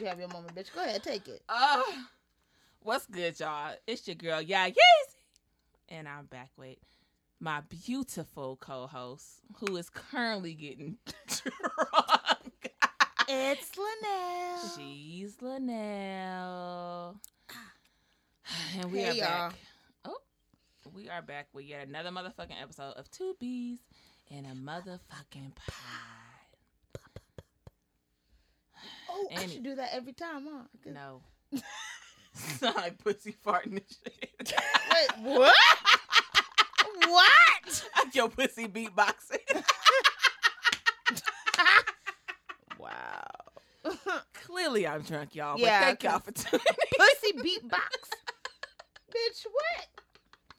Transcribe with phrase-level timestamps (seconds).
[0.00, 0.72] you have your moment, bitch.
[0.74, 1.42] Go ahead, take it.
[1.48, 1.82] Uh,
[2.80, 3.74] what's good, y'all?
[3.86, 5.16] It's your girl, yeah, yes,
[5.88, 6.76] and I'm back with
[7.40, 12.72] my beautiful co-host who is currently getting drunk.
[13.28, 14.68] It's Linnell.
[14.76, 17.16] She's Linnell.
[18.80, 19.20] And we Hey, are y'all.
[19.50, 19.54] back.
[20.04, 20.16] Oh,
[20.92, 23.78] we are back with yet another motherfucking episode of Two Bees
[24.30, 26.09] and a motherfucking pie.
[29.12, 30.64] Oh, I should do that every time, huh?
[30.86, 31.22] No.
[32.34, 34.52] Sound like pussy farting and shit.
[34.92, 35.54] Wait, what?
[37.06, 37.84] what?
[38.12, 39.64] your pussy beatboxing.
[42.78, 43.24] Wow.
[44.34, 45.54] Clearly I'm drunk, y'all.
[45.54, 46.64] But Yeah, thank y'all for tuning.
[46.96, 48.10] Pussy beatbox.
[49.10, 49.88] Bitch, what?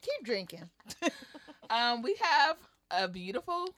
[0.02, 0.68] Keep drinking.
[1.70, 2.56] Um, we have
[2.90, 3.68] a beautiful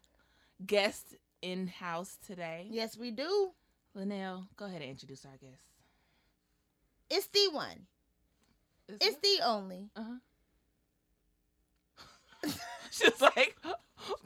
[0.66, 2.66] guest in house today.
[2.70, 3.50] Yes, we do.
[3.94, 5.62] Linnell, go ahead and introduce our guest.
[7.10, 7.86] It's the one.
[8.88, 9.22] Is It's it?
[9.22, 9.88] the only.
[9.96, 10.14] Uh-huh.
[12.90, 13.56] She's like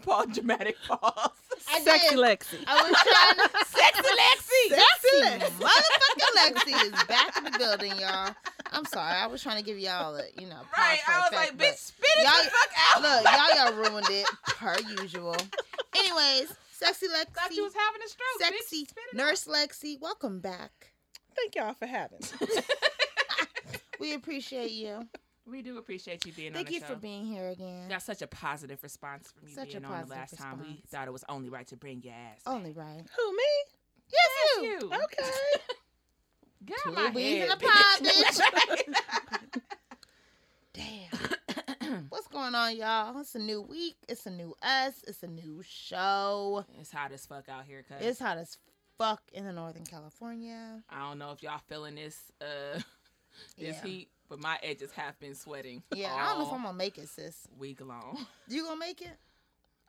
[0.03, 1.31] Paul dramatic pause.
[1.71, 2.19] I Sexy did.
[2.19, 2.59] Lexi.
[2.67, 3.65] I was trying to.
[3.67, 4.69] Sexy Lexi.
[4.71, 5.65] Sexy Lexi.
[5.65, 8.35] motherfucking Lexi is back in the building, y'all.
[8.73, 9.13] I'm sorry.
[9.17, 10.99] I was trying to give y'all a, you know, Right.
[11.09, 13.03] I was effect, like, but- bitch, spit it the fuck out.
[13.03, 15.37] Look, y'all, y'all ruined it per usual.
[15.97, 18.39] Anyways, sexy Thought you was Lexi, having a stroke.
[18.41, 20.93] sexy Spit it nurse Lexi, welcome back.
[21.37, 22.49] Thank y'all for having me.
[24.01, 25.09] We appreciate you.
[25.45, 26.87] we do appreciate you being on Thank you show.
[26.87, 27.89] for being here again.
[27.89, 30.61] Got such a positive response from you Such a being on the positive last time.
[30.61, 32.41] We thought it was only right to bring your ass.
[32.47, 33.03] Only right.
[33.17, 33.43] Who me?
[34.13, 34.69] Yes, Yes, you.
[34.71, 34.87] you.
[34.87, 35.31] Okay.
[36.65, 39.63] Get Two out my bees in head, a pod, bitch.
[40.75, 41.35] Damn.
[42.09, 43.19] What's going on, y'all?
[43.21, 43.97] It's a new week.
[44.09, 45.03] It's a new us.
[45.07, 46.65] It's a new show.
[46.81, 47.99] it's hot as fuck out here, cuz.
[48.01, 48.59] It's hot as
[48.99, 50.83] fuck in the Northern California.
[50.91, 52.81] I don't know if y'all feeling this uh
[53.59, 53.83] this Yeah.
[53.83, 55.83] heat, but my edges have been sweating.
[55.95, 57.47] Yeah, I don't know if I'm gonna make it, sis.
[57.59, 58.27] week long.
[58.49, 59.17] You gonna make it?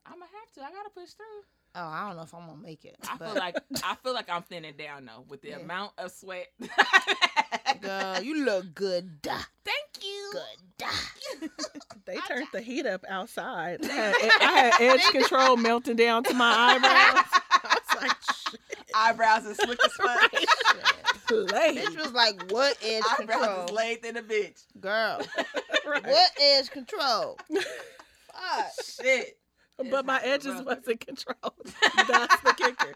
[0.05, 0.61] I'm gonna have to.
[0.61, 1.43] I gotta push through.
[1.75, 2.96] Oh, I don't know if I'm gonna make it.
[3.07, 5.57] I but feel like I feel like I'm thinning down though with the Yeah.
[5.59, 6.47] amount of sweat.
[7.81, 9.19] girl, you look good.
[9.24, 10.31] Thank you.
[10.34, 10.90] Good.
[12.06, 13.79] They turned the heat up outside.
[13.85, 17.24] I had, I had edge control melting down to my eyebrows.
[17.52, 18.18] I was like,
[18.50, 18.91] shit.
[18.96, 20.31] Eyebrows is slick as fuck.
[21.28, 21.75] Play.
[21.78, 23.66] Bitch was like, what edge Eyebrows control?
[23.66, 24.63] is laid than a bitch.
[24.79, 25.22] Girl,
[25.85, 26.03] Right.
[26.08, 27.38] what edge control?
[27.53, 28.72] Fuck.
[28.84, 29.38] Shit.
[29.90, 30.66] But my edges rough.
[30.66, 31.73] wasn't controlled.
[32.07, 32.94] That's the kicker.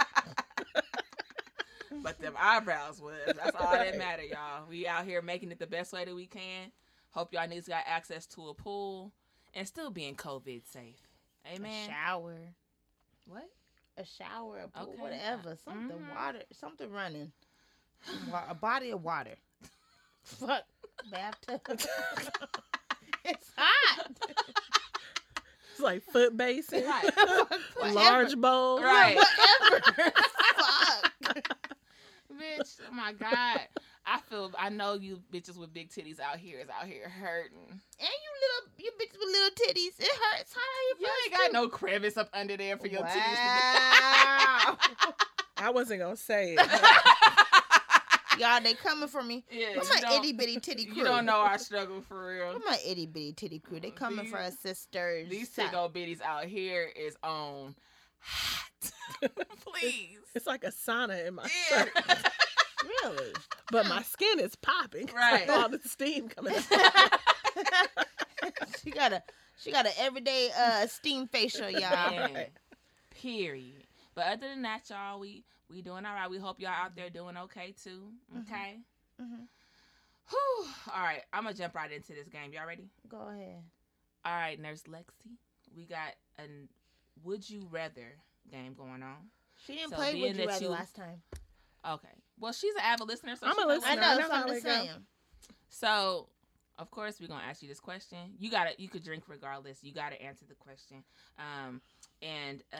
[2.02, 3.14] But them eyebrows was.
[3.28, 3.98] That's all that Right.
[3.98, 4.66] matter, y'all.
[4.70, 6.72] We out here making it the best way that we can.
[7.12, 9.12] Hope y'all niggas got access to a pool
[9.54, 10.98] and still being COVID safe.
[11.56, 11.90] Amen.
[11.90, 12.38] A shower.
[13.28, 13.50] What?
[13.98, 15.02] A shower, a pool, Okay.
[15.02, 15.56] whatever.
[15.64, 16.16] Something Mhm.
[16.16, 17.32] water, something running.
[18.50, 19.36] A body of water.
[20.24, 20.64] Fuck.
[21.12, 21.62] Bathtub.
[23.26, 24.08] it's hot.
[25.84, 27.10] It's like foot basin, Right.
[27.94, 28.82] Large bowl.
[28.82, 29.18] Right.
[29.18, 29.82] Whatever.
[30.56, 31.12] Fuck.
[32.32, 33.60] Bitch, oh my God.
[34.06, 37.68] I feel, I know you bitches with big titties out here is out here hurting.
[37.68, 40.00] And you little, you bitches with little titties.
[40.00, 40.54] It hurts.
[40.54, 40.62] How
[41.00, 43.08] You you ain't got no crevice up under there for your wow.
[43.08, 44.78] titties.
[45.58, 46.68] I wasn't gonna say it.
[48.40, 49.44] Y'all, they coming for me.
[49.52, 50.96] yeah, What's you my itty bitty titty crew?
[50.98, 52.54] You don't know our struggle for real.
[52.54, 53.80] What's my itty bitty titty crew?
[53.80, 55.30] They coming for us sisters.
[55.30, 57.76] These big old bitties out here is on
[58.20, 58.92] hot.
[59.66, 60.20] Please.
[60.36, 61.84] It's like a sauna in my Yeah.
[61.86, 61.92] shirt,
[63.04, 63.34] Really?
[63.72, 65.10] but my skin is popping.
[65.16, 65.50] Right.
[65.50, 66.56] all the steam coming.
[66.56, 67.20] out.
[68.84, 69.24] she got a
[69.58, 72.12] she got an everyday uh steam facial, y'all.
[72.12, 72.48] Man.
[73.12, 73.84] Period.
[74.16, 76.30] But other than that, y'all, we we doing all right.
[76.30, 78.12] We hope y'all out there doing okay too.
[78.42, 78.80] Okay.
[79.22, 79.48] Mhm.
[80.30, 80.66] Whew.
[80.94, 82.54] All right, I'm gonna jump right into this game.
[82.54, 82.90] Y'all ready?
[83.10, 83.62] Go ahead.
[84.26, 85.36] All right, Nurse Lexi,
[85.76, 86.44] we got a
[87.24, 88.16] Would You Rather
[88.50, 89.30] game going on.
[89.66, 91.22] She didn't So play being with you rather you- last time.
[91.86, 92.08] Okay.
[92.40, 93.92] Well, she's an avid listener, so I'm a listener.
[93.92, 94.72] I know, know so I'm it just go.
[94.72, 95.06] saying.
[95.70, 96.30] So,
[96.78, 98.34] of course, we're gonna ask you this question.
[98.40, 99.84] You gotta, you could drink regardless.
[99.84, 101.04] You gotta answer the question.
[101.38, 101.82] Um,
[102.22, 102.78] and uh,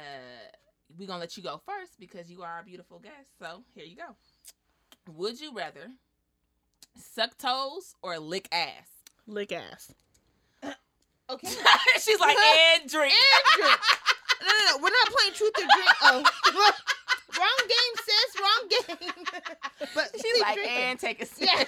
[0.98, 3.38] we're gonna let you go first because you are our beautiful guest.
[3.40, 4.16] So here you go.
[5.14, 5.88] Would you rather
[6.96, 8.90] suck toes or lick ass?
[9.28, 9.94] Lick ass.
[11.30, 11.48] Okay.
[12.02, 12.38] She's like,
[12.82, 13.14] and drink.
[13.14, 13.80] And drink.
[14.42, 14.84] No, no, no.
[14.84, 15.90] We're not playing truth or drink.
[16.02, 16.24] Oh,
[17.40, 18.42] wrong game, sis.
[18.42, 18.68] Wrong
[19.08, 19.26] game.
[19.96, 20.78] but She's like, drinking.
[20.78, 21.48] and take a sip.
[21.50, 21.64] yeah.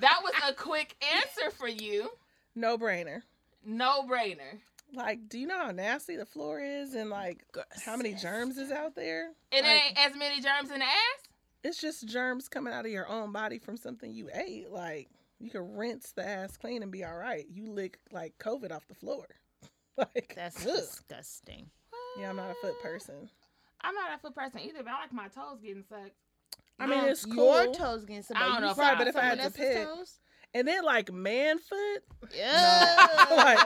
[0.00, 2.08] That was a quick answer for you.
[2.54, 3.22] No brainer.
[3.64, 4.60] No brainer.
[4.94, 7.44] Like, do you know how nasty the floor is and like
[7.84, 9.32] how many germs is out there?
[9.52, 11.22] And there Like- ain't as many germs in the ass.
[11.64, 14.70] It's just germs coming out of your own body from something you ate.
[14.70, 15.08] Like,
[15.40, 17.44] you can rinse the ass clean and be all right.
[17.50, 19.26] You lick like COVID off the floor.
[19.96, 20.74] like, That's ugh.
[20.76, 21.70] disgusting.
[22.18, 23.28] yeah, I'm not a foot person.
[23.80, 26.12] I'm not a foot person either, but I like my toes getting sucked.
[26.78, 27.74] I mean, Um, it's Your cool.
[27.74, 28.40] toes getting sucked.
[28.40, 28.60] I don't somebody.
[28.62, 30.18] know You if suck I- Right, but if I had to pick- toes?
[30.54, 32.02] And then like man foot,
[32.34, 33.06] Yeah.
[33.30, 33.58] like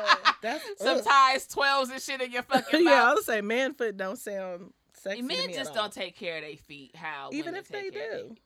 [0.43, 3.15] that's Some ties, twelves, and shit in your fucking yeah, I mouth.
[3.17, 5.21] would say man foot don't sound sexy.
[5.23, 5.85] to Men me just at all.
[5.85, 6.97] don't take care of their feet.
[6.97, 8.37] How even if they take care do.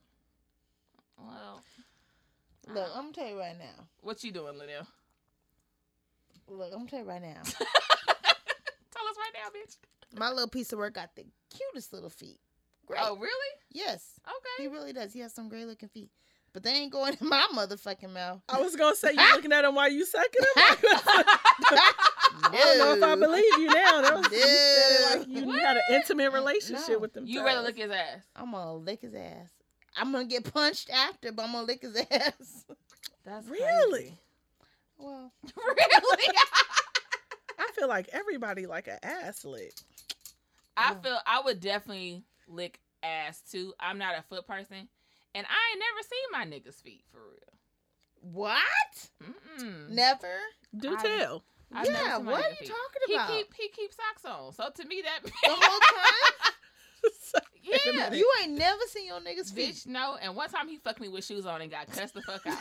[1.18, 1.62] Well,
[2.68, 3.84] Look, I'm gonna tell you right now.
[4.02, 4.86] what you doing, Linnell?
[6.48, 7.40] Look, I'm gonna tell you right now.
[7.44, 9.76] Tell us right now, bitch.
[10.18, 12.38] My little piece of work got the cutest little feet.
[12.86, 13.00] Great.
[13.02, 13.56] Oh, really?
[13.72, 14.62] Yes, Okay.
[14.62, 15.12] he really does.
[15.12, 16.10] He has some great looking feet,
[16.54, 18.40] but they ain't going in my motherfucking mouth.
[18.48, 20.48] I was gonna say you looking at him while you sucking him.
[22.46, 24.00] I don't know if I believe you now.
[24.00, 25.52] That was, you said it like you No.
[25.58, 26.98] had an intimate relationship No.
[27.00, 27.24] with them.
[27.26, 27.66] You rather toes.
[27.66, 28.22] lick his ass.
[28.36, 29.48] I'm gonna lick his ass.
[29.96, 32.64] I'm gonna get punched after, but I'm gonna lick his ass.
[33.24, 34.16] That's really?
[34.98, 36.34] Well, really?
[37.58, 39.72] I feel like everybody like an ass lick.
[40.76, 41.00] I Yeah.
[41.00, 43.72] feel I would definitely lick ass too.
[43.80, 44.88] I'm not a foot person,
[45.34, 48.32] and I ain't never seen my niggas' feet for real.
[48.32, 49.10] what?
[49.22, 49.90] Mm-mm.
[49.90, 50.38] Never.
[50.76, 51.44] Do I- tell.
[51.76, 52.18] I've yeah.
[52.18, 52.68] What are you feet.
[52.68, 53.28] talking He about?
[53.30, 54.52] keep he keep socks on.
[54.52, 57.42] So to me that the whole time.
[57.94, 58.12] yeah.
[58.14, 59.74] You ain't never seen your niggas feet.
[59.74, 60.16] Bitch, no.
[60.22, 62.56] And one time he fucked me with shoes on and got cussed the fuck out.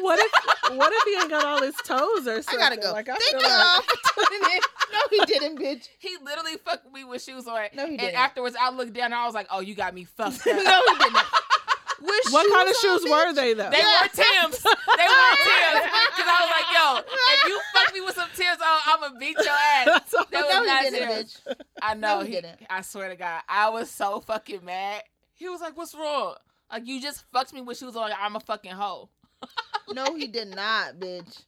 [0.00, 0.32] what if
[0.78, 2.60] what if he ain't got all his toes or something?
[2.60, 2.92] I gotta go.
[2.92, 4.62] Like I Thank feel you like
[5.02, 5.54] all for tuning in.
[5.54, 5.88] No, he didn't, bitch.
[5.98, 7.60] he literally fucked me with shoes on.
[7.74, 8.00] No, he and didn't.
[8.08, 10.52] And afterwards I looked down and I was like, oh, you got me fucked no,
[10.54, 11.18] he didn't.
[12.04, 13.34] With what kind of shoes on, were bitch?
[13.36, 13.70] they though?
[13.70, 14.02] They Yeah.
[14.02, 14.58] were Tim's.
[14.62, 14.74] They were
[15.46, 15.86] Tim's.
[15.86, 19.00] Because I was like, yo, if you fuck me with some Tim's oh, on, I'm
[19.00, 19.84] going to beat your ass.
[19.86, 21.40] That was No, he not didn't, Tim's.
[21.46, 21.54] bitch.
[21.80, 22.18] I know.
[22.18, 22.58] No, he he, didn't.
[22.68, 23.42] I swear to God.
[23.48, 25.04] I was so fucking mad.
[25.34, 26.34] He was like, what's wrong?
[26.72, 28.10] Like, you just fucked me with shoes on.
[28.20, 29.08] I'm a fucking hoe.
[29.92, 31.44] No, he did not, bitch.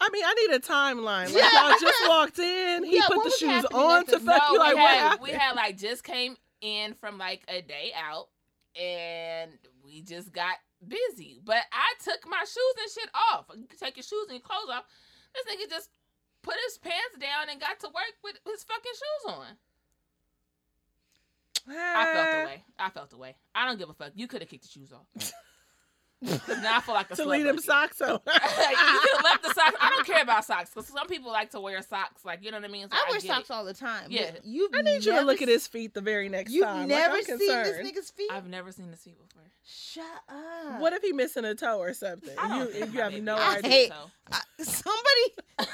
[0.00, 1.26] I mean, I need a timeline.
[1.26, 1.68] Like Yeah.
[1.68, 4.58] y'all just walked in, he Yeah, put the shoes on to fuck no, you.
[4.58, 5.22] Like we, what had, happened?
[5.22, 8.28] we had like just came in from like a day out
[8.80, 9.52] and
[9.84, 10.56] we just got
[10.86, 11.40] busy.
[11.44, 13.46] But I took my shoes and shit off.
[13.54, 14.84] You take your shoes and your clothes off.
[15.34, 15.90] This nigga just
[16.42, 19.46] put his pants down and got to work with his fucking shoes on.
[21.66, 22.64] I felt the way.
[22.78, 23.36] I felt the way.
[23.54, 24.12] I don't give a fuck.
[24.14, 25.32] You could have kicked the shoes off.
[26.26, 28.18] 'Cause now I feel like a to slut leave them socks on.
[28.26, 28.40] Like,
[28.70, 29.76] you could left the socks.
[29.80, 32.24] I don't care about socks because some people like to wear socks.
[32.24, 32.88] Like you know what I mean.
[32.90, 33.52] So I wear socks it.
[33.52, 34.06] all the time.
[34.10, 34.30] Yeah.
[34.42, 36.80] you've I need you to never look at his feet the very next time.
[36.80, 38.30] You've never like, I'm seen this nigga's feet.
[38.32, 39.42] I've never seen the seat before.
[39.66, 40.80] Shut up.
[40.80, 42.34] What if he missing a toe or something?
[42.38, 43.70] I don't You, think you my have no I idea.
[43.70, 43.92] hate-
[44.30, 45.34] I- somebody,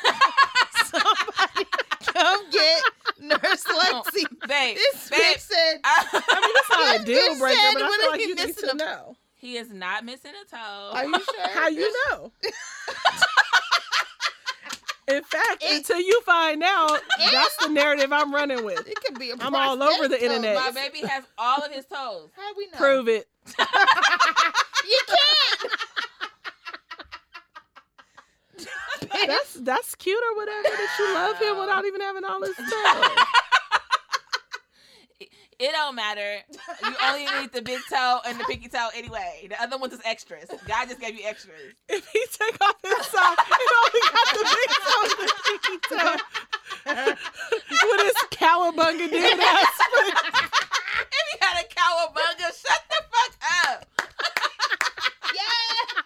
[0.84, 1.64] somebody,
[2.06, 2.82] come get
[3.20, 4.24] Nurse Lexi.
[4.48, 6.22] Babe, This babe, bitch said, I mean,
[6.56, 8.34] it's not a This deal bitch breaker, but I what feel if like he you
[8.34, 9.16] need to know.
[9.40, 10.90] He is not missing a toe.
[10.92, 12.32] "Are you sure?" How you know?
[15.08, 17.00] In fact, It- until you find out,
[17.32, 18.86] that's the narrative I'm running with.
[18.86, 20.26] It could be a I'm all over the prosthetic toe.
[20.36, 20.54] internet.
[20.56, 22.30] My baby has all of his toes.
[22.36, 22.78] How we know?
[22.78, 23.26] Prove it.
[24.86, 25.72] You can't.
[29.26, 33.24] That's that's cute or whatever that you love him without even having all his toes.
[35.60, 36.38] It don't matter.
[36.82, 39.46] You only need the big toe and the pinky toe anyway.
[39.46, 40.46] The other one's is extras.
[40.66, 41.74] God just gave you extras.
[41.86, 45.76] If he take off his sock, he only got the big toe and the pinky
[45.86, 46.16] toe.
[46.86, 49.76] With his cowabunga dude ass.
[51.12, 53.32] If he had a cowabunga, shut the fuck
[53.68, 53.84] up.
[55.34, 56.00] yeah.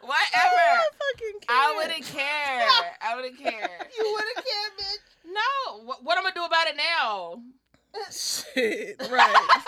[0.00, 0.66] Whatever.
[0.98, 2.68] fucking I wouldn't care.
[3.00, 3.88] I wouldn't care.
[3.98, 5.07] You wouldn't care, bitch.
[5.28, 5.82] No.
[5.84, 7.42] What, what am I gonna do about it now?
[8.10, 9.60] Shit, right.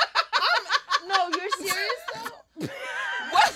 [1.09, 2.67] No, you're serious though.
[3.31, 3.55] What?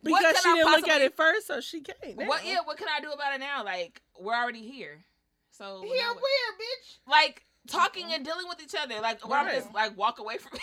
[0.00, 2.16] What Because can she I didn't look at it first, so she can't.
[2.16, 2.26] now.
[2.26, 2.44] What?
[2.46, 2.58] Yeah.
[2.64, 3.64] What can I do about it now?
[3.64, 5.04] Like we're already here.
[5.50, 6.98] So Here, now where, what- bitch?
[7.10, 9.00] like talking and dealing with each other.
[9.02, 10.52] Like where I'm just like walk away from.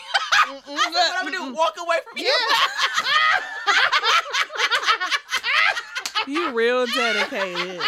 [0.47, 0.65] Mm-mm.
[0.67, 1.53] what I'm gonna do?
[1.55, 2.33] Walk away from you?
[6.27, 7.79] You real dedicated.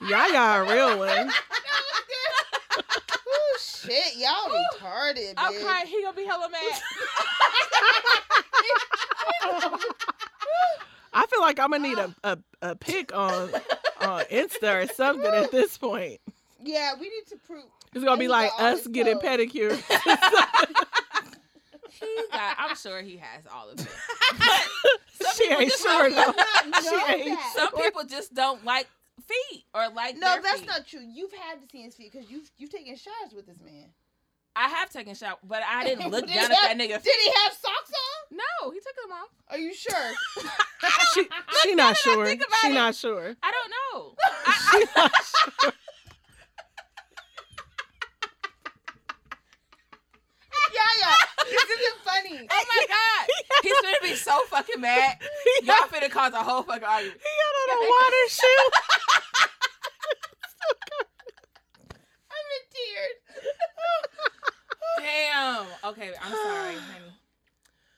[0.00, 1.30] Yaya a real one.
[3.30, 4.48] Oh shit, y'all
[4.80, 5.62] retarded, I'm bitch.
[5.62, 5.86] crying.
[5.86, 6.62] He gonna be hella mad.
[11.12, 13.50] I feel like I'm gonna need a, a, a pic on
[14.00, 16.20] on Insta or something at this point.
[16.62, 17.64] Yeah, we need to prove.
[17.94, 19.24] It's gonna be like us getting toes.
[19.24, 19.82] pedicures.
[22.00, 22.54] He got.
[22.60, 23.86] I'm sure he has all of it.
[25.34, 26.80] She ain't sure don't- though.
[26.80, 27.36] She ain't.
[27.56, 28.86] Some people just don't like
[29.26, 30.66] feet or like No, their that's feet.
[30.68, 31.00] not true.
[31.00, 33.86] You've had to see his feet because you've you've taken shots with this man.
[34.56, 37.02] I have taken shower, but I didn't look Did down he at that nigga.
[37.02, 37.92] Did he have socks
[38.32, 38.38] on?
[38.38, 39.28] No, he took them off.
[39.50, 40.12] Are you sure?
[41.14, 41.28] she,
[41.62, 42.26] she not sure.
[42.26, 42.74] think about She it.
[42.74, 43.36] not sure.
[43.42, 44.14] I don't know.
[44.72, 45.72] She not sure.
[50.74, 51.44] yeah, yeah.
[51.44, 52.48] This isn't funny.
[52.50, 53.26] Oh my god,
[53.62, 55.16] he's gonna be so fucking mad.
[55.62, 57.20] Y'all finna cause a whole fucking argument.
[57.20, 57.30] he
[57.68, 58.97] got on a water shoe.
[62.96, 63.36] I'm
[65.02, 65.66] in tears.
[65.82, 65.90] Damn.
[65.92, 67.04] Okay, I'm sorry, honey.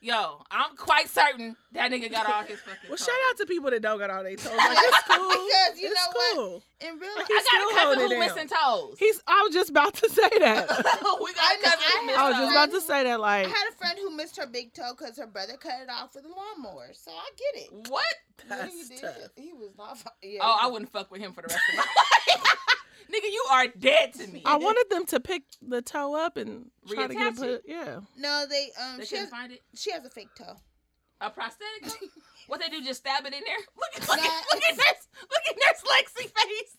[0.03, 2.89] Yo, I'm quite certain that nigga got all his fucking.
[2.89, 3.05] Well, toes.
[3.07, 4.47] shout out to people that don't got all their toes.
[4.57, 5.29] Like, it's cool.
[5.29, 6.37] Because you it's know what?
[6.37, 6.63] cool.
[6.81, 8.79] In real Like, life, I got a cousin holding who it missing down.
[8.89, 8.97] toes.
[8.99, 9.21] He's.
[9.27, 10.69] I was just about to say that.
[11.23, 13.21] we got I a cousin I who I was just about to say that.
[13.21, 15.91] Like, I had a friend who missed her big toe because her brother cut it
[15.91, 16.93] off with a lawnmower.
[16.95, 17.91] So I get it.
[17.91, 18.03] What?
[18.49, 19.03] Yeah, That's he did.
[19.03, 19.15] tough.
[19.37, 19.99] He was not.
[20.23, 21.83] Yeah, Oh, I wouldn't fuck with him for the rest of my
[22.37, 22.57] life.
[23.15, 24.43] Nigga, you are dead to me.
[24.45, 27.49] I wanted them to pick the toe up and try to get it Reattach put.
[27.51, 27.63] it?
[27.67, 28.01] Yeah.
[28.17, 28.99] No, they um.
[28.99, 29.61] They She has, find it.
[29.75, 30.57] she has a fake toe.
[31.21, 31.83] A prosthetic?
[31.85, 32.07] toe?
[32.47, 32.83] what they do?
[32.85, 33.57] Just stab it in there?
[33.77, 36.77] Look at look Nah, at look at nurse look at nurse Lexi face.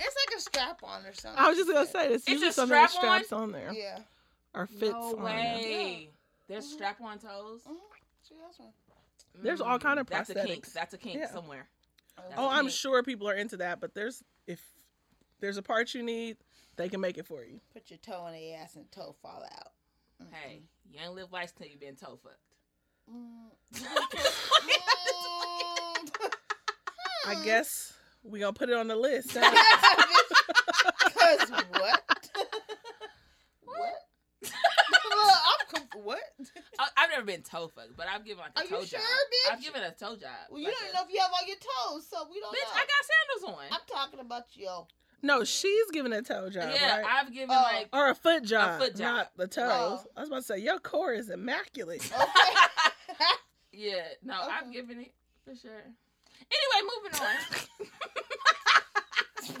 [0.00, 1.38] It's like a strap on or something.
[1.42, 2.22] I was just gonna say this.
[2.22, 2.88] It's Usually a strap-on?
[2.88, 3.98] straps on there Yeah.
[4.54, 5.24] or fits no on there.
[5.24, 6.10] way.
[6.46, 6.72] There's Mhm.
[6.74, 7.62] strap-on toes.
[7.68, 7.76] Mhm.
[8.28, 8.72] She has one.
[9.34, 10.26] There's all kind of prosthetics.
[10.26, 10.72] That's a kink.
[10.72, 11.30] That's a kink Yeah.
[11.32, 11.68] somewhere.
[12.16, 14.60] That's Oh, I'm sure people are into that, but there's if
[15.40, 16.36] there's a part you need,
[16.76, 17.60] they can make it for you.
[17.72, 19.72] Put your toe in the ass and toe fall out.
[20.22, 20.26] Mm-mm.
[20.32, 22.36] Hey, you ain't live life till you been toe fucked.
[23.10, 23.50] Mm.
[27.26, 27.44] I Hmm.
[27.44, 27.92] guess
[28.22, 29.30] we gonna put it on the list.
[29.38, 29.40] huh?
[31.18, 32.02] Cause what?
[33.64, 33.94] what?
[34.42, 36.20] well, I'm conf- what?
[36.78, 38.98] I, I've never been toe fucked, but I've given like a Are you toe sure,
[38.98, 39.08] job.
[39.08, 39.52] bitch?
[39.52, 40.30] I've given a toe job.
[40.50, 42.40] Well, you like don't even a- know if you have all your toes, so we
[42.40, 42.80] don't Bitch, know.
[42.80, 43.66] I got sandals on.
[43.72, 44.86] I'm talking about yo.
[45.22, 47.06] No, she's giving a toe job, yeah, right?
[47.06, 47.62] I've given Oh.
[47.62, 49.16] like or a foot job, foot job.
[49.16, 50.06] not the toes.
[50.16, 52.10] I was about to say your core is immaculate.
[53.10, 53.24] Okay.
[53.72, 54.72] yeah, no, I've Okay.
[54.72, 55.12] given it
[55.44, 55.82] for sure.
[56.50, 57.36] Anyway, moving on.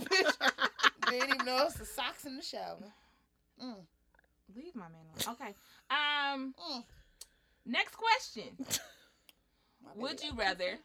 [0.04, 0.38] Bitch,
[1.10, 2.92] they didn't even know it's the socks in the shower.
[3.62, 3.76] Mm,
[4.54, 5.36] Leave my man alone.
[5.40, 5.54] Okay.
[5.90, 6.84] Um, mm.
[7.66, 8.56] next question.
[9.96, 10.78] Would you rather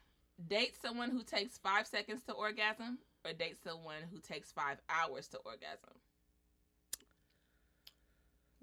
[0.48, 5.27] date someone who takes five seconds to orgasm or date someone who takes five hours
[5.30, 5.94] to orgasm?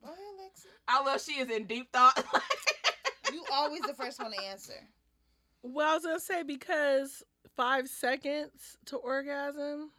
[0.02, 0.66] Go ahead, Lexi.
[0.88, 2.22] I love she is in deep thought.
[3.32, 4.72] You always the first one to answer.
[5.62, 7.22] Well, I was gonna say because
[7.54, 9.92] five seconds to orgasm,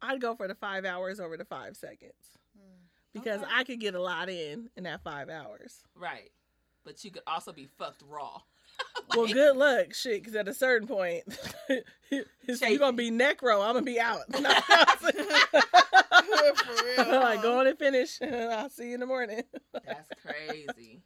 [0.00, 2.14] I'd go for the five hours over the five seconds
[2.56, 2.76] Hmm.
[3.12, 3.50] because Okay.
[3.52, 5.82] I could get a lot in in that five hours.
[5.94, 6.30] right.
[6.82, 8.40] But you could also be fucked raw.
[9.16, 10.22] Well, good luck, shit.
[10.22, 11.24] Because at a certain point,
[12.10, 13.56] you're gonna be necro.
[13.56, 14.20] I'm gonna be out.
[14.30, 14.42] For
[16.84, 17.42] real, like huh?
[17.42, 18.22] go on and finish.
[18.22, 19.42] I'll see you in the morning.
[19.72, 21.02] That's crazy.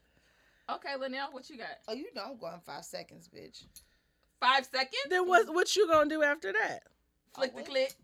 [0.71, 1.69] Okay, Linnell, what you got?
[1.89, 3.65] Oh, you know I'm going five seconds, bitch.
[4.39, 5.07] Five seconds?
[5.09, 5.53] then what?
[5.55, 6.83] What you gonna do after that?
[7.35, 7.95] Flick the I'll clit.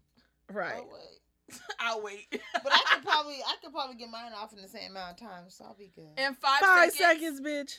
[0.50, 0.75] Right.
[0.79, 1.61] Oh, wait.
[1.79, 2.27] I'll wait.
[2.31, 5.29] But I could probably, I could probably get mine off in the same amount of
[5.29, 6.09] time, so I'll be good.
[6.17, 7.77] In five, Five seconds, seconds, bitch.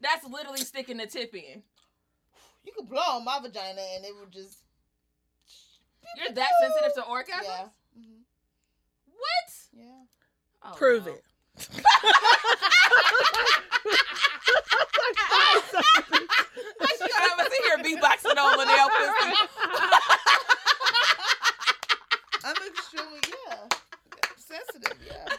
[0.00, 1.62] That's literally sticking the tip in.
[2.64, 4.58] You could blow on my vagina and it would just,
[6.16, 7.44] You're that sensitive to orgasms?
[7.44, 8.22] yeah, Mm-hmm.
[9.06, 9.52] What?
[9.72, 10.04] yeah.
[10.62, 11.12] Oh, Prove no.
[11.12, 11.24] it.
[15.60, 19.34] Like she gonna have us in here beatboxing on Linnell pussy.
[22.42, 23.56] I'm extremely, yeah,
[24.36, 25.28] sensitive, yeah.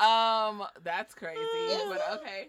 [0.00, 1.38] Um, that's crazy.
[1.68, 1.84] Yeah.
[1.90, 2.48] But okay.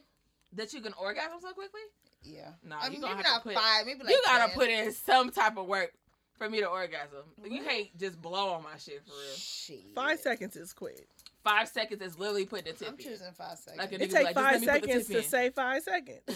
[0.54, 1.82] That you can orgasm so quickly?
[2.24, 2.50] Yeah.
[2.64, 4.48] Nah, I you mean, gonna maybe have to not put five, maybe like you gotta
[4.52, 4.56] 10.
[4.60, 5.92] put in some type of work
[6.38, 7.24] for me to orgasm.
[7.44, 9.36] You can't just blow on my shit for real.
[9.36, 9.96] Shit.
[9.96, 11.08] Five seconds is quick.
[11.44, 13.00] Five seconds is literally putting the tip I'm in.
[13.00, 13.78] choosing five seconds.
[13.80, 15.24] Like It nigga takes like, five let me seconds to in.
[15.24, 16.20] say five seconds.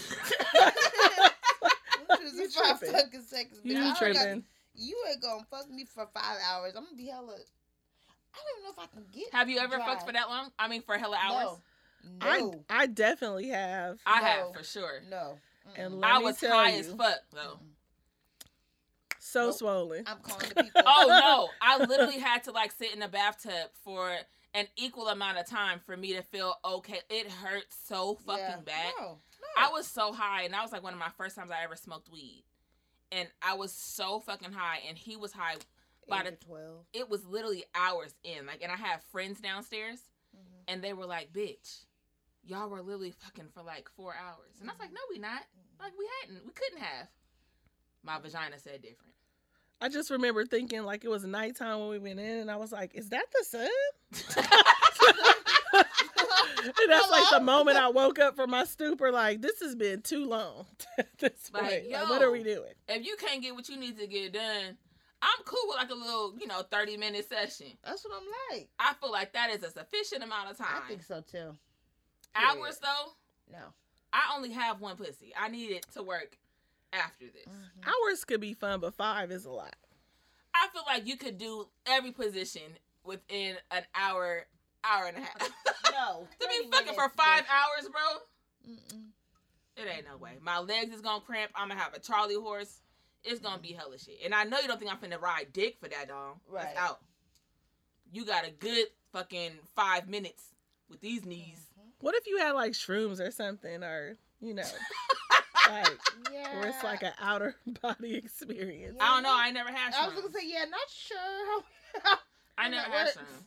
[2.10, 2.94] I'm choosing You five tripping.
[2.96, 3.60] fucking seconds.
[3.60, 3.64] bitch.
[3.68, 4.44] You don't got- tripping?
[4.78, 6.74] You ain't gonna fuck me for five hours.
[6.76, 7.32] I'm gonna be hella.
[7.32, 9.32] I don't even know if I can get.
[9.32, 9.86] Have you ever dry.
[9.86, 10.50] fucked for that long?
[10.58, 11.44] I mean, for hella hours?
[11.44, 11.60] No.
[12.20, 12.64] I No.
[12.70, 13.98] I definitely have.
[14.06, 14.26] I No.
[14.26, 15.00] have for sure.
[15.08, 15.38] no.
[15.68, 15.84] Mm-mm.
[15.84, 17.58] And let I me was tell high you, as fuck though.
[19.18, 19.54] so Nope.
[19.56, 20.04] swollen.
[20.06, 20.82] I'm calling the people.
[20.86, 24.16] Oh no, I literally had to like sit in the bathtub for
[24.54, 27.00] an equal amount of time for me to feel okay.
[27.10, 28.56] It hurt so fucking Yeah.
[28.64, 28.92] bad.
[28.98, 29.06] No.
[29.08, 29.18] no.
[29.58, 31.76] I was so high, and that was like one of my first times I ever
[31.76, 32.44] smoked weed.
[33.12, 35.56] And I was so fucking high, and he was high.
[36.08, 36.86] by the- twelve.
[36.92, 38.46] It was literally hours in.
[38.46, 39.98] Like, and I had friends downstairs,
[40.36, 40.62] Mhm.
[40.68, 41.84] and they were like, "Bitch,
[42.46, 44.60] y'all were literally fucking for like four hours.
[44.60, 44.94] And I was like, mm-hmm.
[44.94, 45.42] no, we not.
[45.42, 45.82] Mm-hmm.
[45.82, 46.46] Like we hadn't.
[46.46, 47.08] We couldn't have.
[48.02, 49.12] My vagina said different.
[49.80, 52.72] I just remember thinking like it was nighttime when we went in, and I was
[52.72, 53.68] like, "Is that the sun?"
[55.74, 59.12] and that's like the moment I woke up from my stupor.
[59.12, 60.66] Like this has been too long.
[61.18, 62.72] this Like, point, Like, what are we doing?
[62.88, 64.78] if you can't get what you need to get done,
[65.20, 67.66] I'm cool with like a little, you know, 30 minute session.
[67.84, 68.68] That's what I'm like.
[68.78, 70.82] I feel like that is a sufficient amount of time.
[70.84, 71.56] I think so too.
[72.36, 73.12] Hours though,
[73.52, 73.72] No.
[74.12, 75.32] I only have one pussy.
[75.38, 76.38] I need it to work
[76.92, 77.46] after this.
[77.46, 77.86] Mhm.
[77.86, 79.76] Hours could be fun, but five is a lot.
[80.54, 84.46] I feel like you could do every position within an hour,
[84.84, 85.50] hour and a half.
[85.92, 86.28] No.
[86.40, 87.48] to be fucking for five bitch.
[87.50, 88.72] hours, bro.
[88.74, 89.08] Mm-mm.
[89.76, 90.38] It ain't no way.
[90.42, 91.50] My legs is gonna cramp.
[91.54, 92.80] I'm gonna have a Charlie horse.
[93.24, 94.18] It's gonna be hella shit.
[94.22, 96.38] And I know you don't think I'm finna ride dick for that dog.
[96.46, 96.66] Right.
[96.68, 97.00] It's out.
[98.12, 100.54] You got a good fucking five minutes
[100.90, 101.65] with these knees.
[102.06, 104.62] What if you had like shrooms or something, or you know,
[105.68, 105.88] like
[106.32, 106.56] Yeah.
[106.60, 108.96] where it's like an outer body experience?
[109.00, 109.34] I don't know.
[109.34, 109.98] I never had Shrooms.
[109.98, 110.22] I was shrooms.
[110.22, 111.18] gonna say, yeah, not sure
[112.04, 112.16] how.
[112.58, 113.16] I never that had works.
[113.16, 113.42] shrooms.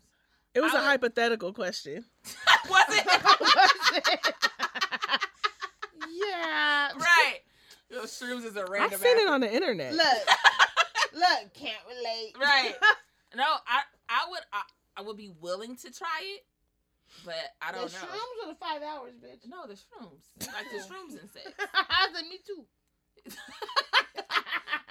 [0.56, 2.04] It was I a would- hypothetical question.
[2.70, 4.36] Was it?
[6.10, 6.90] yeah.
[6.98, 7.40] right.
[7.90, 9.00] Yo, shrooms is a I've random.
[9.00, 9.94] seen ass- it on the internet.
[9.94, 10.06] Look,
[11.14, 12.34] look, can't relate.
[12.40, 12.76] Right.
[13.36, 14.62] No, I I would I,
[14.98, 16.44] I would be willing to try it,
[17.26, 17.88] but I don't know.
[17.88, 19.48] The shrooms or the five hours, bitch.
[19.50, 20.24] No, the shrooms.
[20.54, 21.52] Like the shrooms and sex.
[21.74, 22.66] I said me too.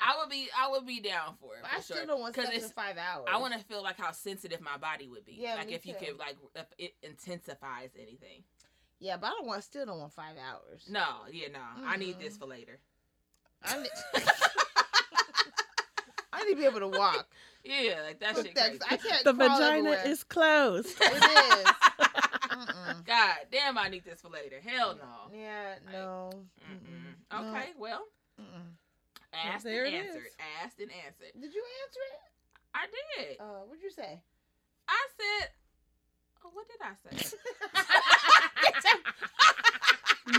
[0.01, 1.61] I would be I would be down for it.
[1.63, 2.07] But I For still sure.
[2.07, 3.27] don't want 'Cause sex in it's- five hours.
[3.31, 5.37] I want to feel like how sensitive my body would be.
[5.39, 8.43] Yeah, like me if you could like if it intensifies anything.
[9.01, 9.63] Yeah, but I don't want.
[9.65, 10.87] Still don't want five hours.
[10.91, 11.61] No, yeah, no.
[11.87, 12.79] I need this for later.
[13.63, 13.91] I need,
[16.33, 17.26] I need to be able to walk.
[17.65, 18.81] yeah, like that shit That's- crazy.
[18.91, 19.25] I can't.
[19.25, 20.02] the crawl vagina everywhere.
[20.07, 20.97] is closed.
[21.00, 22.07] It is.
[23.06, 24.56] God damn, I need this for later.
[24.65, 25.37] Hell no.
[25.37, 25.75] Yeah.
[25.91, 26.30] No.
[26.71, 27.39] Mm-mm.
[27.41, 27.54] Mm-mm.
[27.58, 28.04] Okay, well,
[28.39, 28.45] No.
[28.45, 28.73] Mm-mm.
[29.54, 30.26] asked there and it answered.
[30.26, 30.32] is.
[30.65, 31.32] Asked and answered.
[31.41, 32.21] Did you answer it?
[32.75, 32.87] I
[33.26, 33.41] did.
[33.41, 34.21] Uh, what'd you say?
[34.89, 35.50] I said,
[36.45, 37.37] oh, what did I say?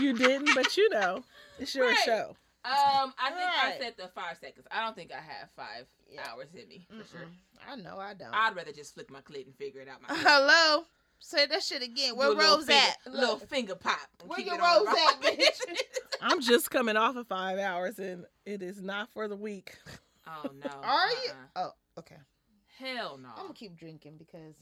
[0.02, 1.22] you didn't, but you know,
[1.58, 1.96] it's your Right.
[2.04, 2.36] show.
[2.62, 4.66] Um, I think I said the five seconds.
[4.70, 6.20] I don't think I have five Yeah.
[6.30, 7.20] hours in me for sure.
[7.26, 7.72] Mm-mm.
[7.72, 7.98] I know.
[7.98, 8.34] I don't.
[8.34, 10.20] I'd rather just flick my clit and figure it out myself.
[10.26, 10.84] Hello.
[11.22, 12.16] Say that shit again.
[12.16, 13.12] Where Do a little Rose finger- at?
[13.12, 13.48] Little Look.
[13.48, 14.00] finger pop.
[14.26, 15.76] Where keep your Rose at, bitch?
[16.20, 19.76] I'm just coming off of five hours, and it is not for the week.
[20.26, 20.70] oh no.
[20.82, 21.30] Are you?
[21.56, 21.64] Uh-uh.
[21.66, 22.16] Oh, okay.
[22.78, 23.28] Hell no.
[23.36, 24.54] I'm gonna keep drinking because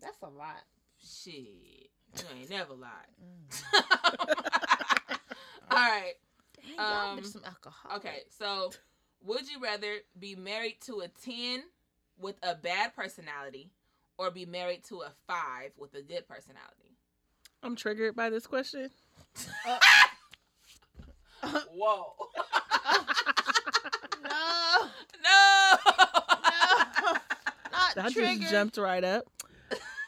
[0.00, 0.62] that's a lot.
[1.02, 1.34] Shit.
[1.34, 2.90] You ain't never lied.
[3.24, 3.96] Mm.
[5.70, 6.12] All right.
[6.60, 7.96] Dang, y'all Um, some alcohol.
[7.96, 8.22] Okay.
[8.38, 8.72] So,
[9.24, 11.62] would you rather be married to a 10
[12.18, 13.70] with a bad personality
[14.18, 16.96] or be married to a 5 with a good personality?
[17.62, 18.90] I'm triggered by this question.
[21.72, 22.14] Whoa.
[24.24, 24.88] No,
[25.22, 25.76] no.
[25.84, 27.12] no,
[27.72, 28.40] not That triggered.
[28.40, 29.24] just jumped right up.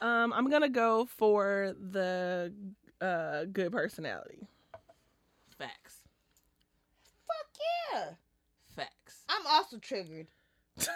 [0.00, 2.52] Um, I'm gonna go for the
[3.00, 4.46] uh, good personality.
[5.58, 6.00] Facts.
[7.26, 7.60] Fuck
[7.92, 8.04] yeah.
[8.76, 9.24] Facts.
[9.28, 10.28] I'm also triggered.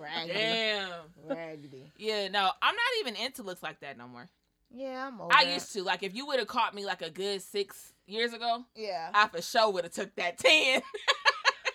[0.00, 0.32] Raggedy.
[0.32, 0.90] Damn.
[1.28, 1.90] Raggedy.
[1.98, 4.28] Yeah, no, I'm not even into looks like that no more.
[4.70, 5.52] Yeah, I'm over I that.
[5.52, 5.82] used to.
[5.82, 9.10] Like, if you would have caught me like a good six years ago, Yeah.
[9.14, 10.82] I for sure would have took that 10.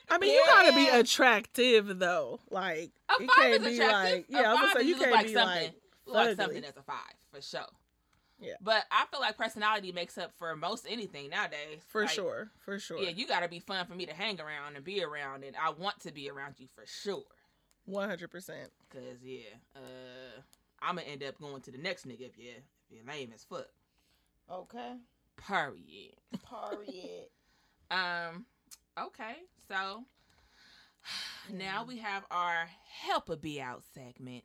[0.10, 2.40] I mean, you gotta be attractive though.
[2.50, 4.12] Like A it five can't is be attractive.
[4.18, 4.50] like A yeah.
[4.50, 5.64] I was five gonna say you look can't like be something.
[5.64, 5.74] like
[6.06, 6.96] Look like something that's a five
[7.32, 7.66] for sure.
[8.40, 8.54] Yeah.
[8.62, 11.82] But I feel like personality makes up for most anything nowadays.
[11.88, 13.00] for Like, sure, for sure.
[13.00, 15.56] Yeah, you got to be fun for me to hang around and be around, and
[15.56, 17.24] I want to be around you for sure.
[17.86, 18.70] One hundred percent.
[18.92, 20.42] Cause yeah, uh,
[20.82, 23.44] I'm gonna end up going to the next nigga if you if you're lame as
[23.44, 23.68] fuck.
[24.52, 24.96] Okay.
[25.38, 26.16] Period.
[26.32, 27.28] Period.
[27.90, 28.46] Um.
[29.00, 29.36] Okay,
[29.70, 30.04] so
[31.54, 32.68] now we have our
[33.06, 34.44] help a be out segment.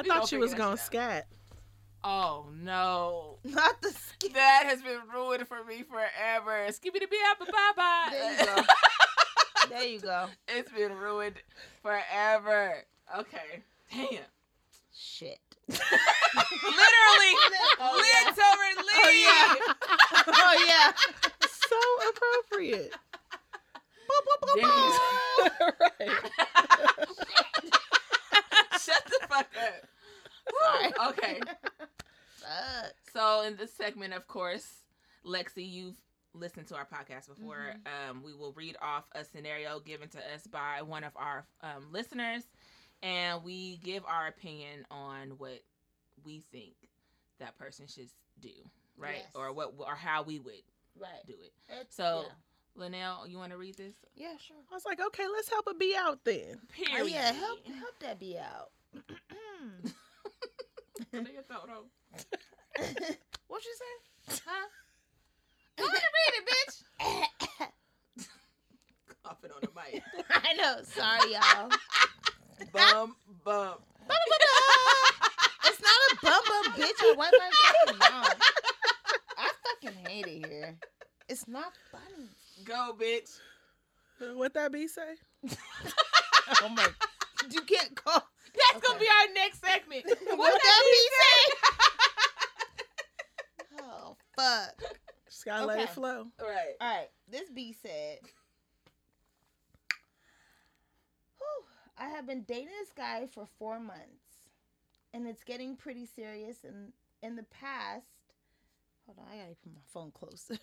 [0.00, 1.26] I thought gonna was gonna scat.
[2.02, 3.38] Oh no.
[3.44, 4.32] Not the skin.
[4.32, 6.66] That has been ruined for me forever.
[6.72, 8.08] Skippy to be up, bye bye.
[8.10, 8.62] There you go.
[9.68, 10.26] There you go.
[10.48, 11.36] it's been ruined
[11.82, 12.82] forever.
[13.18, 13.62] Okay.
[13.92, 14.24] Damn.
[14.96, 15.38] Shit.
[15.68, 15.82] Literally,
[17.78, 18.32] Oh, yeah.
[18.34, 18.84] literally.
[18.96, 19.54] Oh, yeah.
[20.28, 20.92] Oh yeah.
[21.46, 21.78] So
[22.10, 22.94] appropriate.
[24.56, 24.70] Damn.
[26.00, 27.70] right.
[28.84, 29.86] Shut the fuck up.
[30.62, 30.92] Sorry.
[31.10, 31.40] Okay.
[32.36, 32.94] Fuck.
[33.12, 34.66] So in this segment, of course,
[35.26, 35.96] Lexi, you've
[36.34, 38.10] listened to our podcast before, Mm-hmm.
[38.10, 41.86] um, we will read off a scenario given to us by one of our um,
[41.92, 42.42] listeners,
[43.02, 45.60] and we give our opinion on what
[46.24, 46.74] we think
[47.38, 48.08] that person should
[48.40, 48.50] do,
[48.96, 49.16] right?
[49.18, 49.26] Yes.
[49.34, 50.62] Or what or how we would
[50.98, 51.24] Right.
[51.26, 51.52] do it.
[51.68, 52.24] It's- So,
[52.76, 53.94] Linnell, you want to read this?
[54.14, 54.56] yeah, yeah sure.
[54.70, 56.60] I was like, okay, let's help it be out then.
[56.72, 57.00] Period.
[57.00, 58.70] Oh, yeah, help help that be out.
[58.94, 59.92] Mm.
[63.48, 64.40] what you say?
[64.46, 64.66] Huh?
[65.76, 68.26] Go ahead and read it, bitch.
[69.24, 70.02] Coughing on the mic.
[70.30, 70.76] I know.
[70.84, 71.70] Sorry, y'all.
[72.72, 73.74] bum, bum.
[75.64, 77.00] it's not a bum bum bitch.
[77.00, 78.40] I wipe my fucking mouth.
[79.38, 80.76] I fucking hate it here.
[81.28, 82.28] It's not funny.
[82.64, 83.38] Go, bitch.
[84.20, 85.14] Uh, what that be say?
[86.62, 86.84] Oh my!
[87.48, 88.20] You can't call.
[88.72, 90.04] That's gonna be our next segment.
[90.26, 91.08] What, What that that be
[93.78, 93.82] say?
[93.82, 94.74] Oh fuck!
[95.28, 96.24] Just gotta let it flow.
[96.24, 96.30] be?
[96.44, 96.74] right.
[96.80, 98.18] All right, this B said,
[101.98, 104.48] I have been dating this guy for four months,
[105.14, 106.56] and it's getting pretty serious.
[106.64, 106.92] And
[107.22, 108.06] in the past,
[109.06, 110.56] hold on, I gotta put my phone closer.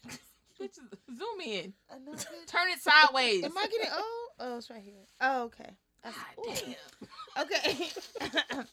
[0.60, 0.78] Bitch,
[1.16, 1.74] zoom in.
[1.90, 2.16] Uh, I.
[2.48, 3.44] Turn it sideways.
[3.44, 3.90] Am I getting?
[3.92, 5.06] Oh, oh, it's right here.
[5.22, 5.70] Oh, okay.
[6.04, 6.14] God
[6.46, 7.44] damn.
[7.44, 7.90] Okay.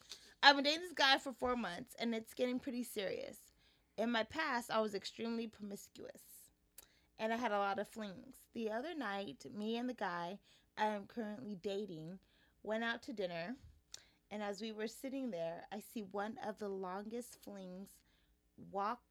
[0.43, 3.39] I've been dating this guy for four months and it's getting pretty serious.
[3.97, 6.23] In my past, I was extremely promiscuous
[7.19, 8.37] and I had a lot of flings.
[8.55, 10.39] The other night, me and the guy
[10.77, 12.19] I am currently dating
[12.63, 13.57] went out to dinner.
[14.31, 17.91] And as we were sitting there, I see one of the longest flings
[18.71, 19.03] walk.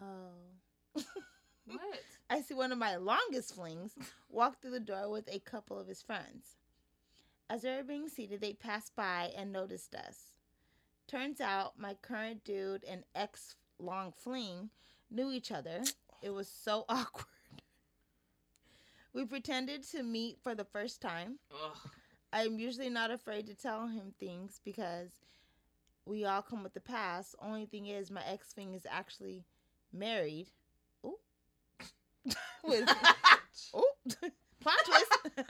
[0.00, 0.96] Oh.
[1.72, 2.00] What?
[2.28, 3.92] I see one of my longest flings
[4.28, 6.56] walk through the door with a couple of his friends.
[7.48, 10.32] As they were being seated, they passed by and noticed us.
[11.08, 14.70] Turns out my current dude and ex long fling
[15.10, 15.82] knew each other.
[16.22, 17.26] It was so awkward.
[19.12, 21.40] We pretended to meet for the first time.
[21.52, 21.90] Ugh.
[22.32, 25.10] I'm usually not afraid to tell him things because
[26.06, 27.34] we all come with the past.
[27.42, 29.44] Only thing is, my ex fling is actually
[29.92, 30.46] married.
[32.28, 32.32] Ooh.
[32.64, 32.88] With
[33.74, 33.92] oh,
[34.60, 35.46] plot twist.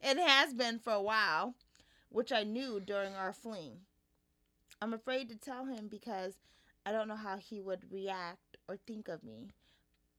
[0.00, 1.54] it has been for a while,
[2.08, 3.78] which I knew during our fling.
[4.80, 6.34] I'm afraid to tell him because
[6.84, 9.48] I don't know how he would react or think of me.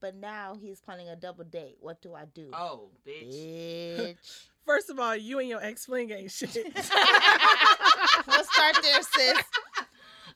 [0.00, 1.78] But now he's planning a double date.
[1.80, 2.50] What do I do?
[2.52, 3.34] oh, bitch.
[3.34, 4.46] Bitch.
[4.64, 6.54] First of all, you and your ex fling ain't shit.
[6.74, 6.88] Let's
[8.52, 9.42] start there, sis.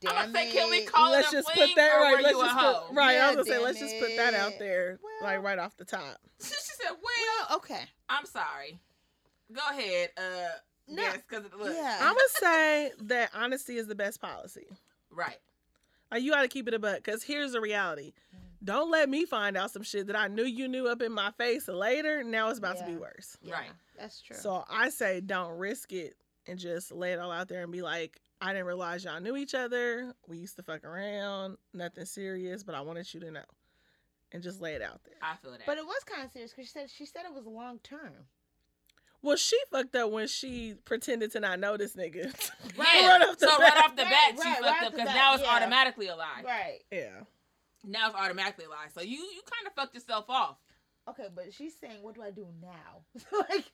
[0.03, 0.87] Damn I'm gonna say, can we it.
[0.87, 2.17] call let's it a just fling put that or right.
[2.17, 3.19] were Let's you a just put, right.
[3.21, 5.85] I was gonna say, let's just put that out there, Well- like right off the
[5.85, 6.19] top.
[6.41, 7.01] she said, well,
[7.49, 7.83] Well, okay.
[8.09, 8.79] I'm sorry.
[9.53, 10.11] Go ahead.
[10.17, 10.49] Uh,
[10.89, 11.03] No.
[11.03, 11.75] yes, because look.
[11.75, 11.99] Yeah.
[12.01, 14.67] I'm gonna say that honesty is the best policy.
[15.11, 15.39] Right.
[16.11, 17.03] Like you got to keep it a buck.
[17.05, 18.13] Cause here's the reality:
[18.65, 21.31] don't let me find out some shit that I knew you knew up in my
[21.33, 22.23] face later.
[22.25, 23.37] Now it's about to be worse.
[23.43, 23.71] Yeah, Right.
[23.99, 24.37] That's true.
[24.37, 27.83] So I say don't risk it and just lay it all out there and be
[27.83, 30.13] like, I didn't realize y'all knew each other.
[30.27, 33.45] We used to fuck around, nothing serious, but I wanted you to know,
[34.33, 35.15] and just lay it out there.
[35.23, 35.61] I feel that.
[35.65, 38.27] but it was kind of serious because she said she said it was long term.
[39.23, 42.25] Well, she fucked up when she pretended to not know this nigga.
[42.77, 43.09] yeah.
[43.09, 43.75] right off the so bat.
[43.75, 45.55] right off the Right, bat, she right, fucked right up because now it's yeah.
[45.55, 46.43] automatically a lie.
[46.45, 46.79] Right.
[46.91, 47.21] yeah.
[47.85, 48.89] Now it's automatically a lie.
[48.93, 50.57] So you you kind of fucked yourself off.
[51.09, 53.03] Okay, but she's saying, what do I do now?
[53.51, 53.65] like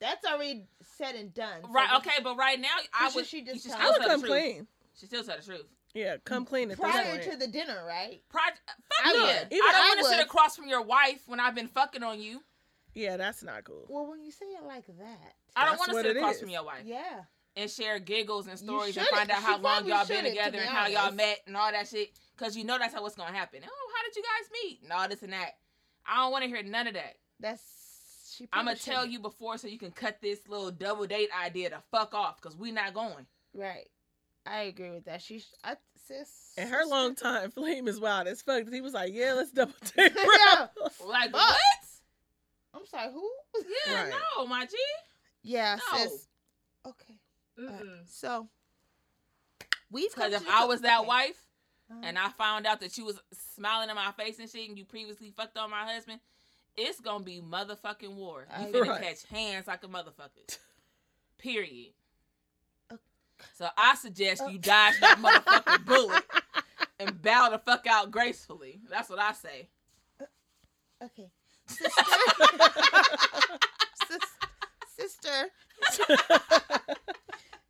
[0.00, 1.62] that's already said and done.
[1.62, 1.88] So Right.
[1.96, 2.22] Okay.
[2.22, 3.26] But right now, I should would.
[3.26, 4.66] she just should tell I still would tell come clean.
[4.98, 5.66] She still tell the truth.
[5.94, 7.22] Yeah, come clean at this Prior point.
[7.30, 8.20] to the dinner, right?
[8.28, 9.20] Proj- fuck I yeah.
[9.20, 9.52] would.
[9.52, 12.20] Even I don't want to sit across from your wife when I've been fucking on
[12.20, 12.42] you.
[12.94, 13.86] yeah, that's not cool.
[13.88, 16.40] Well, when you say it like that, I don't want to sit across is.
[16.40, 17.22] from your wife yeah.
[17.56, 20.30] and share giggles and stories and find out She how long y'all been shouldn't, to
[20.30, 22.10] together be and how y'all met and all that shit.
[22.36, 23.60] Cause you know that's how what's gonna happen.
[23.64, 24.80] Oh, how did you guys meet?
[24.82, 25.50] And all this and that.
[26.04, 27.14] I don't want to hear none of that.
[27.38, 27.83] That's she.
[28.52, 31.70] I'm gonna probably tell you before so you can cut this little double date idea
[31.70, 32.40] to fuck off.
[32.40, 33.26] Cause we not going.
[33.54, 33.88] Right.
[34.46, 35.22] I agree with that.
[35.22, 36.28] She, I, sis.
[36.58, 38.68] And her long time flame is wild as fuck.
[38.70, 40.66] He was like, "Yeah, let's double take." Yeah.
[41.06, 41.40] Like Fuck.
[41.40, 41.56] what?
[42.74, 43.10] I'm sorry.
[43.12, 43.30] Who?
[43.86, 44.12] Yeah, Right.
[44.36, 44.76] no, my G.
[45.42, 45.98] Yeah, No.
[45.98, 46.26] sis.
[46.86, 47.14] Okay.
[47.58, 47.82] alright.
[48.06, 48.48] So
[49.90, 51.08] we've Because if the I was that okay.
[51.08, 51.40] wife
[51.90, 52.00] Uh-huh.
[52.02, 53.18] and I found out that she was
[53.54, 56.20] smiling in my face and shit, and you previously fucked on my husband,
[56.76, 58.46] it's gonna be motherfucking war.
[58.58, 59.02] You I- finna Right.
[59.02, 60.58] catch hands like a motherfucker.
[61.38, 61.92] Period.
[62.92, 63.00] Okay.
[63.56, 64.46] So I suggest Uh.
[64.46, 66.24] you dodge that motherfucking bullet
[66.98, 68.80] and bow the fuck out gracefully.
[68.88, 69.68] That's what I say.
[71.02, 71.30] Okay.
[71.66, 71.90] Sister.
[74.96, 75.50] Sister.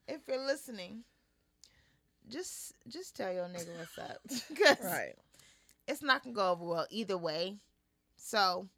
[0.08, 1.04] if you're listening,
[2.28, 4.18] just just tell your nigga what's up.
[4.28, 5.14] 'Cause right.
[5.88, 7.56] it's not gonna go over well either way.
[8.16, 8.68] So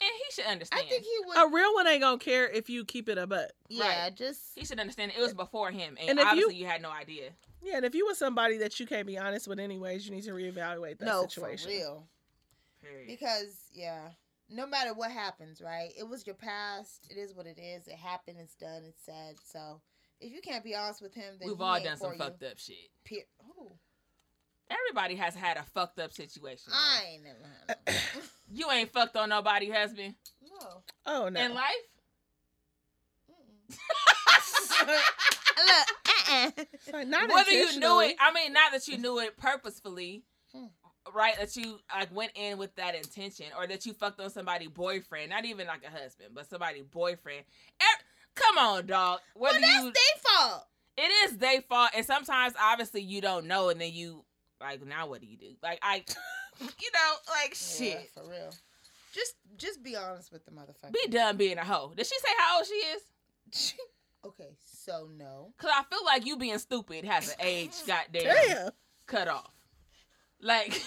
[0.00, 0.78] And he should understand.
[0.80, 1.04] I understand.
[1.04, 1.36] think he would.
[1.38, 3.52] A real one ain't gonna care if you keep it a butt.
[3.68, 4.14] yeah, Right.
[4.14, 6.82] just he should understand it was before him, and, And if you- obviously you, had
[6.82, 7.32] no idea.
[7.62, 10.22] Yeah, and if you were somebody that you can't be honest with anyways, you need
[10.24, 11.66] to reevaluate that no situation.
[11.70, 12.08] for real.
[12.80, 13.08] Period.
[13.08, 14.10] Because yeah,
[14.48, 15.90] no matter what happens, right?
[15.98, 17.08] It was your past.
[17.10, 17.88] It is what it is.
[17.88, 18.38] It happened.
[18.40, 18.84] It's done.
[18.84, 19.34] It's sad.
[19.44, 19.80] So
[20.20, 22.18] if you can't be honest with him, then We've he all ain't done some you.
[22.18, 22.76] fucked up shit.
[23.04, 23.24] Pe-
[23.58, 23.72] oh,
[24.70, 26.70] Everybody has had a fucked up situation.
[26.72, 26.78] though.
[26.78, 27.78] I ain't never had.
[28.50, 28.56] no.
[28.56, 30.82] You ain't fucked on nobody, husband, no.
[31.06, 31.40] Oh no.
[31.40, 31.74] in life.
[34.86, 36.50] Look, uh-uh.
[36.72, 40.22] It's like, not Whether you knew it, I mean, not that you knew it purposefully,
[40.54, 40.66] Hmm.
[41.14, 41.36] right?
[41.38, 45.30] That you like went in with that intention, or that you fucked on somebody boyfriend,
[45.30, 47.44] not even like a husband, but somebody boyfriend.
[47.82, 49.20] Er- come on, dog.
[49.34, 50.64] Whether Well, that's you, their fault.
[50.96, 54.24] it is their fault, and sometimes obviously you don't know, and then you
[54.60, 55.54] like, now what do you do?
[55.62, 56.04] Like I,
[56.60, 57.54] you know, like Yeah,
[57.98, 58.10] shit.
[58.14, 58.50] for real.
[59.12, 60.92] Just, just be honest with the motherfucker.
[60.92, 61.92] Be done being a hoe.
[61.96, 63.74] Did she say how old she is?
[64.26, 65.52] okay, so no.
[65.58, 68.70] Cause I feel like you being stupid has an age, goddamn, Damn.
[69.06, 69.50] cut off.
[70.40, 70.80] Like,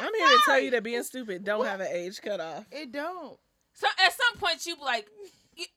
[0.00, 2.64] I'm here to tell you that being stupid don't have an age cut off.
[2.72, 3.38] It don't.
[3.74, 5.06] so at some point you like,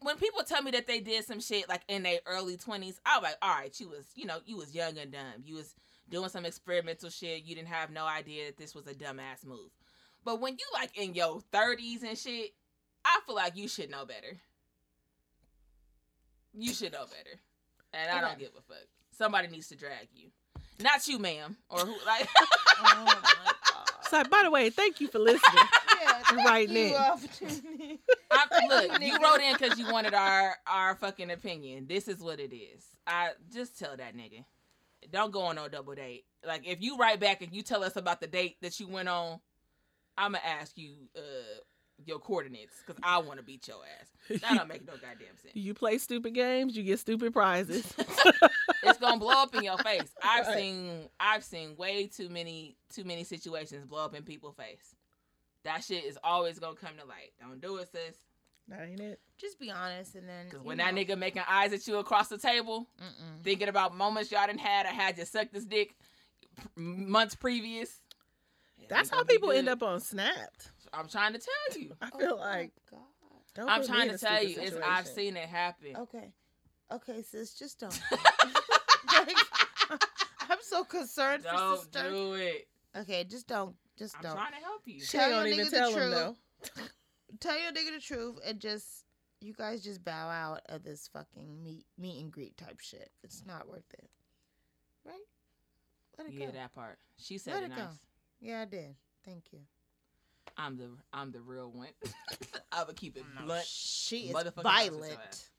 [0.02, 3.18] when people tell me that they did some shit like in their early twenties, I
[3.18, 5.44] was like, all right, you was, you know, you was young and dumb.
[5.46, 5.76] You was
[6.10, 7.44] doing some experimental shit.
[7.44, 9.72] You didn't have no idea that this was a dumbass move.
[10.24, 12.54] But when you like in your thirties and shit,
[13.06, 14.38] I feel like you should know better.
[16.54, 17.40] You should know better,
[17.94, 18.88] and I don't give a fuck.
[19.12, 20.30] Somebody needs to drag you,
[20.80, 22.28] not you, ma'am, or who like.
[22.80, 23.58] Oh my god.
[24.08, 25.64] So, by the way, thank you for listening.
[26.00, 27.16] Yeah, thank Right you, now.
[28.30, 31.88] I, look, you wrote in because you wanted our our fucking opinion.
[31.88, 32.86] This is what it is.
[33.08, 34.46] I just tell that nigga,
[35.12, 36.26] don't go on no double date.
[36.46, 39.10] Like if you write back and you tell us about the date that you went
[39.10, 39.40] on,
[40.18, 41.22] I'm gonna ask you uh
[42.06, 44.40] your coordinates because I want to beat your ass.
[44.42, 45.56] That don't make no goddamn sense.
[45.56, 47.92] You play stupid games, you get stupid prizes.
[48.84, 50.14] It's gonna blow up in your face.
[50.24, 50.58] I've Right.
[50.58, 54.96] seen I've seen way too many too many situations blow up in people's face.
[55.66, 57.32] That shit is always gonna come to light.
[57.42, 58.16] Don't do it, sis.
[58.70, 59.20] That ain't it.
[59.38, 60.86] Just be honest, and then Because when know.
[60.86, 63.44] that nigga making eyes at you across the table, Mm-mm.
[63.44, 65.96] thinking about moments y'all didn't had or had you sucked this dick
[66.76, 68.02] months previous.
[68.80, 70.72] yeah, That's how people end up on Snapped.
[70.94, 71.94] I'm trying to tell you.
[72.02, 73.00] I Oh feel my like God.
[73.54, 74.62] don't I'm trying to tell stupid you.
[74.62, 75.96] It's, I've seen it happen.
[75.98, 76.32] Okay,
[76.92, 78.00] okay, sis, just don't.
[79.14, 79.38] Like,
[80.50, 82.10] I'm so concerned Don't sister.
[82.10, 82.68] do it.
[82.96, 84.34] Okay, just don't, just I'm don't.
[84.36, 85.00] trying to help you.
[85.00, 86.14] She Tell don't your even nigga the tell them truth.
[86.78, 86.84] though.
[87.40, 89.04] Tell your nigga the truth and just
[89.42, 93.12] you guys just bow out of this fucking meet meet and greet type shit.
[93.24, 94.10] It's not worth it,
[95.06, 95.16] right?
[96.18, 96.52] Let it Yeah, go.
[96.54, 96.98] that part.
[97.18, 97.80] She said Let it it nice.
[97.80, 97.90] go.
[98.40, 98.96] Yeah, I did.
[99.26, 99.60] Thank you.
[100.58, 101.90] I'm the I'm the real one.
[102.72, 103.66] I would keep it oh, blunt.
[103.66, 105.50] she is motherfucking honest with your violent.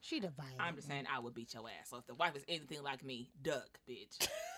[0.00, 0.54] She the violent.
[0.60, 1.90] I'm just saying I would beat your ass.
[1.90, 4.28] So if the wife is anything like me, duck, bitch.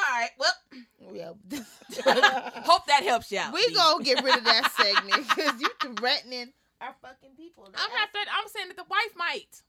[0.00, 0.30] All right.
[0.38, 0.52] Well,
[1.12, 1.32] Yeah.
[2.64, 3.52] hope that helps you out.
[3.52, 7.64] we gonna get rid of that segment because you threatening our fucking people.
[7.64, 8.26] to I'm ask- not that.
[8.32, 9.62] I'm saying that the wife might.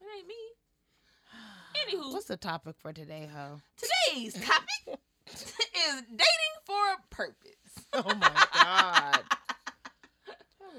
[0.00, 0.34] It ain't me.
[1.98, 3.60] Anywho, What's the topic for today, ho?
[3.76, 7.86] today's topic is dating for a purpose.
[7.92, 9.22] Oh my god.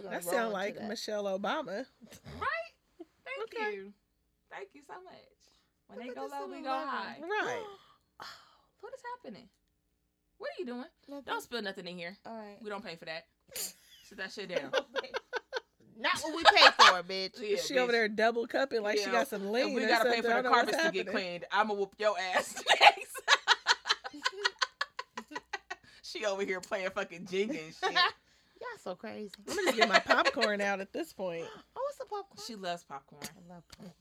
[0.09, 1.85] That sound like Michelle Obama.
[2.39, 2.71] Right?
[3.25, 3.75] Thank Okay.
[3.75, 3.93] you.
[4.51, 5.13] Thank you so much.
[5.87, 7.17] When Look they go this low, we go high.
[7.21, 7.63] Right.
[9.25, 9.49] What is happening?
[10.37, 10.85] What are you doing?
[11.09, 11.23] Nothing.
[11.25, 12.15] Don't spill nothing in here.
[12.27, 12.57] All right.
[12.61, 13.25] We don't pay for that.
[13.55, 14.71] Sit that shit down.
[15.97, 17.39] Not what we pay for, bitch.
[17.41, 19.67] Yeah, she over there double cupping like she got some lean.
[19.67, 20.31] And we or gotta pay something.
[20.31, 21.25] for I the don't know what's carpets to get happening.
[21.27, 21.45] cleaned.
[21.51, 23.21] I'ma whoop your ass next.
[26.03, 27.93] she over here playing fucking Jenga and shit.
[27.93, 29.31] Y'all so crazy.
[29.49, 31.45] I'm gonna just get my popcorn out at this point.
[31.75, 32.45] Oh, what's the popcorn?
[32.45, 33.23] She loves popcorn.
[33.23, 33.91] I love popcorn.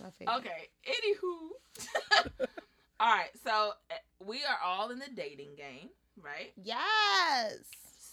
[0.00, 0.36] My favorite.
[0.36, 0.68] Okay.
[0.88, 2.36] Anywho.
[3.00, 3.28] all right.
[3.44, 3.72] So
[4.24, 5.88] we are all in the dating game,
[6.22, 6.52] right?
[6.62, 7.58] Yes.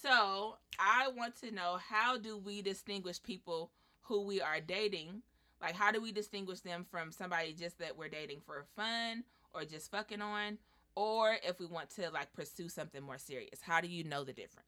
[0.02, 5.22] So I want to know how do we distinguish people who we are dating?
[5.62, 9.66] Like, how do we distinguish them from somebody just that we're dating for fun or
[9.66, 10.58] just fucking on?
[10.96, 14.34] Or if we want to like pursue something more serious, how do you know the
[14.34, 14.68] difference?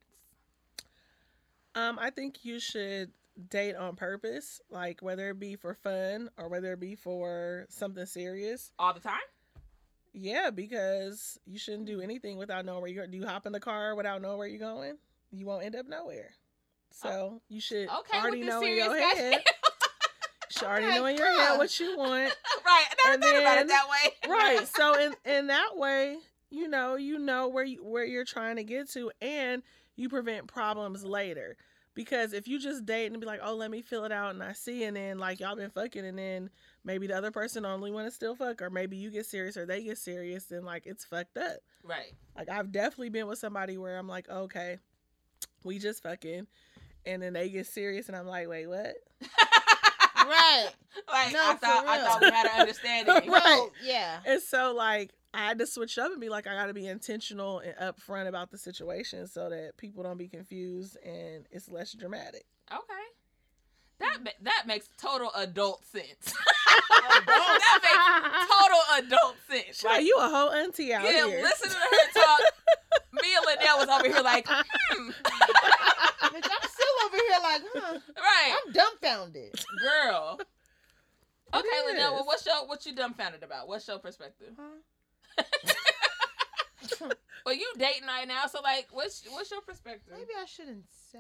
[1.76, 3.12] Um, I think you should
[3.50, 8.06] date on purpose, like whether it be for fun or whether it be for something
[8.06, 8.72] serious.
[8.78, 9.20] All the time?
[10.14, 13.12] Yeah, because you shouldn't do anything without knowing where you're going.
[13.12, 14.98] Do you hop in the car without knowing where you're going?
[15.32, 16.32] You won't end up nowhere.
[16.92, 19.44] So oh, you should Okay, already know in your head.
[20.50, 22.36] should already know in your head what you want.
[22.66, 22.86] right.
[23.06, 24.30] I never And thought about it that way.
[24.30, 24.68] Right.
[24.68, 26.18] So in in that way,
[26.50, 29.62] you know, you know where you, where you're trying to get to, and
[29.96, 31.56] you prevent problems later.
[32.00, 34.42] Because if you just date and be like, oh, let me fill it out and
[34.42, 36.50] I see, and then like y'all been fucking, and then
[36.86, 39.66] maybe the other person only want to still fuck, or maybe you get serious or
[39.66, 41.58] they get serious, then like it's fucked up.
[41.84, 42.14] Right.
[42.38, 44.78] Like I've definitely been with somebody where I'm like, okay,
[45.66, 46.48] we just fucking,
[47.06, 48.96] and then they get serious, and I'm like, wait, what?
[50.26, 50.70] Right.
[51.12, 53.16] Like No, I thought I thought we had an understanding.
[53.30, 53.44] Right.
[53.46, 54.20] No, yeah.
[54.26, 56.88] And so like I had to switch up and be like, I got to be
[56.88, 61.94] intentional and upfront about the situation so that people don't be confused and it's less
[61.94, 62.46] dramatic.
[62.72, 62.84] Okay.
[64.00, 66.34] That ma- that makes total adult sense.
[67.00, 67.26] Adult.
[67.26, 69.78] that makes total adult sense.
[69.78, 71.42] She's like, you a whole auntie out yeah, here.
[71.42, 72.40] listen to her talk.
[73.14, 78.00] Me and Linnell was over here like, hmm, Bitch, I'm still over here like, huh?
[78.18, 79.60] right, I'm dumbfounded.
[79.82, 80.40] girl.
[81.52, 83.68] Okay, It Linnell, well, what's your what you dumbfounded about?
[83.68, 84.54] What's your perspective?
[84.56, 84.78] Huh?
[87.46, 90.14] Well, you dating right now, so like, what's what's your perspective?
[90.14, 91.20] Maybe I shouldn't say.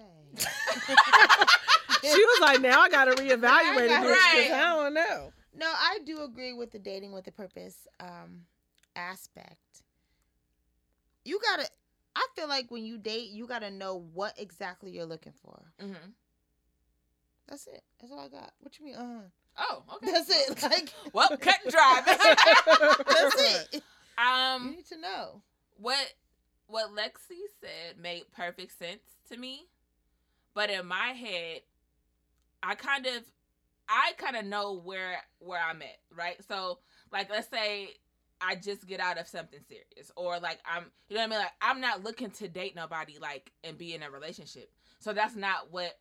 [2.03, 4.35] she was like, now I got to reevaluate it Right.
[4.35, 5.31] because I don't know.
[5.57, 8.41] No, I do agree with the dating with a purpose um
[8.95, 9.81] aspect.
[11.25, 11.69] You gotta
[12.15, 15.63] I feel like when you date, you gotta know what exactly you're looking for.
[15.79, 15.93] hmm
[17.47, 17.81] That's it.
[17.99, 18.51] That's all I got.
[18.59, 18.95] What you mean?
[18.95, 19.27] Uh huh.
[19.57, 20.11] Oh, okay.
[20.11, 20.61] That's it.
[20.63, 22.01] Like Well, cut and dry.
[22.05, 23.35] that's
[23.73, 23.83] it.
[24.17, 25.41] Um, You need to know.
[25.79, 26.13] What
[26.67, 29.67] what Lexi said made perfect sense to me,
[30.53, 31.61] but in my head,
[32.61, 33.23] I kind of,
[33.87, 36.37] I kind of know where where I'm at, right?
[36.47, 36.79] So,
[37.11, 37.89] like, let's say
[38.41, 41.39] I just get out of something serious, or like I'm, you know what I mean?
[41.39, 44.71] Like, I'm not looking to date nobody, like, and be in a relationship.
[44.99, 45.97] So that's not what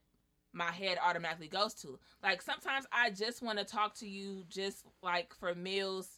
[0.52, 1.98] my head automatically goes to.
[2.22, 6.08] Like, sometimes I just want to talk to you, just like for meals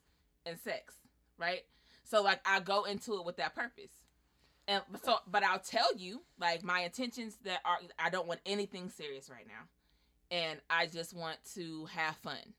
[0.46, 0.94] and sex,
[1.38, 1.60] right?
[2.10, 3.92] So like I go into it with that purpose.
[4.66, 8.88] And so but I'll tell you like my intentions that are I don't want anything
[8.88, 10.36] serious right now.
[10.36, 12.54] And I just want to have fun.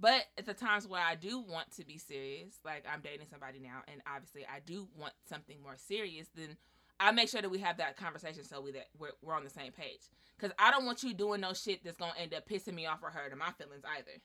[0.00, 3.58] But at the times where I do want to be serious, like I'm dating somebody
[3.58, 6.56] now and obviously I do want something more serious, then
[6.98, 9.50] I make sure that we have that conversation so we that we're, we're on the
[9.50, 10.08] same page.
[10.38, 13.02] Cause I don't want you doing no shit that's gonna end up pissing me off
[13.02, 14.20] or hurting my feelings either.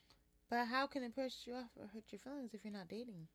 [0.49, 3.27] But how can it piss you off or hurt your feelings if you're not dating?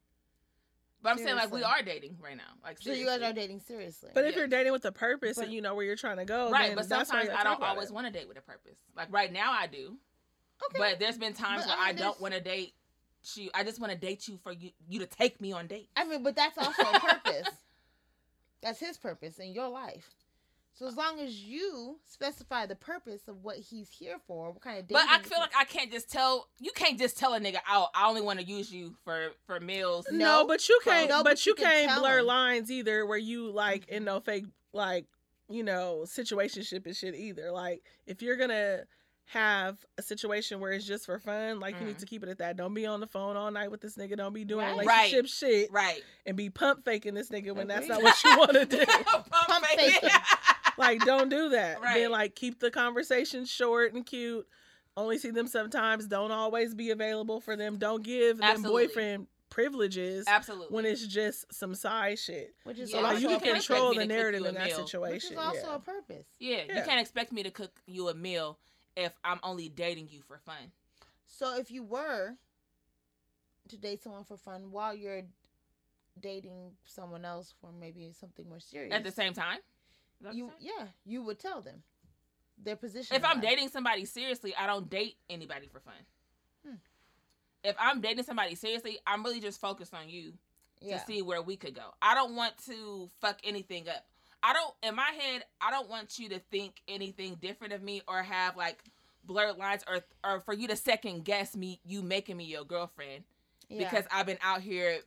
[1.04, 2.42] But I'm saying like we are dating right now.
[2.64, 4.10] Like So you guys are dating seriously.
[4.14, 4.38] But if Yes.
[4.38, 6.68] you're dating with a purpose But- and you know where you're trying to go, right
[6.68, 9.12] then but that's why sometimes i don't always want to date with a purpose like
[9.12, 9.98] right now i do
[10.64, 10.78] okay.
[10.78, 12.72] but there's been times But, where I i, don't want to date
[13.34, 15.90] you i just want to date you for you you to take me on dates
[15.94, 17.48] I mean, but that's also a purpose.
[18.62, 20.08] that's his purpose in your life.
[20.76, 24.78] So as long as you specify the purpose of what he's here for, what kind
[24.80, 27.58] of but i feel like i can't just tell you can't just tell a nigga
[27.70, 30.46] oh i only want to use you for for meals No, No.
[30.48, 31.08] but you can't.
[31.08, 32.26] No, but, but you, you can can't tell blur him.
[32.26, 35.06] lines either, where you like in no fake like
[35.48, 37.52] you know situationship and shit either.
[37.52, 38.80] Like if you're gonna
[39.28, 42.00] have a situation where it's just for fun, like you need Mhm.
[42.00, 42.56] to keep it at that.
[42.58, 44.16] Don't be on the phone all night with this nigga.
[44.18, 44.78] Don't be doing Right.
[44.78, 48.52] relationship shit right and be pump faking this nigga when that's not what you want
[48.52, 48.84] to do.
[49.06, 49.92] Pump faking.
[49.92, 50.10] faking.
[50.78, 51.80] like don't do that.
[51.80, 51.94] Right.
[51.94, 54.46] Then like keep the conversation short and cute.
[54.96, 56.06] Only see them sometimes.
[56.06, 57.78] Don't always be available for them.
[57.78, 62.54] Don't give them boyfriend privileges absolutely when it's just some side shit.
[62.64, 64.78] which is Yeah, So like you you can control the narrative in that meal.
[64.78, 65.32] which situation.
[65.34, 65.74] is also yeah.
[65.76, 66.26] a purpose.
[66.40, 68.58] yeah, you can't expect me to cook you a meal
[68.96, 70.72] if i'm only dating you for fun
[71.26, 72.34] So if you were
[73.68, 75.22] to date someone for fun while you're
[76.20, 79.58] dating someone else for maybe something more serious, at the same time
[80.24, 81.82] Is that what you yeah, you would tell them
[82.62, 83.16] their position.
[83.16, 83.44] if I'm life.
[83.44, 85.94] dating somebody seriously, I don't date anybody for fun.
[86.66, 86.74] Hmm.
[87.62, 90.32] If I'm dating somebody seriously, I'm really just focused on you
[90.80, 90.98] yeah.
[90.98, 91.94] to see where we could go.
[92.00, 94.06] I don't want to fuck anything up.
[94.42, 98.02] I don't in my head, I don't want you to think anything different of me
[98.08, 98.82] or have like
[99.24, 103.24] blurred lines or or for you to second guess me you making me your girlfriend
[103.68, 103.78] yeah.
[103.78, 105.00] because I've been out here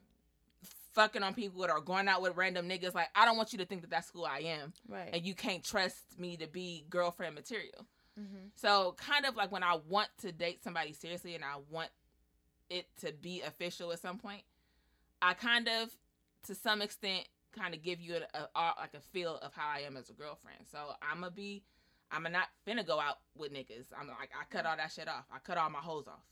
[0.98, 3.60] fucking on people that are going out with random niggas like I don't want you
[3.60, 5.10] to think that that's who I am right.
[5.14, 7.86] and you can't trust me to be girlfriend material.
[8.20, 8.48] mm-hmm.
[8.56, 11.90] So kind of like when I want to date somebody seriously and I want
[12.72, 14.42] it to be official at some point,
[15.22, 15.90] I kind of,
[16.48, 17.28] to some extent,
[17.58, 20.10] kind of give you a, a, a- like a feel of how I am as
[20.10, 20.60] a girlfriend.
[20.72, 21.64] So I'm gonna be,
[22.12, 23.86] I'm not finna go out with niggas.
[24.00, 25.26] I'm like I cut all that shit off.
[25.32, 26.26] I cut all my hoes off.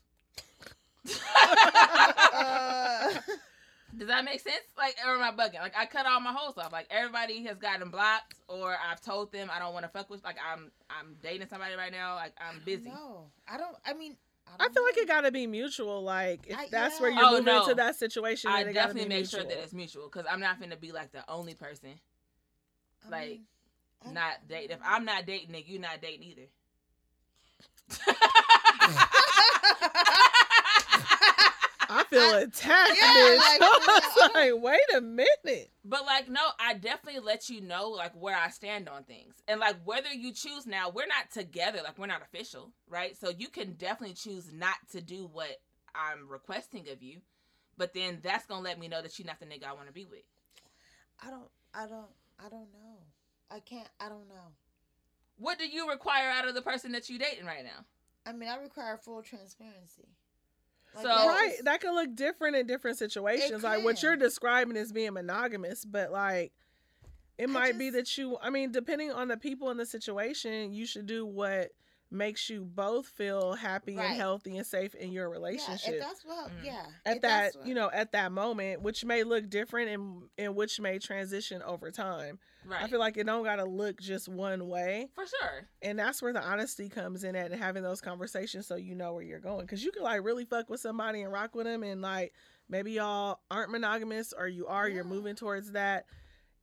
[2.33, 3.11] uh,
[3.97, 4.63] Does that make sense?
[4.77, 5.59] Like, or am I bugging?
[5.61, 6.71] Like, I cut all my holes off.
[6.71, 10.23] Like, everybody has gotten blocked, or I've told them I don't want to fuck with.
[10.23, 12.15] Like, I'm I'm dating somebody right now.
[12.15, 12.89] Like, I'm busy.
[12.89, 13.75] No, I don't.
[13.85, 14.17] I mean,
[14.47, 16.01] I don't feel like it got to be mutual.
[16.03, 17.01] Like if I- that's yeah.
[17.01, 17.61] where you're Oh, moving no.
[17.63, 20.25] into that situation, I then it gotta definitely be make sure that it's mutual because
[20.29, 21.89] I'm not gonna be like the only person
[23.05, 23.29] I like,
[24.05, 24.71] mean, not dating.
[24.71, 26.47] If I'm not dating it, you're not dating either.
[32.15, 33.37] I feel attacked, Yeah, bitch.
[33.37, 34.29] like, I was uh-huh.
[34.33, 35.71] like, wait a minute.
[35.83, 39.59] But like, no, I definitely let you know like where I stand on things, and
[39.59, 43.15] like whether you choose now, we're not together, like we're not official, right?
[43.17, 45.61] So you can definitely choose not to do what
[45.93, 47.21] I'm requesting of you,
[47.77, 49.93] but then that's gonna let me know that you're not the nigga I want to
[49.93, 50.23] be with.
[51.25, 51.49] I don't.
[51.73, 52.09] I don't.
[52.39, 52.97] I don't know.
[53.51, 53.87] I can't.
[53.99, 54.53] I don't know.
[55.37, 57.85] What do you require out of the person that you're dating right now?
[58.25, 60.07] I mean, I require full transparency.
[60.95, 63.63] Like, So- right, that could look different in different situations.
[63.63, 66.53] Like what you're describing is being monogamous, but like
[67.37, 68.37] it I might be that you.
[68.41, 71.71] I mean, depending on the people in the situation, you should do what
[72.15, 74.05] makes you both feel happy Right.
[74.11, 75.93] and healthy and safe in your yeah, relationship.
[75.95, 76.49] if that's what.
[76.49, 76.63] Mm.
[76.65, 76.85] Yeah.
[77.05, 80.23] at if that that's what- you know at that moment which may look different and
[80.37, 82.81] and which may transition over time Right.
[82.83, 85.67] i feel like it don't gotta look just one way For sure.
[85.83, 89.13] and that's where the honesty comes in at and having those conversations so you know
[89.13, 91.83] where you're going because you can like really fuck with somebody and rock with them
[91.83, 92.33] and like
[92.67, 96.05] maybe y'all aren't monogamous or you are you're moving towards that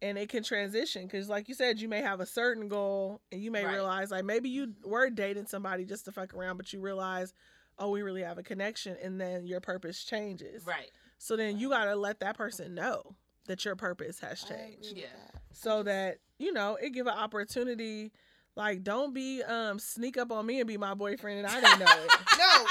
[0.03, 3.41] and it can transition because like you said you may have a certain goal and
[3.43, 3.73] you may Right.
[3.75, 7.33] realize like maybe you were dating somebody just to fuck around but you realize
[7.79, 10.91] oh we really have a connection and then your purpose changes Right.
[11.19, 13.15] so then you gotta let that person know
[13.47, 15.07] that your purpose has changed Yeah.
[15.33, 15.41] that.
[15.53, 18.13] so just- that you know it give an opportunity
[18.57, 21.79] like don't be um sneak up on me and be my boyfriend and i didn't
[21.79, 22.67] know it No.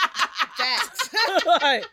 [0.57, 1.09] Facts.
[1.61, 1.86] like,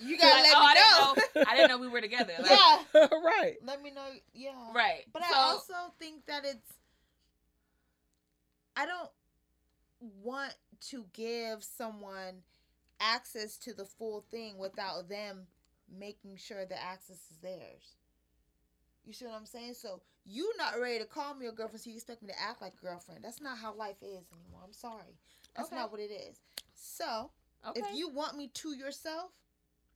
[0.00, 1.14] you gotta Like, let oh, me I know.
[1.14, 1.44] didn't know.
[1.50, 2.32] I didn't know we were together.
[2.40, 2.78] Like, yeah.
[3.24, 4.06] right Let me know.
[4.34, 4.50] Yeah.
[4.74, 5.04] Right.
[5.12, 6.72] But So- I also think that it's
[8.76, 9.10] I don't
[10.22, 10.54] want
[10.90, 12.42] to give someone
[13.00, 15.46] access to the full thing without them
[15.98, 17.96] making sure the access is theirs.
[19.04, 19.74] You see what I'm saying?
[19.74, 22.62] So you're not ready to call me a girlfriend, so you expect me to act
[22.62, 23.24] like a girlfriend.
[23.24, 24.60] That's not how life is anymore.
[24.64, 25.18] I'm sorry.
[25.56, 25.76] That's Okay.
[25.76, 26.38] not what it is.
[26.74, 27.30] So
[27.66, 27.80] okay.
[27.80, 29.32] if you want me to yourself,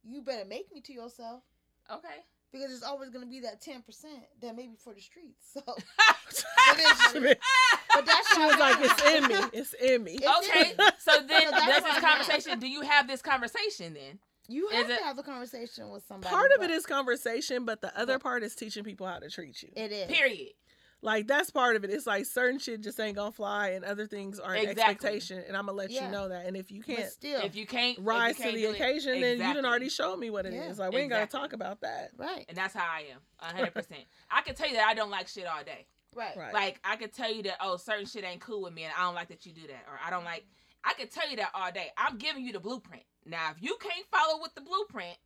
[0.06, 1.42] you better make me to yourself.
[1.90, 2.22] okay.
[2.52, 5.54] Because there's always gonna be that ten percent that may be for the streets.
[5.54, 7.36] So It is what it is.
[7.94, 10.70] But that's she was like it's in me it's in me It's okay.
[10.70, 10.84] in me.
[10.98, 12.58] So then, So that's does this I'm conversation?
[12.60, 14.18] Do you have this conversation then?
[14.48, 16.32] You Is have it- to have a conversation with somebody.
[16.32, 19.18] part of but it is conversation but the other But- part is teaching people how
[19.18, 20.06] to treat you It is.
[20.10, 20.52] Period.
[21.04, 24.06] Like that's part of it it's like certain shit just ain't gonna fly and other
[24.06, 24.82] things are an Exactly.
[24.82, 26.06] expectation and i'm gonna let Yeah.
[26.06, 28.54] you know that and if you can't still, If you can't rise you to can't
[28.56, 29.62] the do it- occasion then you Exactly.
[29.62, 30.78] done already show me what it is.
[30.78, 30.84] Yeah.
[30.84, 33.20] like we ain't gotta talk about that right, And that's how I am.
[33.38, 34.00] hundred percent.
[34.30, 35.86] I can tell you that I don't like shit all day.
[36.16, 38.84] right, right Like I could tell you that oh certain shit ain't cool with me
[38.84, 40.44] and I don't like that you do that or I don't like.
[40.84, 41.88] I could tell you that all day.
[41.98, 43.04] I'm giving you the blueprint.
[43.26, 45.16] Now if you can't follow with the blueprint,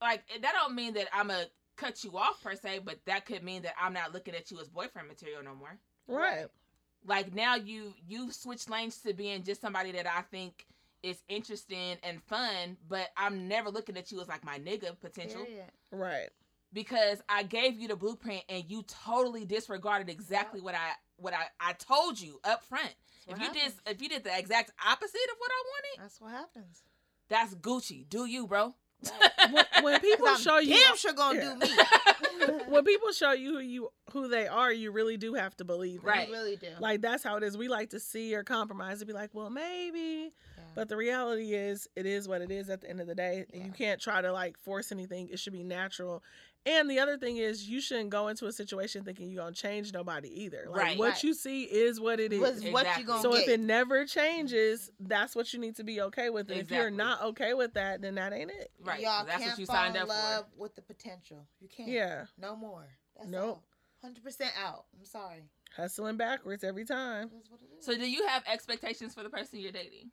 [0.00, 1.44] like that don't mean that I'm a
[1.76, 4.60] cut you off per se, but that could mean that I'm not looking at you
[4.60, 5.78] as boyfriend material no more.
[6.06, 6.46] right
[7.04, 10.66] like now you you switched lanes to being just somebody that I think
[11.02, 15.44] is interesting and fun, but I'm never looking at you as like my nigga potential
[15.44, 15.64] Period.
[15.90, 16.28] right
[16.72, 21.46] because I gave you the blueprint and you totally disregarded exactly what I what I
[21.60, 22.94] I told you up front.
[23.26, 26.02] That's If what you did if you did the exact opposite of what I wanted,
[26.04, 26.82] That's what happens.
[27.28, 28.08] that's Gucci.
[28.08, 28.74] Do you, bro?
[29.50, 31.54] When, when people 'Cause I'm show you damn sure gonna Yeah.
[31.54, 32.62] do me.
[32.68, 36.00] when people show you who you who they are you really do have to believe
[36.02, 36.08] them.
[36.10, 36.28] Right.
[36.28, 36.68] You really do.
[36.80, 39.50] like that's how it is we like to see or compromise and be like well
[39.50, 40.64] maybe Yeah.
[40.74, 43.46] but the reality is it is what it is at the end of the day
[43.52, 46.22] and you can't try to like force anything it should be natural
[46.64, 49.92] and the other thing is you shouldn't go into a situation thinking you're gonna change
[49.92, 50.98] nobody either like Right.
[50.98, 51.24] what Right.
[51.24, 53.02] you see is what it is Was what Exactly.
[53.02, 53.42] you gonna so get?
[53.42, 56.90] if it never changes that's what you need to be okay with and if you're
[56.90, 59.00] not okay with that then that ain't it right.
[59.00, 60.62] Y'all that's can't what you fall signed in up love for.
[60.62, 61.46] with the potential.
[61.60, 61.88] You can't.
[61.88, 62.86] yeah No more.
[63.16, 63.62] That's Nope.
[64.00, 64.86] Hundred percent out.
[64.98, 65.42] I'm sorry.
[65.76, 67.84] hustling backwards every time That's what it is.
[67.84, 70.10] So do you have expectations for the person you're dating?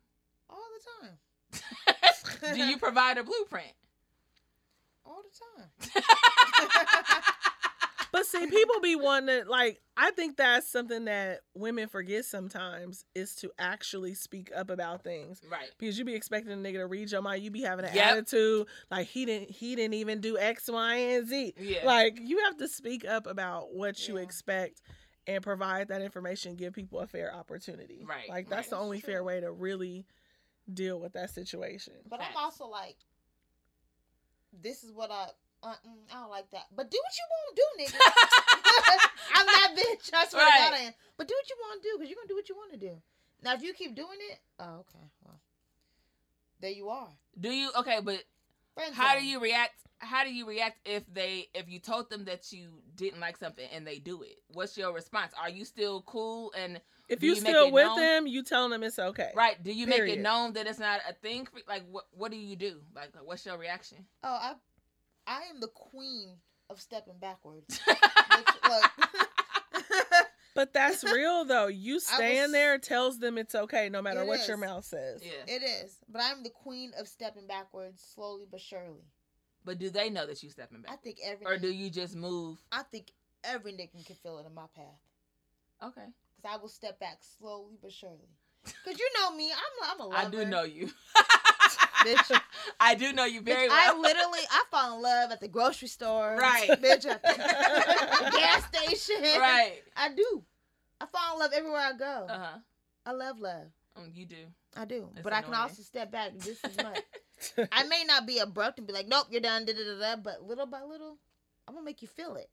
[0.48, 0.58] all
[1.00, 2.54] the time.
[2.54, 3.72] do you provide a blueprint?
[5.10, 6.02] All the time.
[8.12, 9.80] But see, people be wanting to like.
[9.96, 15.40] I think that's something that women forget sometimes is to actually speak up about things
[15.48, 15.70] Right.
[15.78, 17.44] because you be expecting a nigga to read your mind.
[17.44, 18.04] You be having an Yep.
[18.12, 19.52] attitude like he didn't.
[19.52, 21.54] He didn't even do X, Y, and Z.
[21.56, 21.86] Yeah.
[21.86, 24.24] Like you have to speak up about what you Yeah.
[24.24, 24.80] expect
[25.28, 26.56] and provide that information.
[26.56, 28.04] Give people a fair opportunity.
[28.04, 28.70] Right, Like that's right.
[28.70, 30.04] the That's only fair way to really
[30.74, 31.94] deal with that situation.
[32.08, 32.34] But Facts.
[32.36, 32.96] I'm also like,
[34.52, 35.28] this is what I.
[35.62, 36.66] Uh, mm, I don't like that.
[36.74, 38.00] But do what you want to do, nigga.
[39.34, 40.10] I'm that bitch.
[40.14, 40.92] I swear to God I am.
[41.18, 42.78] But do what you want to do because you're gonna do what you want to
[42.78, 42.96] do.
[43.42, 45.04] Now, if you keep doing it, oh, okay.
[45.24, 45.40] Well,
[46.60, 47.08] there you are.
[47.38, 48.00] Do you okay?
[48.02, 48.22] But
[48.74, 49.74] Friend how do you react?
[49.98, 53.66] How do you react if they if you told them that you didn't like something
[53.74, 54.36] and they do it?
[54.48, 55.32] What's your response?
[55.40, 56.80] Are you still cool and
[57.10, 57.98] If you, you still with known?
[57.98, 59.30] them, you telling them it's okay.
[59.34, 59.62] right?
[59.62, 61.46] Do you make it known that it's not a thing?
[61.46, 62.80] For, like what what do you do?
[62.94, 64.06] Like what's your reaction?
[64.22, 64.54] Oh, I,
[65.26, 66.36] I am the queen
[66.70, 67.80] of stepping backwards.
[67.86, 68.90] Which, look.
[70.54, 71.68] But that's real though.
[71.68, 75.22] You staying was- there tells them it's okay no matter It what your mouth says.
[75.24, 75.52] yeah.
[75.54, 79.04] it is, but I'm the queen of stepping backwards, slowly but surely.
[79.64, 80.92] But do they know that you stepping back?
[80.92, 82.58] I think every or do you just move?
[82.72, 83.12] I think
[83.44, 84.84] every nigga can feel it in my path.
[85.82, 86.06] Okay,
[86.40, 88.28] Cause I will step back slowly but surely.
[88.84, 90.26] Cause you know me, I'm I'm a I lover.
[90.26, 90.90] I do know you.
[92.04, 92.40] Bitch.
[92.80, 95.88] I do know you very Bitch, I literally I fall in love at the grocery
[95.88, 96.36] store.
[96.38, 96.68] Right.
[96.82, 99.22] Bitch, at the gas station.
[99.22, 99.82] right.
[99.96, 100.44] I do.
[101.00, 102.26] I fall in love everywhere I go.
[102.28, 102.58] Uh huh.
[103.06, 103.66] I love love.
[103.96, 104.46] Um, you do.
[104.76, 105.08] I do.
[105.14, 107.00] It's but I can also step back just as much.
[107.72, 110.22] I may not be abrupt and be like, nope, you're done, da da da da.
[110.22, 111.16] But little by little,
[111.66, 112.50] I'm gonna make you feel it.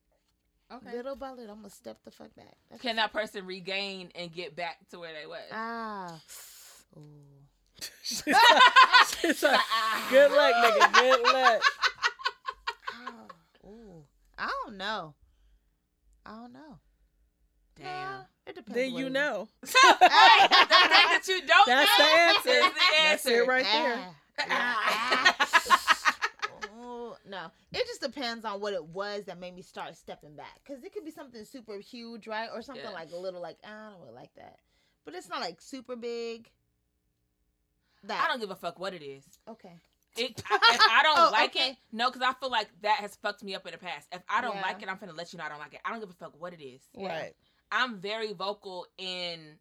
[0.72, 0.91] Okay.
[0.97, 2.57] Little by little, I'm gonna step the fuck back.
[2.70, 5.39] That's Can that person regain and get back to where they was?
[5.51, 6.20] ah.
[6.97, 7.01] Ooh.
[8.01, 8.24] She's
[9.43, 9.59] like,
[10.09, 10.93] good luck, nigga.
[10.93, 11.61] Good luck.
[12.93, 13.68] Oh.
[13.70, 14.03] Ooh.
[14.38, 15.13] I don't know.
[16.26, 16.80] I don't know.
[17.78, 17.86] Damn.
[17.86, 18.76] Nah, it depends.
[18.76, 19.13] Then you it is.
[19.13, 19.47] know.
[19.61, 22.49] the fact that you don't That's know the answer.
[22.49, 22.74] is the answer.
[23.03, 23.41] That's answer.
[23.43, 24.15] it right there.
[24.49, 25.47] Ah.
[27.28, 30.60] Ooh, no, it just depends on what it was that made me start stepping back.
[30.66, 32.92] Cause it could be something super huge, right, or something Yeah.
[32.92, 34.60] like a little like ah, I don't really like that,
[35.06, 36.50] but it's not like super big.
[38.04, 39.26] That I don't give a fuck what it is.
[39.50, 39.74] okay.
[40.16, 41.70] It, I, if I don't Oh, like okay.
[41.72, 44.08] it, no, because I feel like that has fucked me up in the past.
[44.12, 44.62] If I don't Yeah.
[44.64, 45.82] like it, I'm finna let you know I don't like it.
[45.86, 46.82] I don't give a fuck what it is.
[46.96, 47.08] Yeah.
[47.22, 47.36] Right.
[47.72, 49.60] I'm very vocal in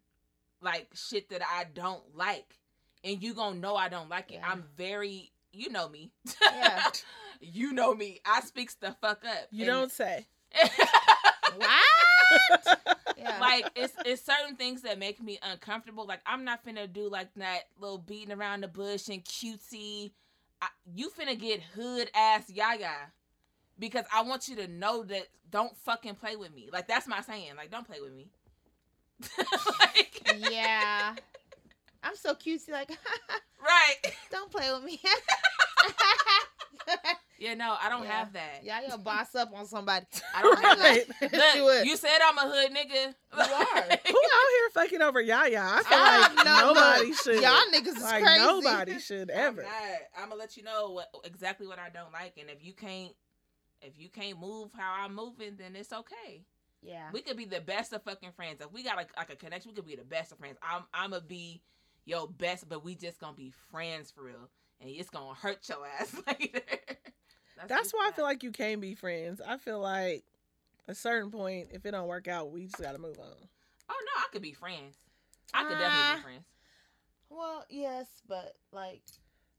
[0.61, 2.57] like shit that I don't like,
[3.03, 4.35] and you gonna know I don't like it.
[4.35, 4.49] Yeah.
[4.49, 6.11] I'm very, you know me.
[6.41, 6.83] Yeah.
[7.41, 8.19] you know me.
[8.25, 9.47] I speaks the fuck up.
[9.51, 10.27] You And- don't say.
[11.55, 12.77] What?
[13.17, 13.39] Yeah.
[13.39, 16.05] like it's it's certain things that make me uncomfortable.
[16.05, 20.11] Like I'm not finna do like that little beating around the bush and cutesy.
[20.61, 23.11] I, you finna get hood ass yaya
[23.79, 26.69] because I want you to know that don't fucking play with me.
[26.71, 27.53] Like that's my saying.
[27.55, 28.27] Like don't play with me.
[29.79, 31.15] like, yeah.
[32.07, 32.69] I'm so cutesy.
[32.71, 32.89] Like,
[33.61, 33.95] right.
[34.31, 34.99] don't play with me.
[37.39, 38.17] Yeah, no, I don't Yeah.
[38.17, 38.61] have that.
[38.63, 40.07] yeah, you boss up on somebody.
[40.33, 40.83] I don't have that.
[41.21, 41.31] Right.
[41.61, 41.85] Look, it.
[41.85, 43.13] you said I'm a hood nigga.
[43.13, 43.81] You are.
[43.81, 45.61] Who out here fucking over Yaya?
[45.61, 47.41] I feel Ah, like no, nobody look, should.
[47.43, 48.39] Y'all niggas is like crazy.
[48.39, 49.65] nobody should I'm ever.
[50.17, 53.11] I'm gonna let you know what exactly what I don't like, and if you can't,
[53.83, 56.43] if you can't move how I'm moving, then it's okay.
[56.81, 57.09] Yeah.
[57.13, 58.61] We could be the best of fucking friends.
[58.61, 60.57] If we got like, like a connection, we could be the best of friends.
[60.63, 61.61] I'm I'm gonna be
[62.07, 64.49] your best, but we just gonna be friends for real,
[64.81, 66.61] and it's gonna hurt your ass later.
[67.67, 69.41] That's why I feel like you can't be friends.
[69.45, 70.23] I feel like
[70.87, 73.35] a certain point, if it don't work out, we just gotta move on.
[73.89, 74.95] Oh no, I could be friends.
[75.53, 76.15] I could definitely Ah.
[76.15, 76.45] be friends.
[77.29, 79.01] Well, yes, but like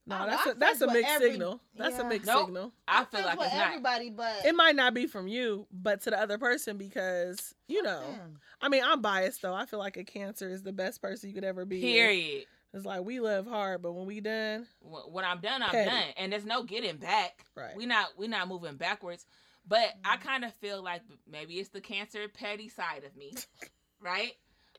[0.09, 1.61] No, I know, that's I a that's a with mixed every- signal.
[1.77, 2.07] That's yeah.
[2.07, 2.47] a mixed Nope.
[2.47, 2.73] signal.
[2.87, 3.67] I I'm feel like with it's not.
[3.69, 7.83] everybody, but It might not be from you, but to the other person because you
[7.83, 8.03] know.
[8.11, 8.39] Damn.
[8.61, 9.55] I mean, I'm biased though.
[9.55, 11.77] I feel like a cancer is the best person you could ever be.
[11.77, 11.85] with.
[11.85, 12.47] Period.
[12.75, 15.91] It's like we love hard, but when we done, When I'm done, I'm Petty.
[15.91, 17.45] done, and there's no getting back.
[17.55, 17.77] right?
[17.77, 19.27] we not we not moving backwards
[19.67, 20.21] but i Mhm.
[20.23, 23.35] kind of feel like maybe it's the cancer petty side of me
[24.01, 24.33] right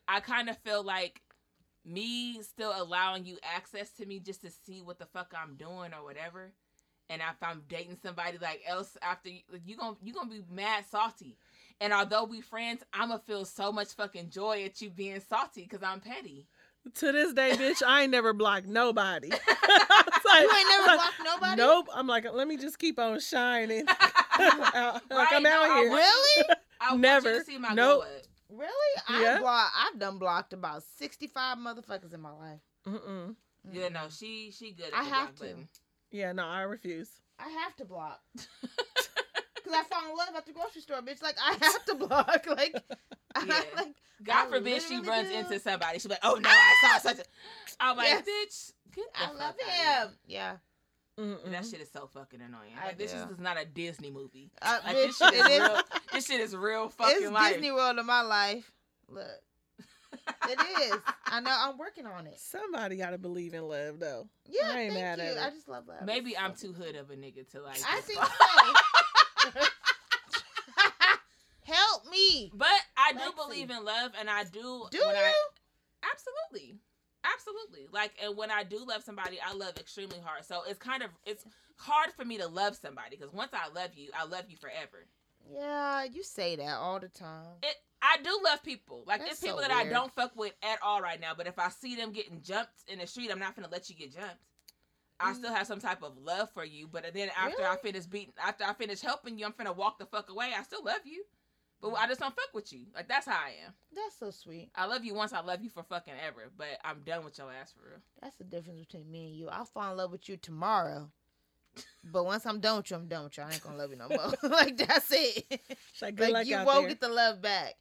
[0.07, 1.21] i kind of feel like
[1.85, 5.93] me still allowing you access to me just to see what the fuck i'm doing
[5.93, 6.51] or whatever
[7.09, 10.83] and if i'm dating somebody like else after you you gonna you gonna be mad
[10.89, 11.37] salty
[11.81, 15.81] and although we friends i'ma feel so much fucking joy at you being salty because
[15.83, 16.47] i'm petty
[16.95, 19.29] to this day, bitch, I ain't never blocked nobody.
[20.25, 21.55] Like- You ain't never like, blocked nobody.
[21.57, 21.87] Nope.
[21.93, 23.85] I'm like, let me just keep on shining.
[24.39, 25.89] Like Right, I'm no, out I here.
[25.89, 26.55] want- Really?
[26.79, 27.33] I want Never.
[27.33, 28.05] you to see my Nope.
[28.49, 28.69] Glow up.
[28.69, 29.01] Really?
[29.07, 29.39] I Yeah.
[29.39, 29.71] block.
[29.75, 32.59] I've done blocked about sixty-five motherfuckers in my life.
[32.87, 33.01] Mm-mm.
[33.07, 33.35] Mm.
[33.71, 34.87] Yeah, no, she she good.
[34.87, 35.41] At I the have block to.
[35.41, 35.69] button.
[36.11, 37.09] Yeah, no, I refuse.
[37.39, 41.21] I have to block because I fall in love at the grocery store, bitch.
[41.21, 42.45] Like I have to block.
[42.47, 42.75] Like,
[43.35, 43.61] I, Yeah.
[43.77, 45.35] like God I forbid she runs do.
[45.35, 45.99] into somebody.
[45.99, 46.99] She's like, "Oh no, I saw ah!
[47.01, 47.23] such a."
[47.79, 48.21] I'm like, Yes.
[48.23, 50.09] "Bitch, get the I fuck love outta him.
[50.25, 50.59] Yeah, here." Mm-mm.
[51.47, 52.71] That shit is so fucking annoying.
[52.81, 53.17] I Like, this do.
[53.31, 54.51] is not a Disney movie.
[54.61, 55.05] uh, Like, bitch.
[55.07, 55.59] this shit is it is.
[55.61, 55.81] real.
[56.13, 57.53] This shit is real fucking It's life.
[57.53, 58.71] Disney World in my life.
[59.09, 59.27] Look,
[60.47, 60.59] it
[60.93, 60.99] is.
[61.25, 61.55] I know.
[61.55, 62.39] I'm working on it.
[62.39, 64.29] Somebody got to believe in love, though.
[64.45, 65.23] Yeah, I ain't thank mad you.
[65.25, 65.39] at it.
[65.39, 66.03] I just love love.
[66.05, 67.79] Maybe I'm too hood of a nigga to like.
[67.87, 69.61] I this think so.
[71.63, 72.51] Help me.
[72.53, 72.67] But
[72.97, 73.35] I do Lexi.
[73.35, 74.85] believe in love, and I do.
[74.89, 75.21] Do when you?
[75.21, 75.33] I,
[76.11, 76.79] absolutely.
[77.23, 77.87] Absolutely.
[77.91, 80.45] Like, and when I do love somebody, I love extremely hard.
[80.45, 81.45] So it's kind of it's
[81.75, 85.05] hard for me to love somebody because once I love you, I love you forever.
[85.51, 87.47] Yeah, you say that all the time.
[87.63, 89.03] It I do love people.
[89.05, 91.33] Like That's it's people so that I don't fuck with at all right now.
[91.35, 93.95] But if I see them getting jumped in the street, I'm not gonna let you
[93.95, 94.37] get jumped.
[95.19, 97.81] I still have some type of love for you, but then after I Mm.
[97.81, 100.53] Finish beating, after I finish helping you, I'm gonna walk the fuck away.
[100.57, 101.25] I still love you,
[101.81, 102.85] but I just don't fuck with you.
[102.95, 103.73] Like that's how I am.
[103.93, 104.69] That's so sweet.
[104.75, 107.51] I love you once, I love you for fucking ever, but I'm done with your
[107.51, 107.99] ass for real.
[108.21, 109.49] That's the difference between me and you.
[109.49, 111.09] I'll fall in love with you tomorrow.
[112.03, 113.43] But once I'm done with you, I'm done with you.
[113.43, 114.33] I ain't gonna love you no more.
[114.49, 115.61] like that's it.
[116.01, 116.89] Like, like you won't there.
[116.89, 117.75] get the love back.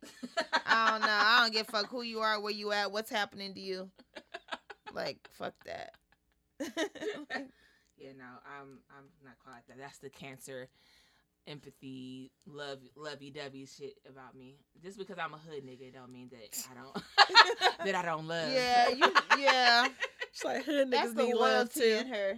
[0.67, 1.09] I don't know.
[1.09, 3.91] I don't give a fuck who you are, where you at, what's happening to you.
[4.95, 5.95] Like fuck that.
[8.01, 9.79] Yeah, no, I'm I'm not quite that.
[9.79, 10.69] That's the cancer,
[11.49, 14.57] empathy, love, lovey dovey shit about me.
[14.83, 18.53] Just because I'm a hood nigga don't mean that I don't that I don't love.
[18.53, 19.13] yeah, you.
[19.39, 19.89] Yeah,
[20.33, 21.83] She's like, hood that's niggas the need love too.
[21.83, 22.35] in her.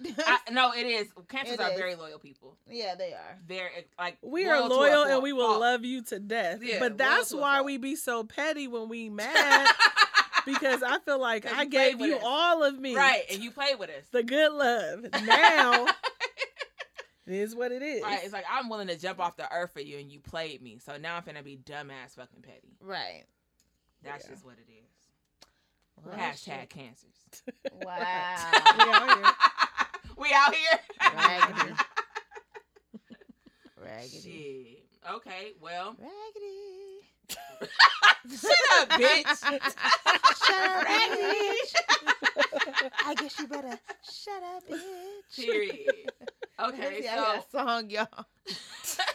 [0.18, 1.08] I, no, it is.
[1.28, 1.78] Cancers It are is.
[1.78, 2.56] very loyal people.
[2.68, 3.38] yeah, they are.
[3.46, 5.60] Very eh, like We are loyal and we will Fault.
[5.60, 6.58] love you to death.
[6.62, 9.68] Yeah, but that's why we be so petty when we mad
[10.44, 12.22] because I feel like I you gave you us.
[12.24, 12.94] all of me.
[12.96, 14.04] right, and you play with us.
[14.10, 15.06] The good love.
[15.24, 15.86] Now
[17.26, 18.02] it is what it is.
[18.02, 20.62] Right, it's like I'm willing to jump off the earth for you, and you played
[20.62, 20.78] me.
[20.84, 22.76] So now I'm finna be dumbass fucking petty.
[22.80, 23.24] Right.
[24.02, 24.30] That's Yeah.
[24.32, 26.04] just what it is.
[26.04, 26.70] Well, Hashtag shit.
[26.70, 27.42] cancers.
[27.82, 29.32] Wow.
[30.16, 30.78] We out here.
[31.00, 31.50] we out here.
[31.56, 31.74] Raggedy.
[33.84, 34.78] Raggedy.
[34.78, 35.12] Shit.
[35.12, 35.52] Okay.
[35.60, 35.96] Well.
[35.98, 36.93] Raggedy.
[38.40, 39.26] Shut up, bitch.
[39.26, 41.74] Shut up, bitch.
[43.06, 45.36] I guess you better shut up, bitch.
[45.36, 46.10] Period.
[46.58, 47.02] Okay.
[47.02, 48.26] See, I So got a song, y'all.
[48.46, 49.06] shut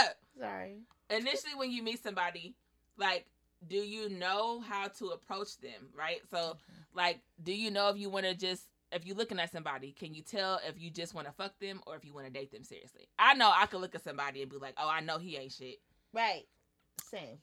[0.00, 0.16] up.
[0.38, 0.80] Sorry.
[1.10, 2.54] Initially, when you meet somebody,
[2.98, 3.26] like,
[3.66, 5.88] do you know how to approach them?
[5.96, 6.20] Right.
[6.30, 6.82] So, mm-hmm.
[6.98, 10.14] like, do you know if you want to just if you're looking at somebody, can
[10.14, 12.52] you tell if you just want to fuck them or if you want to date
[12.52, 13.08] them seriously?
[13.18, 15.52] I know I could look at somebody and be like, oh, I know he ain't
[15.52, 15.78] shit.
[16.12, 16.44] Right.
[17.02, 17.38] Same.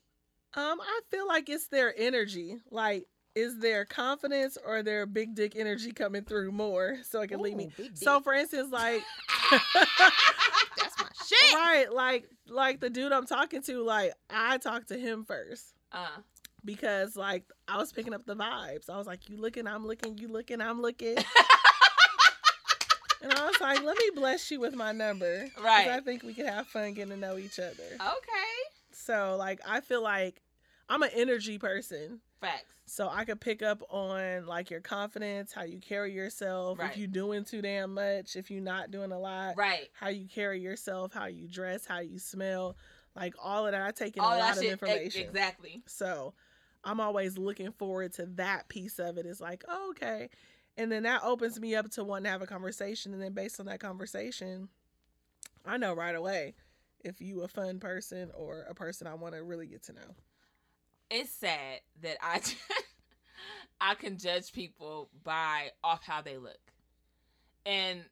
[0.54, 2.58] Um, I feel like it's their energy.
[2.70, 7.40] Like, is their confidence or their big dick energy coming through more so it can
[7.40, 7.70] lead me?
[7.94, 9.00] So, for instance, like,
[9.74, 11.54] that's my shit.
[11.54, 16.06] right, like, like the dude I'm talking to, like, I talked to him first Uh,
[16.64, 18.90] because, like, I was picking up the vibes.
[18.90, 19.66] I was like, "You looking?
[19.66, 20.18] I'm looking.
[20.18, 20.60] You looking?
[20.60, 21.16] I'm looking."
[23.22, 25.48] and I was like, "Let me bless you with my number.
[25.62, 25.88] Right.
[25.88, 28.52] I think we could have fun getting to know each other." okay.
[29.04, 30.42] So, like, I feel like
[30.88, 32.20] I'm an energy person.
[32.40, 32.64] Facts.
[32.86, 36.90] So I could pick up on like your confidence, how you carry yourself, Right.
[36.90, 39.88] if you're doing too damn much, if you're not doing a lot, Right.
[39.94, 42.76] how you carry yourself, how you dress, how you smell,
[43.14, 43.82] like all of that.
[43.82, 44.72] I take in All a lot of shit.
[44.72, 45.28] information.
[45.28, 45.82] Exactly.
[45.86, 46.34] So
[46.84, 49.26] I'm always looking forward to that piece of it.
[49.26, 50.28] It's like, oh, okay.
[50.76, 53.12] And then that opens me up to wanting to have a conversation.
[53.14, 54.68] And then based on that conversation,
[55.64, 56.54] I know right away
[57.04, 60.16] if you a fun person or a person I want to really get to know.
[61.10, 62.40] It's sad that I
[63.80, 66.58] I can judge people by off how they look,
[67.66, 68.04] and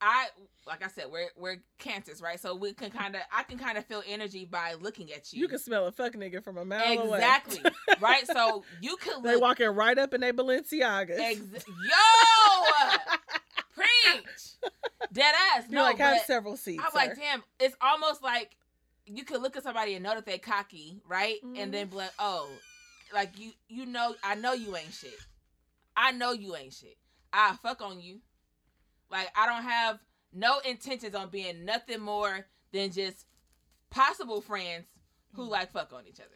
[0.00, 0.26] I
[0.66, 2.38] like I said we're we're cancers, right?
[2.38, 5.40] So we can kind of I can kind of feel energy by looking at you.
[5.40, 7.16] You can smell a fuck nigga from a mile away.
[7.18, 7.60] exactly
[8.00, 8.26] right.
[8.26, 11.18] So you could They look walking right up in their Balenciagas.
[11.18, 12.96] ex- yo
[13.76, 14.70] preach
[15.12, 15.64] dead ass.
[15.68, 16.82] You're no, like, have several seats.
[16.84, 18.56] I'm like, damn, it's almost like
[19.06, 21.36] you could look at somebody and know that they're cocky, right?
[21.44, 21.58] Mhm.
[21.58, 22.48] And then be like, oh,
[23.14, 25.14] like you, you know, I know you ain't shit.
[25.96, 26.96] I know you ain't shit.
[27.32, 28.20] I fuck on you.
[29.10, 29.98] Like I don't have
[30.32, 33.26] no intentions on being nothing more than just
[33.90, 34.86] possible friends
[35.34, 35.50] who Mm.
[35.50, 36.30] like fuck on each other.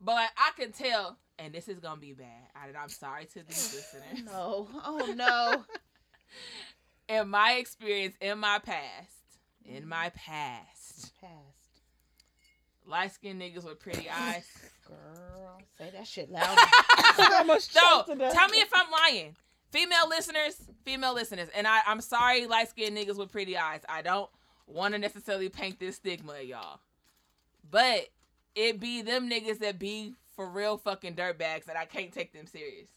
[0.00, 2.26] But like, I can tell, and this is gonna be bad.
[2.54, 4.24] I, I'm sorry to these listeners.
[4.26, 4.68] No.
[4.84, 5.64] Oh no.
[7.08, 9.16] In my experience, in my past,
[9.64, 11.32] in my past, Past.
[12.86, 14.46] light skinned niggas with pretty eyes.
[14.86, 16.48] Girl, say that shit louder.
[16.56, 18.32] I no, choked to death.
[18.34, 19.36] tell me if I'm lying.
[19.70, 23.80] Female listeners, female listeners, and I, I'm sorry, light skinned niggas with pretty eyes.
[23.88, 24.28] I don't
[24.66, 26.80] want to necessarily paint this stigma, y'all.
[27.70, 28.08] But
[28.54, 32.46] it be them niggas that be for real fucking dirtbags that I can't take them
[32.46, 32.88] serious.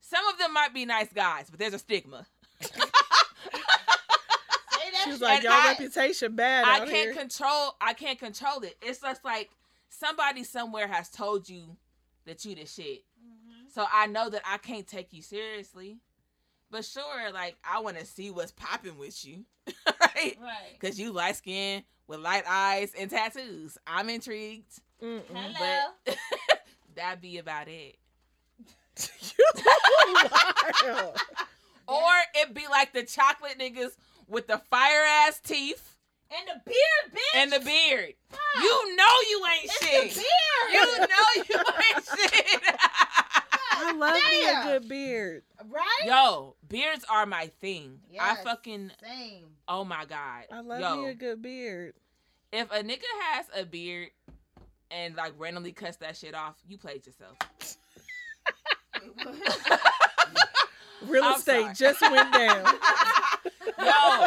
[0.00, 2.26] Some of them might be nice guys, but there's a stigma.
[2.60, 2.68] Say
[4.92, 7.14] that She was like, And y'all I- reputation bad I out can't here.
[7.14, 7.76] control.
[7.80, 8.76] I can't control it.
[8.82, 9.50] It's just like
[9.88, 11.76] somebody somewhere has told you
[12.26, 13.04] that you the shit.
[13.22, 13.68] Mm-hmm.
[13.72, 15.98] So I know that I can't take you seriously.
[16.70, 19.44] But sure, like I want to see what's popping with you,
[20.00, 20.36] right?
[20.40, 20.78] Right.
[20.78, 23.76] Because you light skin with light eyes and tattoos.
[23.88, 25.22] I'm intrigued, Mm-mm.
[25.34, 25.90] Hello.
[26.06, 26.16] but
[26.94, 27.96] that be about it.
[28.96, 29.44] You
[30.84, 31.16] wild.
[31.86, 33.92] Or it be like the chocolate niggas
[34.28, 35.96] with the fire ass teeth
[36.30, 37.40] And the beard, bitch.
[37.42, 38.14] and the beard.
[38.62, 40.14] You know you ain't it's shit.
[40.14, 40.20] the
[40.72, 41.58] You know you
[41.94, 42.62] ain't shit.
[43.72, 44.66] I love me a Damn.
[44.66, 45.42] good beard.
[45.68, 46.04] Right?
[46.06, 47.98] Yo, beards are my thing.
[48.20, 49.46] I fucking Same.
[49.66, 50.44] oh my god.
[50.52, 51.94] I love Yo, me a good beard.
[52.52, 54.10] if a nigga has a beard
[54.92, 57.36] and like randomly cuts that shit off, you played yourself.
[61.06, 61.74] Real I'm estate sorry.
[61.74, 62.64] just went down.
[63.78, 64.26] Yo,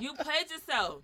[0.00, 1.02] you played yourself.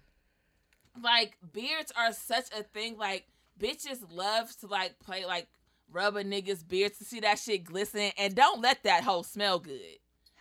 [1.02, 2.96] Like beards are such a thing.
[2.96, 3.26] Like
[3.60, 5.48] bitches love to like play like
[5.90, 9.58] rub a nigga's beard to see that shit glisten, and don't let that hoe smell
[9.58, 9.80] good.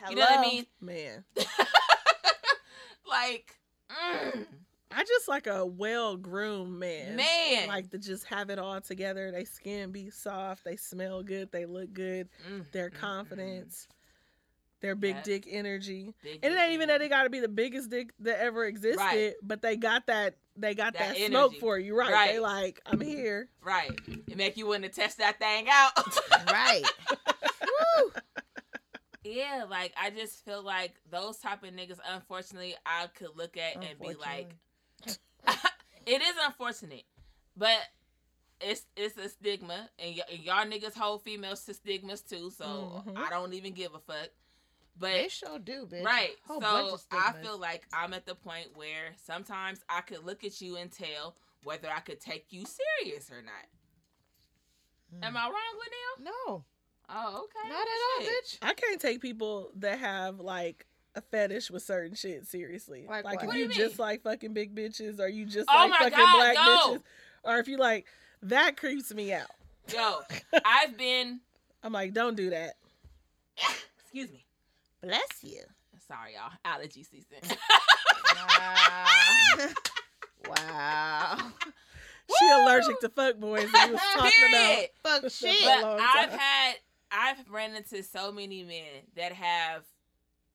[0.09, 0.65] You know what I mean?
[0.79, 1.25] Man,
[3.07, 3.55] Like,
[3.91, 4.45] mm,
[4.95, 7.15] I just like a well groomed man.
[7.15, 9.31] man, Like to just have it all together.
[9.31, 10.63] They skin be soft.
[10.63, 11.51] They smell good.
[11.51, 12.27] They look good.
[12.51, 13.87] Mm, Their mm, mm, confidence.
[14.81, 16.07] Their big dick energy.
[16.07, 16.13] mm.
[16.23, 18.39] Big And it dick ain't even that they got to be the biggest dick that
[18.41, 19.33] ever existed, Right.
[19.43, 20.35] but they got that.
[20.57, 22.31] They got That that, smoke for you, right?
[22.33, 23.47] They like, I'm here.
[23.63, 23.91] right.
[24.27, 25.91] It make you want to test that thing out.
[26.51, 26.83] Right.
[27.61, 28.11] Woo.
[29.23, 31.99] Yeah, like I just feel like those type of niggas.
[32.11, 34.55] Unfortunately, I could look at and be like,
[36.05, 37.03] it is unfortunate,
[37.55, 37.77] but
[38.59, 42.51] it's it's a stigma, and, y- and y'all niggas hold females to stigmas too.
[42.51, 43.17] So Mhm.
[43.17, 44.29] I don't even give a fuck.
[44.97, 46.03] But they sure do, bitch.
[46.03, 50.43] right, Whole so I feel like I'm at the point where sometimes I could look
[50.43, 53.65] at you and tell whether I could take you serious or not.
[55.15, 55.25] Mm.
[55.27, 55.53] Am I wrong,
[56.19, 56.33] Linnell?
[56.47, 56.65] No,
[57.09, 57.69] Oh, okay.
[57.69, 58.57] not at all, bitch.
[58.61, 60.85] I can't take people that have like
[61.15, 63.05] a fetish with certain shit seriously.
[63.09, 65.99] Like Like, if you, you just like fucking big bitches, or you just Oh like
[65.99, 66.61] fucking God, black no.
[66.97, 67.01] bitches,
[67.43, 68.05] or if you like
[68.43, 69.49] that creeps me out.
[69.93, 70.19] Yo,
[70.65, 71.39] I've been.
[71.83, 72.75] I'm like, don't do that.
[73.99, 74.45] Excuse me.
[75.01, 75.61] Bless you.
[76.07, 76.51] Sorry, y'all.
[76.65, 77.57] Allergy season.
[78.47, 79.05] Wow.
[80.49, 81.37] wow.
[82.39, 82.63] She Woo!
[82.63, 83.69] allergic to fuck boys.
[83.73, 84.85] And we was talking about.
[85.03, 85.55] Fuck shit.
[85.63, 86.75] But I've had
[87.11, 89.83] I've ran into so many men that have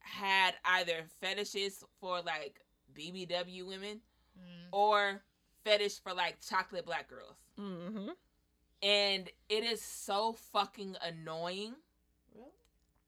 [0.07, 2.61] had either fetishes for like
[2.94, 4.00] BBW women
[4.38, 4.68] Mm.
[4.70, 5.22] or
[5.64, 7.36] fetish for like chocolate black girls.
[7.57, 8.09] hmm
[8.82, 11.72] And it is so fucking annoying.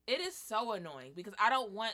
[0.06, 1.92] It is so annoying because I don't want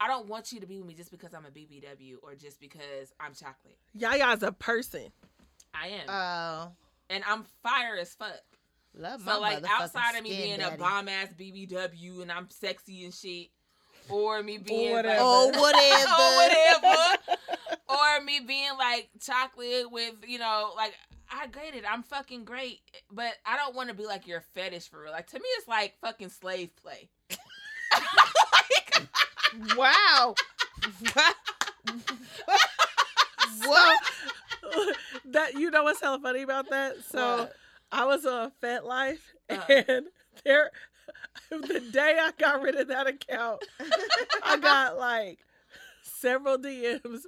[0.00, 2.58] I don't want you to be with me just because I'm a BBW or just
[2.58, 3.76] because I'm chocolate.
[3.98, 5.12] Yaya's a person.
[5.74, 6.08] I am.
[6.08, 6.72] Oh,
[7.10, 8.40] and I'm fire as fuck.
[8.94, 10.74] love my So like outside of me being daddy.
[10.74, 13.48] a bomb ass BBW and I'm sexy and shit,
[14.12, 15.18] or me being whatever.
[15.20, 16.06] Oh, like, whatever.
[16.08, 17.38] oh whatever,
[17.88, 20.94] or me being like chocolate with you know like
[21.32, 22.80] I get it, I'm fucking great,
[23.12, 25.12] but I don't want to be like your fetish for real.
[25.12, 27.08] Like to me, it's like fucking slave play.
[29.76, 30.34] Wow.
[33.64, 33.96] what?
[35.26, 36.96] that you know what's hella funny about that?
[37.10, 37.52] So What?
[37.92, 39.82] I was on FetLife Uh-huh.
[39.88, 40.06] and
[40.44, 40.70] there
[41.50, 43.64] the day I got rid of that account,
[44.42, 45.38] I got like
[46.02, 47.22] several DMs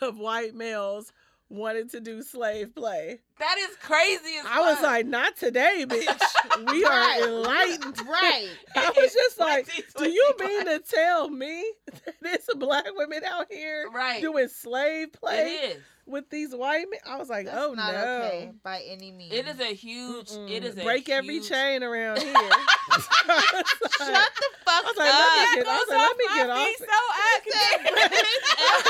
[0.00, 1.12] of white males
[1.50, 3.20] wanting to do slave play.
[3.38, 6.70] that is crazy as I was like, not today, bitch.
[6.72, 7.20] We Right.
[7.22, 8.00] are enlightened.
[8.08, 8.48] Right.
[8.76, 11.64] I was just like, do you mean to tell me
[12.04, 14.20] that there's a black women out here right?
[14.20, 15.76] doing slave play
[16.06, 17.00] with these white men?
[17.06, 18.00] I was like, That's oh not no.
[18.24, 19.32] okay by any means.
[19.34, 20.30] It is a huge.
[20.32, 22.32] It is a break every chain around here.
[22.34, 22.44] I
[22.92, 23.04] was
[23.96, 25.54] Shut the fuck I was like, let me up.
[25.54, 27.00] get- I was like, let me get off feet so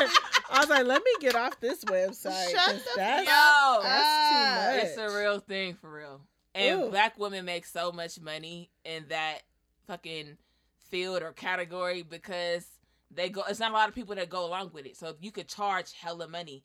[0.07, 0.31] active.
[0.55, 2.51] I was like, let me get off this website.
[2.51, 4.85] Shut 'cause the that's, Yo, that's too much.
[4.85, 6.21] it's a real thing for real.
[6.55, 6.91] And Ooh.
[6.91, 9.41] black women make so much money in that
[9.89, 10.37] fucking
[10.91, 12.65] field or category because
[13.11, 13.43] they go.
[13.49, 14.97] It's not a lot of people that go along with it.
[14.97, 16.63] So if you could charge hella money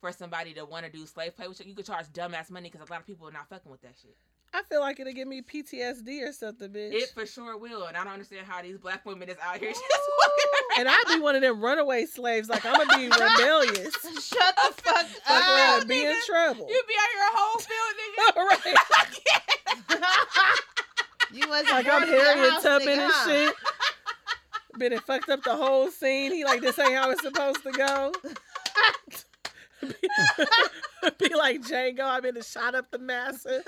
[0.00, 2.88] for somebody to want to do slave play, which you could charge dumbass money because
[2.88, 4.16] a lot of people are not fucking with that shit.
[4.54, 6.92] I feel like it'll give me PTSD or something, bitch.
[6.92, 9.70] It for sure will, and I don't understand how these black women is out here
[9.72, 9.82] just
[10.18, 12.48] walking and I'd be one of them runaway slaves.
[12.48, 13.94] Like I'm gonna be rebellious.
[13.94, 15.48] Shut the fuck Fuck up.
[15.48, 16.68] around, be in trouble.
[16.68, 18.36] You be out here a whole field, nigga.
[19.98, 20.20] right.
[21.32, 23.28] you wasn't Like I'm in your Harriet house, Tubman nigga, and huh?
[23.28, 23.54] shit.
[24.78, 26.32] Been it fucked up the whole scene.
[26.32, 28.12] He like this ain't how it's supposed to go.
[29.88, 32.00] Be, be like Django.
[32.00, 33.62] I've been and shot up the massa.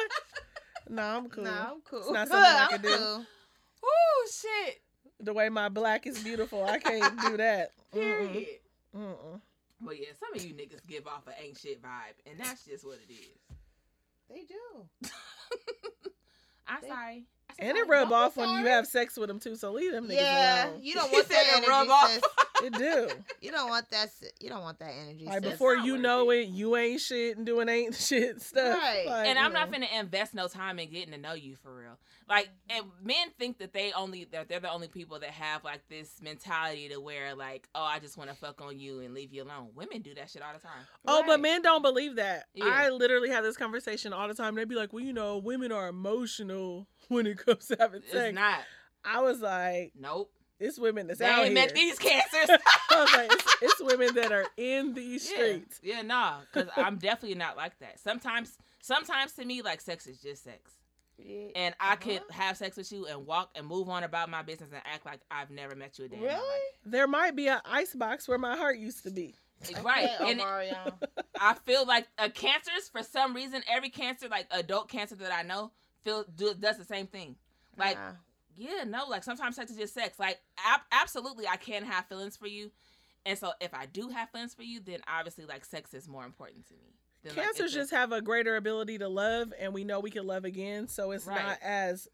[0.88, 1.44] no, I'm cool.
[1.44, 2.00] No, I'm cool.
[2.00, 2.96] It's not something I I'm can do.
[2.96, 3.18] cool.
[3.84, 4.80] Ooh, shit.
[5.20, 7.72] The way my black is beautiful, I can't do that.
[7.92, 8.46] Period.
[8.96, 9.40] Mm-mm.
[9.80, 12.84] But yeah, some of you niggas give off an ain't shit vibe, and that's just
[12.86, 13.56] what it is.
[14.28, 15.10] They do.
[16.66, 17.24] I'm They- sorry.
[17.60, 19.56] I And it Like, rub off when you have sex with them too.
[19.56, 20.80] So leave them niggas Yeah, alone.
[20.82, 21.68] you don't want that energy.
[21.68, 22.10] rub off.
[22.10, 22.22] sis.
[22.62, 23.08] It do.
[23.40, 24.10] You don't want that.
[24.38, 25.24] You don't want that energy.
[25.24, 25.52] Like sis.
[25.52, 26.48] before you know it.
[26.48, 28.76] you ain't shit and doing ain't shit stuff.
[28.78, 29.04] Right.
[29.06, 29.78] Like, and I'm you not know.
[29.78, 31.96] finna invest no time in getting to know you for real.
[32.28, 35.80] Like, and men think that they only that they're the only people that have like
[35.88, 39.32] this mentality to where like, oh, I just want to fuck on you and leave
[39.32, 39.68] you alone.
[39.74, 40.86] Women do that shit all the time.
[41.06, 42.44] Oh, but men don't believe that.
[42.54, 42.66] Yeah.
[42.66, 44.54] I literally have this conversation all the time.
[44.54, 48.12] They'd be like, "Well, you know, women are emotional when it comes to having It's
[48.12, 48.60] sex." not.
[49.04, 50.30] I was like, Nope.
[50.58, 52.50] "It's women that's They out ain't here." met these cancers.
[52.90, 55.36] I was like, it's, "It's women that are in these yeah.
[55.36, 57.98] streets." Yeah, nah, because I'm definitely not like that.
[58.00, 60.72] Sometimes, sometimes to me, like sex is just sex.
[61.22, 61.48] Yeah.
[61.54, 62.32] and I could Uh-huh.
[62.42, 65.20] have sex with you and walk and move on about my business and act like
[65.30, 66.16] I've never met you a day.
[66.18, 66.60] Really?
[66.86, 69.34] There might be an ice box where my heart used to be.
[69.82, 70.08] Right.
[70.18, 70.92] Okay, And Omarion.
[71.38, 75.42] I feel like uh, cancers, for some reason, every cancer, like adult cancer that I
[75.42, 75.72] know,
[76.04, 77.36] feel do, does the same thing.
[77.76, 78.12] Like, Nah.
[78.56, 80.18] yeah, no, like sometimes sex is just sex.
[80.18, 82.70] Like, ab- absolutely, I can have feelings for you.
[83.26, 86.24] And so if I do have feelings for you, then obviously, like, sex is more
[86.24, 86.94] important to me.
[87.22, 90.10] than, like, Cancers it's just have a greater ability to love, and we know we
[90.10, 91.42] can love again, so it's Right.
[91.44, 92.08] not as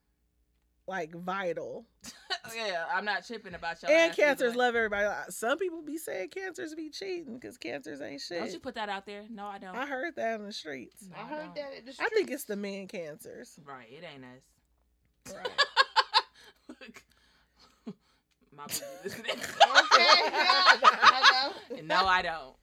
[0.88, 1.84] like vital.
[2.56, 3.90] yeah, I'm not tripping about y'all.
[3.90, 5.08] and ass either cancers love everybody.
[5.30, 8.38] Some people be saying cancers be cheating because cancers ain't shit.
[8.40, 9.24] Don't you put that out there?
[9.30, 9.74] No, I don't.
[9.76, 11.08] I heard that in the streets.
[11.10, 13.58] No, I I heard that at the I think it's the men cancers.
[13.64, 15.34] Right, it ain't us.
[15.34, 16.86] Right.
[18.56, 19.32] My booty listening.
[19.96, 20.72] Okay, yeah,
[21.02, 21.80] I know.
[21.84, 22.54] no, I don't.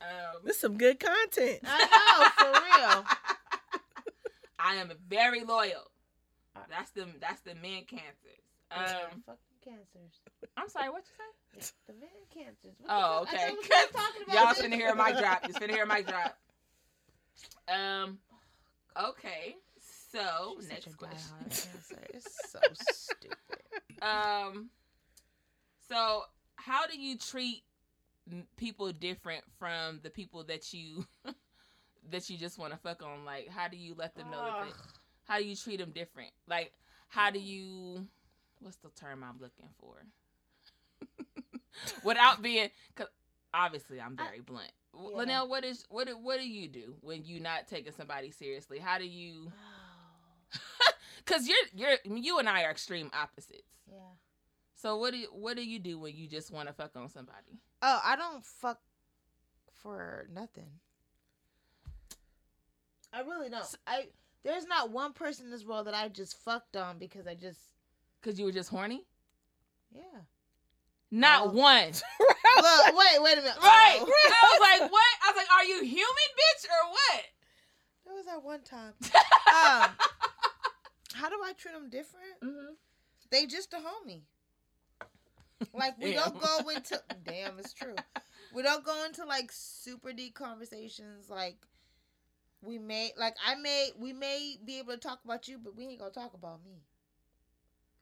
[0.00, 1.60] um, This some good content.
[1.64, 3.04] I know, for real.
[4.58, 5.90] I am very loyal.
[6.68, 8.42] That's the that's the men cancers.
[8.70, 10.20] Um, fucking cancers.
[10.56, 11.72] I'm sorry, what you say?
[11.86, 12.74] The men cancers.
[12.80, 13.40] What Oh, the fuck?
[13.40, 13.52] I okay.
[13.52, 15.46] thought we was talking about Y'all finna hear a mic drop.
[15.46, 16.36] You finna hear a mic drop.
[17.68, 18.18] Um.
[18.98, 19.56] Okay.
[20.12, 21.36] So She's next question.
[21.40, 21.98] cancer.
[22.14, 22.58] It's so
[22.92, 24.02] stupid.
[24.02, 24.70] Um.
[25.88, 26.22] So,
[26.56, 27.62] how do you treat
[28.56, 31.06] people different from the people that you
[32.10, 33.24] that you just want to fuck on?
[33.24, 34.72] Like, how do you let them know that?
[35.28, 35.38] They, Ugh.
[35.38, 36.30] how do you treat them different?
[36.48, 36.72] Like,
[37.08, 38.06] how do you?
[38.60, 39.94] What's the term I'm looking for?
[42.04, 43.08] Without being, cause
[43.52, 44.72] obviously I'm very blunt.
[44.94, 45.16] W Yeah.
[45.18, 48.78] Linnell, what is what what do you do when you not taking somebody seriously?
[48.78, 49.52] How do you?
[49.52, 50.58] Oh.
[51.26, 51.56] Cause you're
[52.06, 53.62] you're you and I are extreme opposites.
[53.90, 53.98] yeah.
[54.74, 57.08] So what do you, what do you do when you just want to fuck on
[57.08, 57.58] somebody?
[57.82, 58.78] Oh, I don't fuck
[59.74, 60.70] for nothing.
[63.12, 63.64] I really don't.
[63.86, 64.06] I
[64.46, 67.58] there's not one person in this world that I just fucked on because I just
[68.22, 69.04] Cause you were just horny.
[69.92, 70.02] yeah.
[71.10, 71.50] Not Oh.
[71.50, 71.92] one.
[72.56, 73.56] Look, wait, wait a minute.
[73.62, 73.98] Right.
[74.00, 74.10] Oh.
[74.32, 75.12] I was like, what?
[75.24, 77.22] I was like, are you human, bitch, or what?
[78.04, 78.94] There was that one time.
[79.04, 79.90] Um,
[81.14, 82.40] how do I treat them different?
[82.42, 82.74] Mhm.
[83.30, 84.22] They just a homie.
[85.72, 87.94] Like we don't go into damn, it's true.
[88.54, 91.30] We don't go into like super deep conversations.
[91.30, 91.56] Like
[92.66, 95.86] we may, like I may, we may be able to talk about you, but we
[95.86, 96.82] ain't gonna talk about me.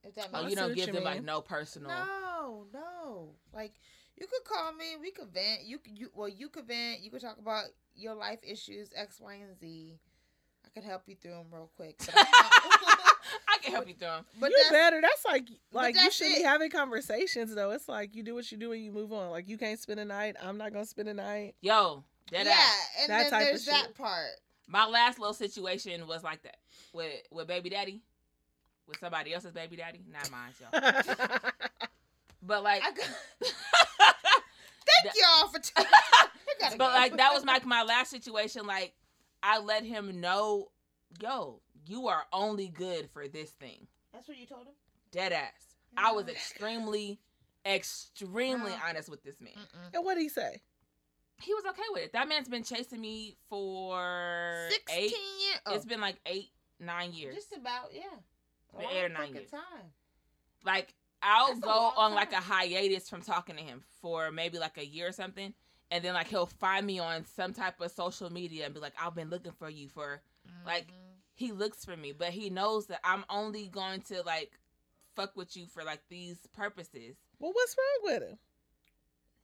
[0.03, 1.89] If that Oh, you don't give you them like no personal.
[1.91, 3.29] no, no.
[3.53, 3.73] Like
[4.17, 4.97] you could call me.
[5.01, 5.65] We could vent.
[5.65, 7.01] You could you well you could vent.
[7.01, 7.65] You could talk about
[7.97, 9.99] your life issues X, Y, and Z.
[10.65, 11.97] I could help you through them real quick.
[12.09, 12.27] I'm not-
[13.49, 14.27] I can help you through them.
[14.39, 15.01] but you that's, better.
[15.01, 16.39] That's like like you should it.
[16.39, 17.71] be having conversations though.
[17.71, 19.31] It's like you do what you do and you move on.
[19.31, 20.37] Like you can't spend a night.
[20.43, 21.55] I'm not gonna spend a night.
[21.62, 22.89] Yo, that yeah, ass.
[23.01, 23.95] and That then type of there's that shit.
[23.97, 24.27] part.
[24.67, 26.57] My last little situation was like that
[26.93, 28.01] with with baby daddy,
[28.89, 31.39] with somebody else's baby daddy, not mine, y'all.
[32.47, 33.07] But like, I got,
[34.87, 35.59] thank y'all for.
[35.59, 36.27] T- I
[36.61, 36.95] gotta but go.
[36.95, 38.67] like that was like my last situation.
[38.67, 38.93] Like,
[39.43, 40.69] I let him know,
[41.23, 43.87] yo, you are only good for this thing.
[44.12, 44.75] That's what you told him.
[45.11, 45.53] Dead ass.
[45.97, 47.19] I was extremely,
[47.65, 48.77] extremely No.
[48.89, 49.53] honest with this man.
[49.55, 49.95] Mm-mm.
[49.95, 50.61] and what did he say?
[51.43, 52.12] He was okay with it.
[52.12, 55.11] That man's been chasing me for Sixteen eight.
[55.11, 55.61] years.
[55.66, 57.35] Oh, It's been like eight, nine years.
[57.35, 58.03] just about yeah.
[58.74, 59.51] A Been eight or nine years.
[59.51, 59.62] Time.
[60.64, 64.59] like I'll That's go long on like a hiatus from talking to him for maybe
[64.59, 65.55] like a year or something,
[65.91, 68.95] and then like he'll find me on some type of social media and be like,
[69.01, 70.20] "I've been looking for you for."
[70.66, 71.01] Like- Mhm.
[71.37, 74.53] He looks for me, but he knows that I'm only going to like
[75.16, 77.16] fuck with you for like these purposes.
[77.41, 78.39] Well, what's wrong with him?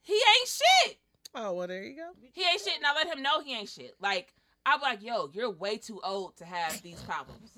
[0.01, 0.99] He ain't shit.
[1.33, 2.11] Oh, well, there you go.
[2.33, 3.95] He ain't shit, and I let him know he ain't shit.
[4.01, 4.33] Like
[4.65, 7.51] I'm like, yo, you're way too old to have these problems.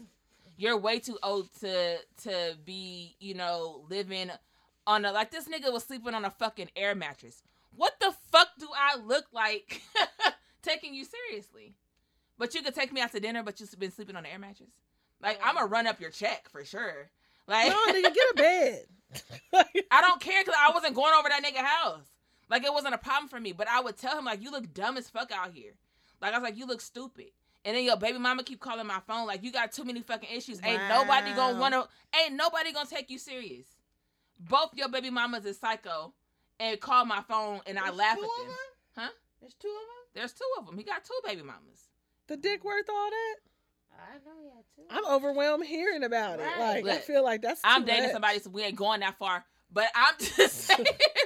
[0.57, 4.32] You're way too old to to be, you know, living
[4.86, 7.41] on a like this nigga was sleeping on a fucking air mattress.
[7.76, 9.82] What the fuck do I look like
[10.61, 11.74] taking you seriously?
[12.38, 14.39] But you could take me out to dinner, but you've been sleeping on an air
[14.39, 14.71] mattress.
[15.21, 15.47] Like oh.
[15.47, 17.09] I'm gonna run up your check for sure.
[17.47, 18.86] Like No, nigga, get a bed.
[19.91, 22.05] I don't care because I wasn't going over that nigga house.
[22.49, 23.51] Like it wasn't a problem for me.
[23.51, 25.73] But I would tell him like, you look dumb as fuck out here.
[26.21, 27.31] Like I was like, you look stupid.
[27.65, 30.29] And then your baby mama keep calling my phone like, you got too many fucking
[30.35, 30.59] issues.
[30.63, 31.87] Ain't nobody gonna wanna.
[32.21, 33.65] Ain't nobody gonna take you serious.
[34.39, 36.13] Both your baby mamas is psycho,
[36.59, 38.47] and call my phone and I laugh two at of them.
[38.47, 38.57] them?
[38.97, 39.09] Huh?
[39.39, 40.03] There's two of them.
[40.13, 40.77] There's two of them.
[40.77, 41.87] He got two baby mamas.
[42.27, 43.35] the dick worth all that?
[43.93, 44.83] I know he had two.
[44.89, 46.43] I'm overwhelmed hearing about it.
[46.57, 46.83] Right.
[46.83, 47.61] Like I feel like that's.
[47.63, 48.11] I'm dating much.
[48.13, 49.45] somebody, so we ain't going that far.
[49.74, 50.86] But I'm just saying,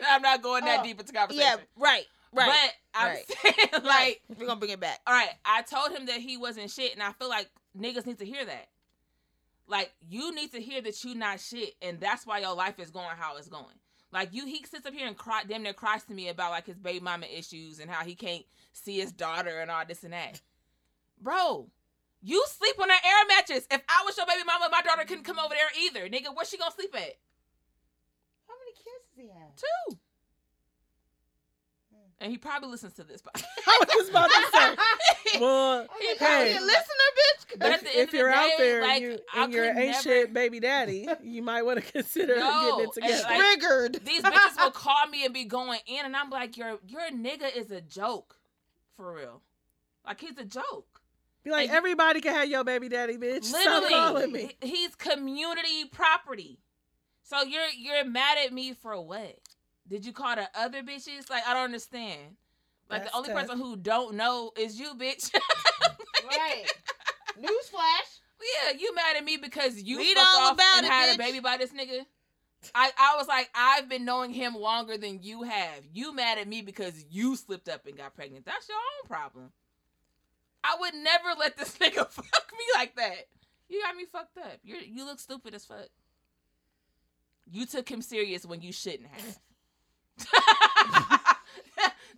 [0.09, 1.45] I'm not going that Oh, deep into conversation.
[1.45, 2.47] yeah, right, right.
[2.47, 3.25] But I'm right.
[3.43, 4.21] saying, like.
[4.37, 4.99] We're gonna bring it back.
[5.05, 8.19] all right, I told him that he wasn't shit, and I feel like niggas need
[8.19, 8.69] to hear that.
[9.67, 12.89] Like, you need to hear that you not shit, and that's why your life is
[12.89, 13.65] going how it's going.
[14.13, 16.65] Like, you, he sits up here and cry, damn near cries to me about like
[16.65, 20.13] his baby mama issues and how he can't see his daughter and all this and
[20.13, 20.39] that.
[21.21, 21.67] Bro,
[22.21, 23.67] you sleep on an air mattress.
[23.69, 26.33] If I was your baby mama, my daughter couldn't come over there either, nigga.
[26.33, 27.15] Where's she gonna sleep at?
[29.61, 29.91] How many kids does he have?
[29.91, 29.97] Two.
[32.19, 33.21] And he probably listens to this.
[33.21, 33.43] podcast.
[33.67, 34.75] I was just about to say.
[35.41, 37.59] Well, Hey, hey, hey, listener, bitch.
[37.59, 39.43] But if, at the end if of you're out day, there like, and, you, I
[39.43, 42.71] and you're could an ain't never- shit baby daddy, you might want to consider No,
[42.71, 43.23] getting it together.
[43.29, 44.05] like, Triggered.
[44.05, 47.55] These bitches will call me and be going in, and I'm like, your your nigga
[47.55, 48.37] is a joke,
[48.95, 49.41] for real.
[50.05, 51.01] Like he's a joke.
[51.43, 53.43] Be like, and everybody can have your baby daddy, bitch.
[53.43, 54.67] Stop calling Literally, me.
[54.67, 56.57] he's community property.
[57.23, 59.37] So you're you're mad at me for what?
[59.89, 61.29] Did you call the other bitches?
[61.29, 62.35] Like I don't understand.
[62.89, 63.41] Like That's the only tough.
[63.41, 65.33] person who don't know is you, bitch.
[66.25, 66.63] right.
[67.37, 68.19] Newsflash.
[68.65, 71.09] yeah, you mad at me because you Read fucked all off about and it, had
[71.09, 71.15] bitch.
[71.15, 72.05] a baby by this nigga.
[72.73, 75.83] I, I was like, I've been knowing him longer than you have.
[75.93, 78.45] You mad at me because you slipped up and got pregnant.
[78.45, 79.51] That's your own problem.
[80.63, 83.27] I would never let this nigga fuck me like that.
[83.69, 84.57] You got me fucked up.
[84.63, 85.87] You you look stupid as fuck.
[87.49, 89.39] You took him serious when you shouldn't have.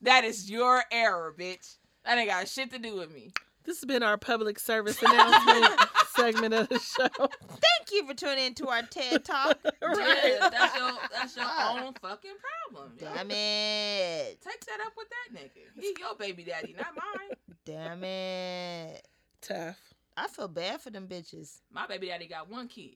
[0.02, 1.76] that is your error, bitch.
[2.06, 3.32] That ain't got shit to do with me.
[3.66, 5.68] This has been our public service announcement
[6.16, 7.08] segment of the show.
[7.18, 9.58] Thank you for tuning in to our TED Talk.
[9.82, 11.82] Yeah, that's your that's your Fuck.
[11.82, 12.32] own fucking
[12.72, 12.94] problem.
[13.00, 13.08] yo.
[13.14, 14.42] Damn it.
[14.42, 15.82] Take that up with that nigga.
[15.82, 17.38] He your baby daddy, not mine.
[17.66, 19.08] Damn it.
[19.42, 19.78] Tough.
[20.16, 21.60] I feel bad for them bitches.
[21.72, 22.96] My baby daddy got one kid.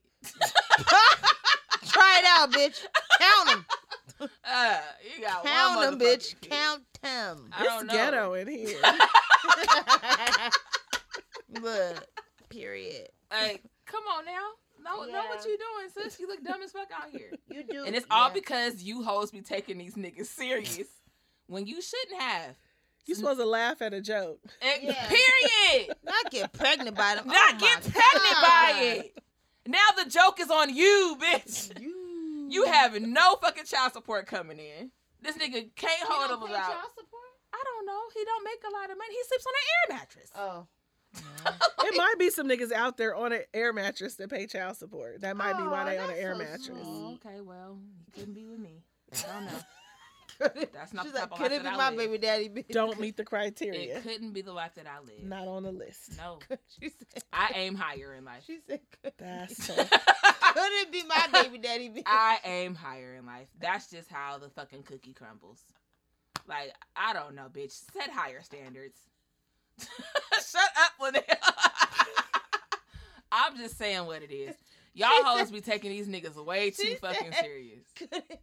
[1.85, 2.81] Try it out, bitch.
[3.19, 3.65] Count them.
[4.45, 6.35] Uh, he got Count one them, bitch.
[6.35, 6.49] motherfucking kid.
[6.51, 7.49] Count them.
[7.57, 8.79] I don't It's ghetto in here.
[11.61, 12.07] Look.
[12.49, 13.07] Period.
[13.31, 14.41] Like, come on now.
[14.83, 15.51] Know, know what Yeah.
[15.51, 16.19] you doing, sis.
[16.19, 17.31] You look dumb as fuck out here.
[17.49, 17.85] You do.
[17.85, 18.33] And it's all yeah.
[18.33, 20.87] because you hoes be taking these niggas serious
[21.47, 22.55] when you shouldn't have.
[23.05, 24.39] You supposed to laugh at a joke.
[24.61, 25.07] And- Yeah.
[25.07, 25.95] Period.
[26.03, 27.27] not get pregnant by them.
[27.27, 29.17] Not Oh get my pregnant by it.
[29.67, 31.79] Now the joke is on you, bitch.
[31.81, 32.02] You.
[32.53, 34.91] You have no fucking child support coming in.
[35.21, 37.23] This nigga can't hold don't him pay child support?
[37.53, 37.99] I don't know.
[38.13, 39.13] He don't make a lot of money.
[39.13, 40.31] He sleeps on an air mattress.
[40.35, 40.67] Oh.
[41.85, 45.21] It might be some niggas out there on an air mattress that pay child support.
[45.21, 46.65] That might be why they on an air so mattress.
[46.65, 46.77] sweet.
[46.85, 48.81] Oh, okay, well, he couldn't be with me.
[49.13, 49.51] I don't know.
[50.73, 51.97] That's not She's the like, could life it be my live.
[51.97, 52.49] baby daddy?
[52.49, 52.69] bitch?
[52.69, 53.97] Don't meet the criteria.
[53.97, 55.23] It couldn't be the life that I live.
[55.23, 56.17] Not on the list.
[56.17, 56.39] No,
[56.79, 57.23] she said.
[57.31, 58.43] I aim higher in life.
[58.47, 59.87] She said, could, That's could
[60.53, 60.69] tough.
[60.81, 61.89] it be my baby daddy?
[61.95, 62.03] bitch?
[62.05, 63.47] I aim higher in life.
[63.59, 65.63] That's just how the fucking cookie crumbles.
[66.47, 67.81] Like, I don't know, bitch.
[67.93, 68.97] Set higher standards.
[69.79, 71.23] Shut up, Linnell.
[73.31, 74.55] I'm just saying what it is.
[74.93, 77.83] Y'all She hoes be taking these niggas way too she fucking said- serious.
[77.97, 78.35] Could it be?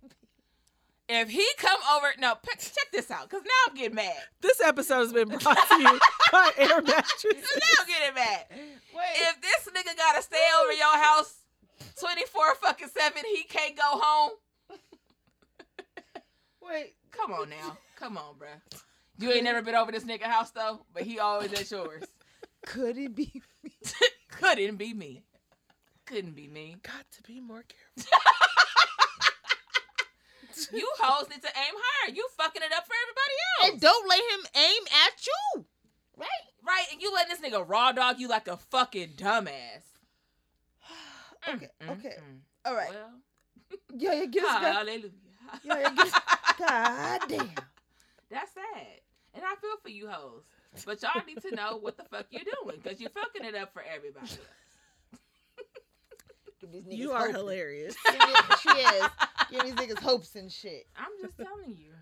[1.13, 4.15] If he come over, no, check this out, cause now I'm getting mad.
[4.41, 5.99] This episode has been brought to you
[6.31, 7.25] by Air Mattresses.
[7.35, 8.45] Now I'm getting mad.
[8.51, 9.17] Wait.
[9.17, 11.35] If this nigga gotta stay over your house
[12.01, 14.31] 24 fucking 7, he can't go home.
[16.63, 16.95] wait.
[17.11, 17.77] Come on now.
[17.97, 18.81] Come on, bruh.
[19.19, 22.05] You ain't never been over this nigga house though, but he always at yours.
[22.65, 23.43] Could it be?
[23.63, 23.73] me?
[24.31, 25.23] Couldn't be me.
[26.07, 26.77] Couldn't be me.
[26.83, 27.65] Got to be more
[27.97, 28.19] careful.
[30.73, 32.15] You hoes need to aim higher.
[32.15, 33.73] You fucking it up for everybody else.
[33.73, 35.65] And don't let him aim at you.
[36.17, 36.29] Right?
[36.67, 39.90] right, and you letting this nigga raw dog you like a fucking dumbass.
[41.51, 42.17] Mm, Okay, mm, okay.
[42.19, 42.39] mm.
[42.65, 42.91] All right.
[42.91, 43.11] Well,
[43.97, 44.75] Yeah, yeah, get us back.
[44.77, 45.11] hallelujah.
[45.65, 46.21] Yeah, yeah, get us.
[46.59, 47.51] God damn.
[48.31, 48.87] That's sad.
[49.35, 50.43] And I feel for you hoes.
[50.85, 53.73] But y'all need to know what the fuck you're doing because you're fucking it up
[53.73, 54.27] for everybody.
[56.73, 57.37] Give You are hope.
[57.37, 57.97] hilarious.
[58.07, 59.07] Give me- she is.
[59.51, 60.87] Give these niggas hopes and shit.
[60.97, 61.93] I'm just telling you.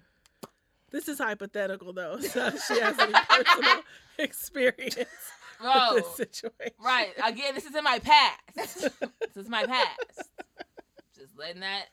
[0.90, 3.82] This is hypothetical though, so she has any personal
[4.18, 4.96] experience
[5.60, 6.74] Bro, this situation.
[6.80, 7.12] right.
[7.24, 8.40] Again, this is in my past.
[8.54, 10.30] this is my past.
[11.18, 11.86] Just letting that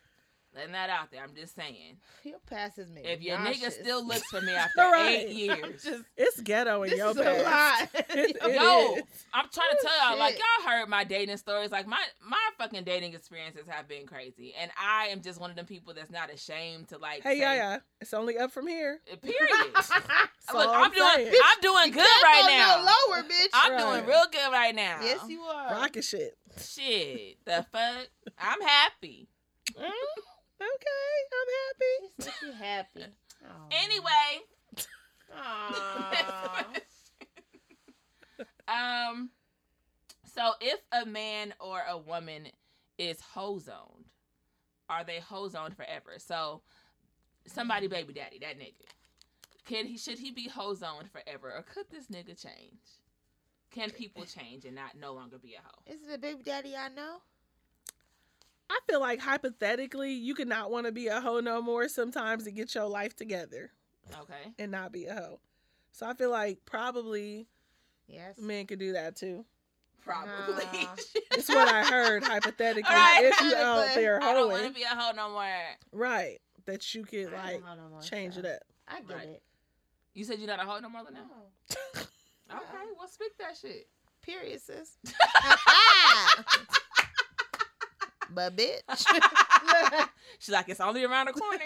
[0.56, 1.22] letting that out there.
[1.24, 1.97] I'm just saying.
[2.24, 5.26] Your past is maybe If your nigga still looks for me after Right.
[5.28, 5.84] eight years.
[5.84, 7.93] Just- It's ghetto in this your is a past.
[7.93, 8.06] lot.
[8.18, 9.03] It- it Yo, is.
[9.34, 11.72] I'm trying to tell y'all, like y'all heard my dating stories.
[11.72, 15.56] Like my my fucking dating experiences have been crazy, and I am just one of
[15.56, 17.22] them people that's not ashamed to like.
[17.24, 17.78] Hey, say, yeah, yeah.
[18.01, 18.99] It's only up from here.
[19.22, 19.72] Period.
[19.74, 21.34] That's Look, all I'm doing saying.
[21.43, 22.78] I'm doing good right now.
[22.78, 23.47] No lower, bitch.
[23.53, 23.80] I'm Right.
[23.82, 24.99] doing real good right now.
[25.01, 25.72] yes, you are.
[25.72, 26.38] Rockin' shit.
[26.64, 28.08] Shit, the fuck.
[28.38, 29.28] I'm happy.
[29.74, 29.89] Mm?
[30.62, 31.95] Okay, I'm happy.
[32.16, 33.14] She said she happy.
[33.45, 33.68] Aw.
[33.84, 34.32] Anyway,
[35.36, 36.68] Aw.
[39.12, 39.30] um,
[40.34, 42.47] so if a man or a woman
[42.97, 44.06] is hoe zoned,
[44.89, 46.14] are they hoe zoned forever?
[46.18, 46.62] So
[47.45, 48.86] somebody baby daddy, that nigga.
[49.66, 52.80] Can he should he be hoe zoned forever or could this nigga change?
[53.72, 55.84] Can people change and not no longer be a hoe?
[55.93, 57.18] Is it a baby daddy I know?
[58.70, 62.43] I feel like hypothetically, you could not want to be a hoe no more sometimes
[62.45, 63.72] to get your life together
[64.22, 64.53] Okay.
[64.59, 65.39] and not be a hoe.
[65.91, 67.47] So I feel like probably
[68.07, 68.38] Yes.
[68.38, 69.45] men could do that too.
[70.03, 70.63] Probably.
[70.66, 70.95] Nah.
[71.32, 72.84] It's what I heard hypothetically.
[72.84, 73.24] Alright.
[73.26, 75.45] If you out there I don't want to hoeing, be a hoe no more.
[75.91, 78.61] right, that you could I like no more, change so it up.
[78.88, 79.28] I get Right.
[79.30, 79.43] it.
[80.13, 81.22] You said you're not a hoe no more than now?
[81.30, 82.01] No.
[82.51, 83.88] Okay, well speak that shit.
[84.22, 84.97] Period, sis.
[88.30, 88.82] but bitch.
[90.40, 91.60] She's like, it's only around the corner.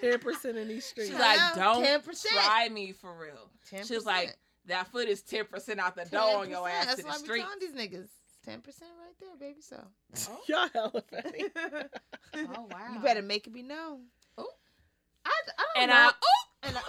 [0.00, 1.10] Ten percent in these streets.
[1.10, 2.26] She's like, don't 10%.
[2.28, 3.50] try me for real.
[3.72, 3.88] 10%.
[3.88, 4.36] She's like,
[4.66, 6.70] that foot is 10% out the door on your 10%.
[6.70, 7.40] ass That's to the why I be street.
[7.42, 8.08] telling these niggas.
[8.44, 9.60] Ten percent right there, baby.
[9.60, 9.82] So
[10.28, 10.40] oh.
[10.48, 11.44] Y'all hella funny.
[12.36, 12.92] Oh, wow.
[12.94, 14.02] you better make it be known.
[14.38, 14.46] Ooh.
[15.24, 15.96] I, I don't And know.
[15.96, 16.80] I, and I,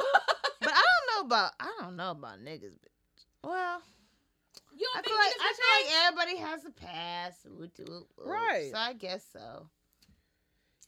[0.62, 2.74] but I don't know about I don't know about niggas.
[2.74, 3.26] Bitch.
[3.44, 3.82] Well,
[4.78, 7.40] you I don't feel like I feel like everybody has a past.
[8.18, 8.72] Right.
[8.72, 9.70] So I guess so.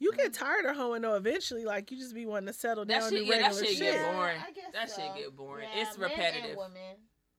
[0.01, 1.65] You get tired of hoeing though eventually.
[1.65, 3.65] Like you just be wanting to settle That down shit- and do yeah, that regular
[3.65, 3.93] shit shit.
[3.95, 4.37] get boring.
[4.47, 5.01] I guess That so.
[5.01, 5.67] shit get boring.
[5.75, 6.57] Yeah, It's men and repetitive.
[6.57, 6.95] women.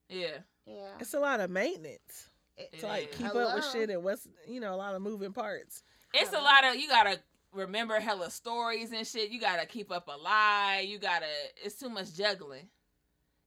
[0.08, 0.38] Yeah.
[0.66, 0.88] Yeah.
[1.00, 3.16] It's a lot of maintenance It- to like is.
[3.16, 5.82] keep up with shit and what's you know a lot of moving parts.
[6.12, 7.20] It's a lot of, you gotta
[7.52, 9.30] remember hella stories and shit.
[9.30, 10.84] You gotta keep up a lie.
[10.86, 11.26] You gotta,
[11.64, 12.68] it's too much juggling.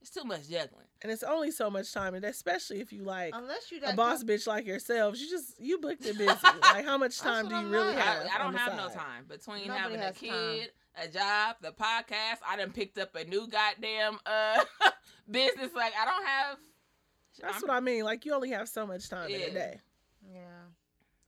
[0.04, 0.86] It's too much juggling.
[1.02, 4.20] And it's only so much time, and especially if you like Unless you a boss
[4.20, 6.28] type- bitch like yourselves, you just you booked it busy.
[6.62, 7.98] like how much time do you I'm really like.
[8.00, 8.26] have?
[8.26, 10.30] I, I don't on the have no time between Nobody having a has time.
[10.30, 12.40] kid, a job, the podcast.
[12.46, 14.62] I done picked up a new goddamn uh
[15.32, 15.70] business.
[15.74, 16.58] Like I don't have.
[17.42, 18.04] That's I'm- what I mean.
[18.04, 19.80] Like you only have so much time in a day.
[20.30, 20.40] Yeah.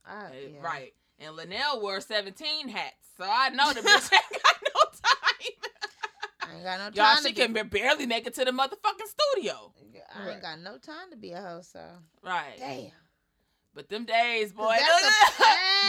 [0.06, 0.60] I, Uh, yeah.
[0.62, 0.92] Right.
[1.18, 2.94] And Linnell wore 17 hats.
[3.16, 6.45] So I know the bitch ain't got no time.
[6.56, 6.92] I ain't got no time.
[6.94, 9.72] Y'all, she be- can ba- barely make it to the motherfucking studio.
[10.14, 11.60] I ain't got no time to be a hoe.
[11.62, 11.80] So
[12.22, 12.54] Right.
[12.58, 12.90] damn.
[13.74, 14.74] But them days, boy.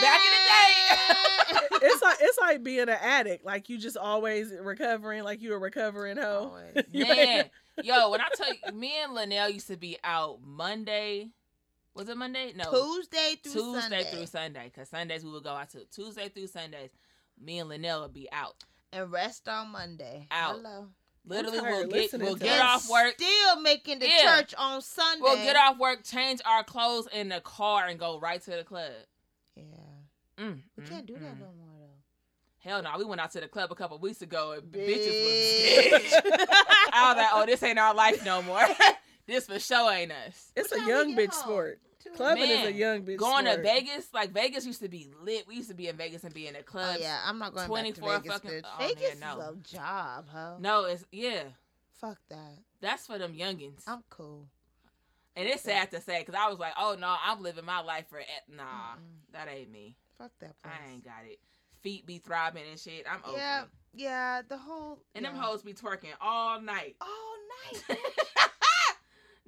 [0.00, 1.86] Back in the day.
[1.86, 3.44] it's like it's like being an addict.
[3.44, 5.22] Like you just always recovering.
[5.24, 6.52] Like you a recovering hoe.
[6.92, 7.46] Man,
[7.82, 11.30] yo, when I tell you, me and Linnell used to be out Monday.
[11.94, 12.52] Was it Monday?
[12.54, 12.70] No.
[12.70, 14.04] Tuesday through Tuesday Sunday.
[14.10, 14.64] through Sunday.
[14.72, 16.90] Because Sundays we would go out to Tuesday through Sundays.
[17.40, 18.54] Me and Linnell would be out.
[18.92, 20.26] And rest on Monday.
[20.30, 20.56] Out.
[20.56, 20.86] Hello.
[21.26, 23.14] Literally, tired we'll get we'll get off work.
[23.18, 24.36] Still making the Yeah.
[24.36, 25.20] church on Sunday.
[25.22, 28.64] We'll get off work, change our clothes in the car, and go right to the
[28.64, 28.92] club.
[29.54, 29.64] Yeah.
[30.38, 31.40] Mm, We mm, can't do that mm.
[31.40, 31.88] no more though.
[32.60, 34.86] Hell no, we went out to the club a couple weeks ago and Bitch.
[34.88, 36.12] bitches was
[36.92, 38.62] I was like, oh, this ain't our life no more.
[39.26, 40.52] this for sure ain't us.
[40.56, 41.42] it's What a young bitch home?
[41.42, 41.80] sport.
[42.12, 43.56] Two Clubbing is a young bitch Going sport.
[43.58, 45.46] to Vegas, like Vegas used to be lit.
[45.46, 47.00] We used to be in Vegas and be in the Oh clubs.
[47.00, 48.32] yeah, I'm not going 24 back to Vegas.
[48.42, 48.62] fucking- bitch.
[48.64, 49.40] oh, man, Vegas no.
[49.40, 50.56] is a job, ho.
[50.60, 51.42] No, it's yeah.
[52.00, 52.58] Fuck that.
[52.80, 53.82] That's for them youngins.
[53.86, 54.46] I'm cool.
[55.36, 58.06] and it's sad to say because I was like, oh no, I'm living my life
[58.08, 58.62] for eh, nah.
[58.62, 59.32] Mm-mm.
[59.32, 59.96] That ain't me.
[60.16, 60.74] Fuck that place.
[60.88, 61.38] I ain't got it.
[61.82, 63.04] Feet be throbbing and shit.
[63.08, 63.68] I'm over Yeah, it.
[63.94, 64.42] yeah.
[64.48, 65.42] The whole And them yeah.
[65.42, 66.96] hoes be twerking all night.
[67.00, 67.08] all
[67.88, 67.98] night.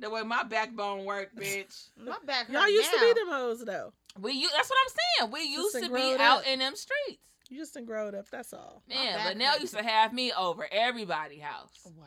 [0.00, 1.88] The way my backbone work, bitch.
[1.96, 2.48] My back.
[2.48, 3.00] Y'all used now.
[3.08, 3.92] to be them hoes though.
[4.20, 5.32] We u- that's what I'm saying.
[5.32, 6.46] We used done to be growed out up.
[6.46, 7.22] in them streets.
[7.48, 8.26] You just done growed up.
[8.30, 8.82] That's all.
[8.88, 9.60] Man, but Linnell hurt.
[9.60, 11.70] used to have me over everybody house.
[11.84, 12.04] Wow.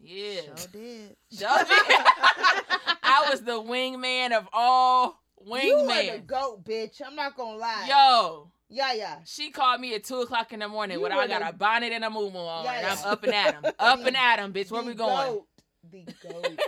[0.00, 0.40] Yeah.
[0.42, 1.16] Sure did.
[1.36, 1.96] Sure did.
[3.02, 5.64] I was the wingman of all wingmen.
[5.64, 7.00] You were the goat, bitch.
[7.04, 7.86] I'm not gonna lie.
[7.88, 9.16] Yo, Yeah, yeah.
[9.24, 11.52] she called me at two o'clock in the morning You when I got the- a
[11.52, 12.86] bonnet and a moo on, Yeah, and.
[12.86, 13.64] I'm up and at 'em.
[13.78, 14.70] Up The- and at 'em, bitch.
[14.70, 15.32] Where The we going?
[15.32, 15.46] Goat.
[15.90, 16.60] The goat.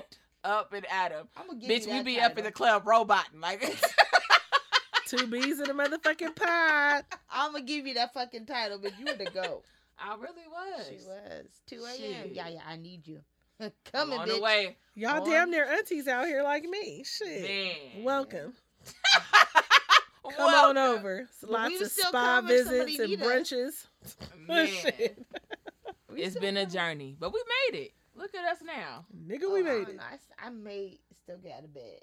[0.42, 1.28] Up and at 'em.
[1.36, 3.62] I'm gonna give Bitch, you we that be up in the club roboting like.
[5.06, 7.05] Two bees in a motherfucking pod.
[7.30, 9.64] I'm gonna give you that fucking title, but you were the goat.
[9.98, 10.86] I really was.
[10.88, 11.47] She was.
[11.66, 12.30] 2 a.m.
[12.32, 12.60] Yeah, yeah.
[12.66, 13.20] I need you.
[13.92, 14.36] Coming, on bitch.
[14.36, 14.76] the way.
[14.94, 15.28] Y'all On.
[15.28, 17.05] damn near aunties out here like me.
[17.05, 17.42] Shit.
[17.42, 18.05] Man.
[18.05, 18.55] Welcome.
[20.36, 21.18] Come on over.
[21.28, 23.86] It's Lots of spa come if somebody visits and brunches.
[24.48, 24.66] Man.
[24.68, 25.26] Shit.
[26.10, 27.42] We It's still been a journey, but we
[27.72, 27.92] made it.
[28.20, 29.06] Look at us now.
[29.26, 29.97] Nigga, Oh, we I made don't it.
[29.97, 30.02] know.
[30.09, 32.01] I, s- I may still get out of bed.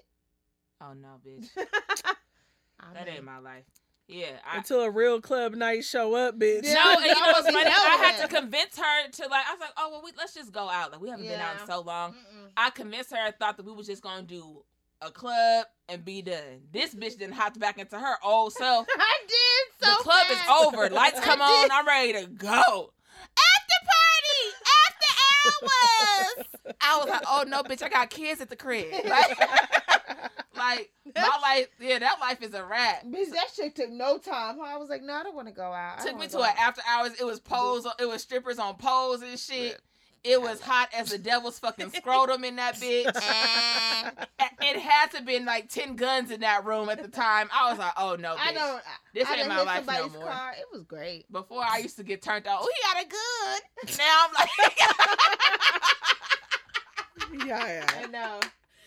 [0.82, 1.48] Oh no, bitch.
[2.94, 3.16] That may.
[3.16, 3.64] ain't my life.
[4.06, 6.62] Yeah, I, Until a real club night show up, bitch.
[6.62, 7.58] No, and you know what's funny?
[7.66, 9.44] I had to convince her to like.
[9.46, 10.92] I was like, "Oh well, we, let's just go out.
[10.92, 12.48] Like we haven't been out in so long." Mm-mm.
[12.56, 13.18] I convinced her.
[13.18, 14.64] I thought that we was just gonna do
[15.02, 16.62] a club and be done.
[16.72, 18.86] This bitch then hopped back into her old self.
[18.96, 20.42] I did so the club fast.
[20.44, 20.88] is over.
[20.88, 21.44] Lights I come did.
[21.44, 21.70] on.
[21.72, 22.92] I'm ready to go.
[25.48, 26.76] After party, after hours.
[26.80, 27.82] I was like, "Oh no, bitch!
[27.82, 28.86] I got kids at the crib."
[30.58, 31.68] Like, like my life.
[31.78, 33.04] Yeah, that life is a wrap.
[33.04, 34.60] Bitch, that shit took no time.
[34.60, 36.00] I was like, no, I don't want to go out.
[36.00, 36.58] I Took me wanna an out.
[36.58, 37.12] after hours.
[37.20, 37.86] It was poles.
[38.00, 39.80] It was strippers on poles and shit.
[40.24, 43.04] It was hot as the devil's fucking scrotum in that bitch.
[44.60, 47.48] It had to been like ten guns in that room at the time.
[47.54, 48.48] I was like, oh no, bitch.
[48.48, 48.82] I don't.
[49.14, 50.26] This I ain't my life no somebody's more.
[50.30, 50.52] Car.
[50.58, 51.30] It was great.
[51.32, 52.58] Before I used to get turned on.
[52.60, 53.96] Oh, he got a gun.
[53.98, 54.50] Now I'm like,
[57.46, 57.86] yeah, yeah.
[58.02, 58.40] I know.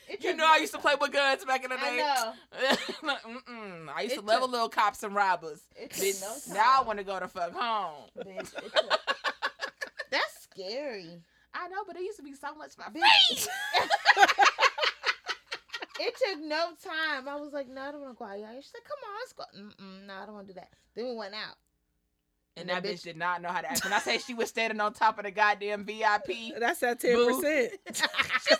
[0.10, 2.04] It you know, I used to play with guns back in the day.
[2.04, 2.76] I day.
[3.02, 3.16] know.
[3.96, 5.62] I used It to level took- little cops and robbers.
[5.76, 6.54] It took Bitch, no time.
[6.64, 8.10] now I want to go to fuck home.
[8.20, 9.21] Bitch, it took- That's
[10.70, 11.22] scary.
[11.54, 13.48] I know, but it used to be so much my Bitch.
[16.00, 17.28] it took no time.
[17.28, 18.40] I was like, no, I don't want to go out.
[18.40, 18.56] y'all.
[18.56, 19.44] She's like, come on, let's go.
[19.84, 20.70] Mm-mm, no, I don't want to do that.
[20.96, 21.56] Then we went out.
[22.58, 23.84] And And that that bitch did not know how to act.
[23.84, 26.28] When I say she was standing on top of the goddamn VIP,
[26.60, 27.72] That's that ten percent.
[27.94, 28.02] she's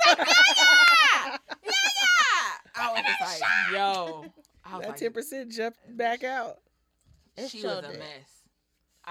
[0.08, 1.38] like, yeah, yeah.
[1.66, 1.72] yeah.
[2.76, 4.26] I was just like, yo.
[4.64, 6.58] I was That like, ten percent jump back out.
[7.38, 8.00] It she was a did.
[8.00, 8.41] mess.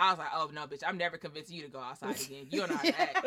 [0.00, 2.46] I was like, oh no, bitch, I'm never convincing you to go outside again.
[2.48, 3.24] You don't know how to act.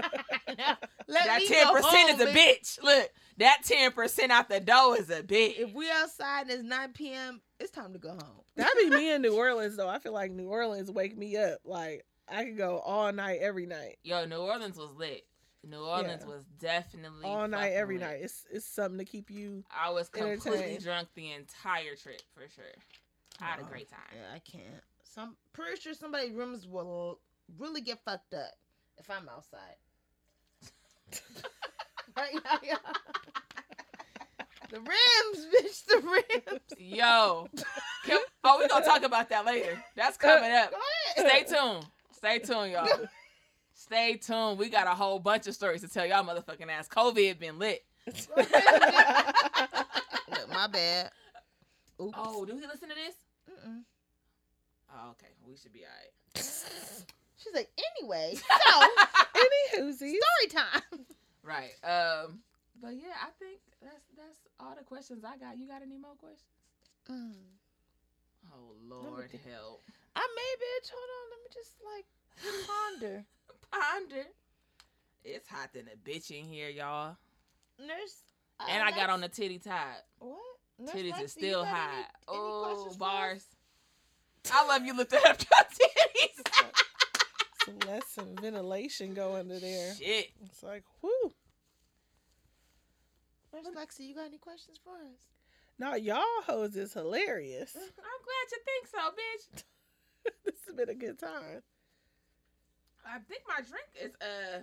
[1.08, 2.82] Let that ten percent home, is a bitch.
[2.82, 5.60] Look, that ten percent out the door is a bitch.
[5.60, 8.42] If we outside and it's 9 p.m., it's time to go home.
[8.56, 9.88] That'd be me in New Orleans though.
[9.88, 11.60] I feel like New Orleans wake me up.
[11.64, 15.26] Like I could go all night, every night, Yo, New Orleans was lit.
[15.64, 16.34] New Orleans Yeah.
[16.34, 18.08] was definitely all night, every lit.
[18.08, 18.20] night.
[18.22, 19.64] It's it's something to keep you.
[19.70, 22.66] I was completely drunk the entire trip for sure.
[23.40, 24.00] I had a great time.
[24.14, 24.84] Yeah, I can't.
[25.14, 27.20] Some pretty sure somebody's rooms will
[27.60, 28.54] really get fucked up
[28.98, 29.76] if I'm outside.
[32.18, 32.78] right now, yeah.
[34.72, 35.86] The rims, bitch.
[35.86, 36.62] The rims.
[36.80, 37.48] Yo,
[38.06, 39.84] can, oh, we gonna talk about that later.
[39.96, 40.74] That's coming up.
[41.16, 41.86] Stay tuned.
[42.12, 42.88] Stay tuned, y'all.
[43.76, 44.58] Stay tuned.
[44.58, 46.88] We got a whole bunch of stories to tell y'all, motherfucking ass.
[46.88, 47.84] COVID been lit.
[48.08, 48.50] Look,
[50.50, 51.12] my bad.
[52.02, 52.18] Oops.
[52.18, 53.14] Oh, do he listen to this?
[53.48, 53.84] Mm-mm.
[54.94, 55.32] Oh, okay.
[55.46, 56.14] We should be alright.
[57.38, 58.88] She's like, anyway, so
[59.80, 61.06] Any story time.
[61.44, 61.72] Right.
[61.84, 62.40] Um.
[62.82, 65.58] But yeah, I think that's that's all the questions I got.
[65.58, 66.50] You got any more questions?
[67.10, 67.34] Mm.
[68.54, 69.82] Oh Lord, help.
[70.16, 70.92] I may, bitch.
[70.92, 71.26] Hold on.
[71.32, 72.06] Let me just like
[72.68, 73.26] ponder.
[73.72, 74.28] Ponder.
[75.26, 77.16] It's hot than a bitch in here, y'all.
[77.80, 78.22] Nurse.
[78.60, 80.04] uh, And I got on the titty top.
[80.20, 80.38] what?
[80.80, 82.06] Nurse Titties Lexi, is still got any- hot.
[82.30, 83.46] any Oh, bars.
[84.46, 84.52] Us?
[84.54, 86.48] I love you lifting up your titties.
[87.66, 89.94] Some less some ventilation go under there.
[89.96, 90.32] Shit.
[90.46, 91.32] It's like, whoo.
[93.54, 95.28] Nurse Lexi, you got any questions for us?
[95.80, 97.72] No, y'all hoes is hilarious.
[97.76, 99.64] I'm glad you think so, bitch.
[100.46, 101.62] this has been a good time.
[103.06, 104.60] I think my drink is uh.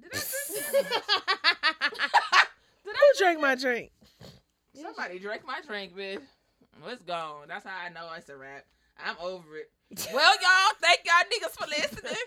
[0.00, 0.86] Did I drink?
[2.84, 3.92] Did Who drank my drink?
[4.74, 6.20] Somebody drank my drink, bitch.
[6.82, 7.48] Well, It's gone.
[7.48, 8.64] That's how I know it's a wrap.
[9.04, 9.70] I'm over it.
[10.12, 12.22] Well, y'all, thank y'all niggas for listening.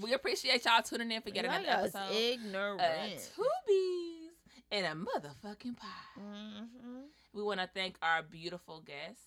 [0.00, 2.12] We appreciate y'all tuning in for yet another episode.
[2.14, 2.80] ignorant.
[2.80, 3.06] Uh,
[3.36, 4.30] Two Beez
[4.70, 6.20] and a motherfucking pie.
[6.20, 7.00] mm-hmm.
[7.34, 9.20] We want to thank our beautiful guest,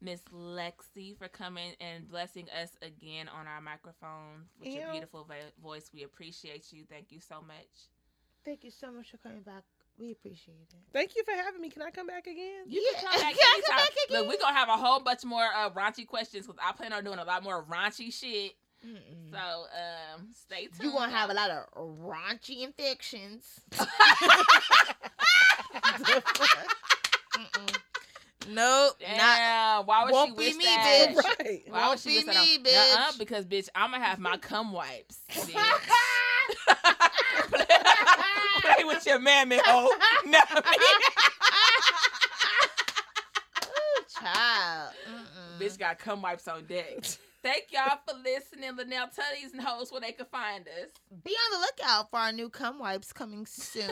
[0.00, 4.90] Miss Lexi, for coming and blessing us again on our microphone with your Yeah.
[4.92, 5.90] beautiful vo- voice.
[5.94, 6.84] We appreciate you.
[6.90, 7.88] Thank you so much.
[8.44, 9.62] Thank you so much for coming back.
[9.98, 10.74] We appreciate it.
[10.92, 11.68] Thank you for having me.
[11.70, 12.64] Can I come back again?
[12.66, 13.00] You Yeah.
[13.00, 13.76] can come back Can I come anytime.
[13.78, 16.92] back Look, we're gonna have a whole bunch more uh, raunchy questions because I plan
[16.92, 18.52] on doing a lot more raunchy shit.
[18.84, 19.30] Mm-mm.
[19.30, 20.78] So um, stay tuned.
[20.82, 23.60] You're gonna have a lot of raunchy infections.
[28.48, 29.86] Nope, not.
[29.86, 31.08] Why would won't she be me, that?
[31.14, 31.24] bitch.
[31.46, 31.62] Right.
[31.68, 32.44] Why would Won't she be wish that?
[32.44, 33.18] me, on- Nuh-uh, bitch.
[33.20, 35.18] because bitch, I'm gonna have my cum wipes.
[38.82, 39.86] Play with your mammy, hoe.
[43.64, 44.92] Ooh, child.
[45.08, 45.60] Mm-mm.
[45.60, 47.04] Bitch got cum wipes on deck.
[47.42, 48.76] Thank y'all for listening.
[48.76, 50.90] Linnell, tell these hoes where they can find us.
[51.24, 53.84] Be on the lookout for our new cum wipes coming soon.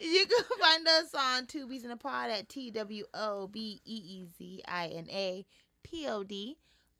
[0.00, 3.80] you can find us on Two Beez in a Pod at T W O B
[3.84, 5.44] E E Z I N A
[5.82, 6.56] P O D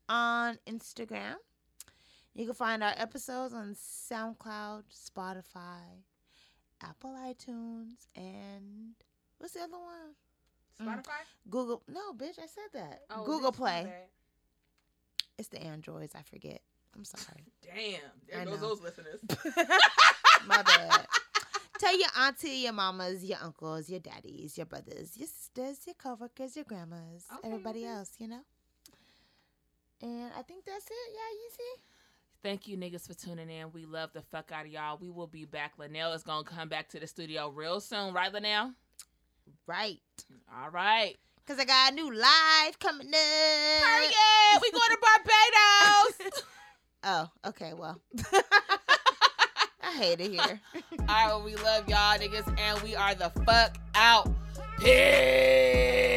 [0.07, 1.35] on Instagram.
[2.35, 5.79] You can find our episodes on SoundCloud, Spotify,
[6.83, 8.93] Apple iTunes, and
[9.37, 10.15] what's the other one?
[10.81, 10.85] Mm.
[10.97, 11.11] Spotify?
[11.49, 11.81] Google.
[11.87, 13.03] No, bitch, I said that.
[13.09, 13.87] Oh, Google Play.
[15.37, 16.13] It's the Androids.
[16.13, 16.61] I forget.
[16.95, 17.45] I'm sorry.
[17.61, 18.01] Damn.
[18.29, 18.67] There I goes know.
[18.69, 19.19] those listeners.
[20.47, 21.05] My bad.
[21.79, 26.55] Tell your auntie, your mamas, your uncles, your daddies, your brothers, your sisters, your coworkers,
[26.55, 27.89] your grandmas, Okay, everybody okay.
[27.89, 28.41] else, you know?
[30.01, 31.13] And I think that's it.
[31.13, 31.81] Yeah, you see?
[32.45, 33.71] Thank you, niggas, for tuning in.
[33.73, 34.99] We love the fuck out of y'all.
[35.01, 35.79] We will be back.
[35.79, 38.71] Linnell is going to come back to the studio real soon, right, Linnell?
[39.65, 39.97] Right.
[40.55, 41.15] All right.
[41.43, 43.83] Because I got a new live coming up.
[43.83, 44.13] Period.
[44.61, 46.43] We going to Barbados.
[47.07, 47.73] Oh, okay.
[47.73, 47.99] Well,
[49.83, 50.59] I hate it here.
[50.99, 54.31] All right, well, we love y'all, niggas, and we are the fuck out.
[54.79, 56.14] Peace.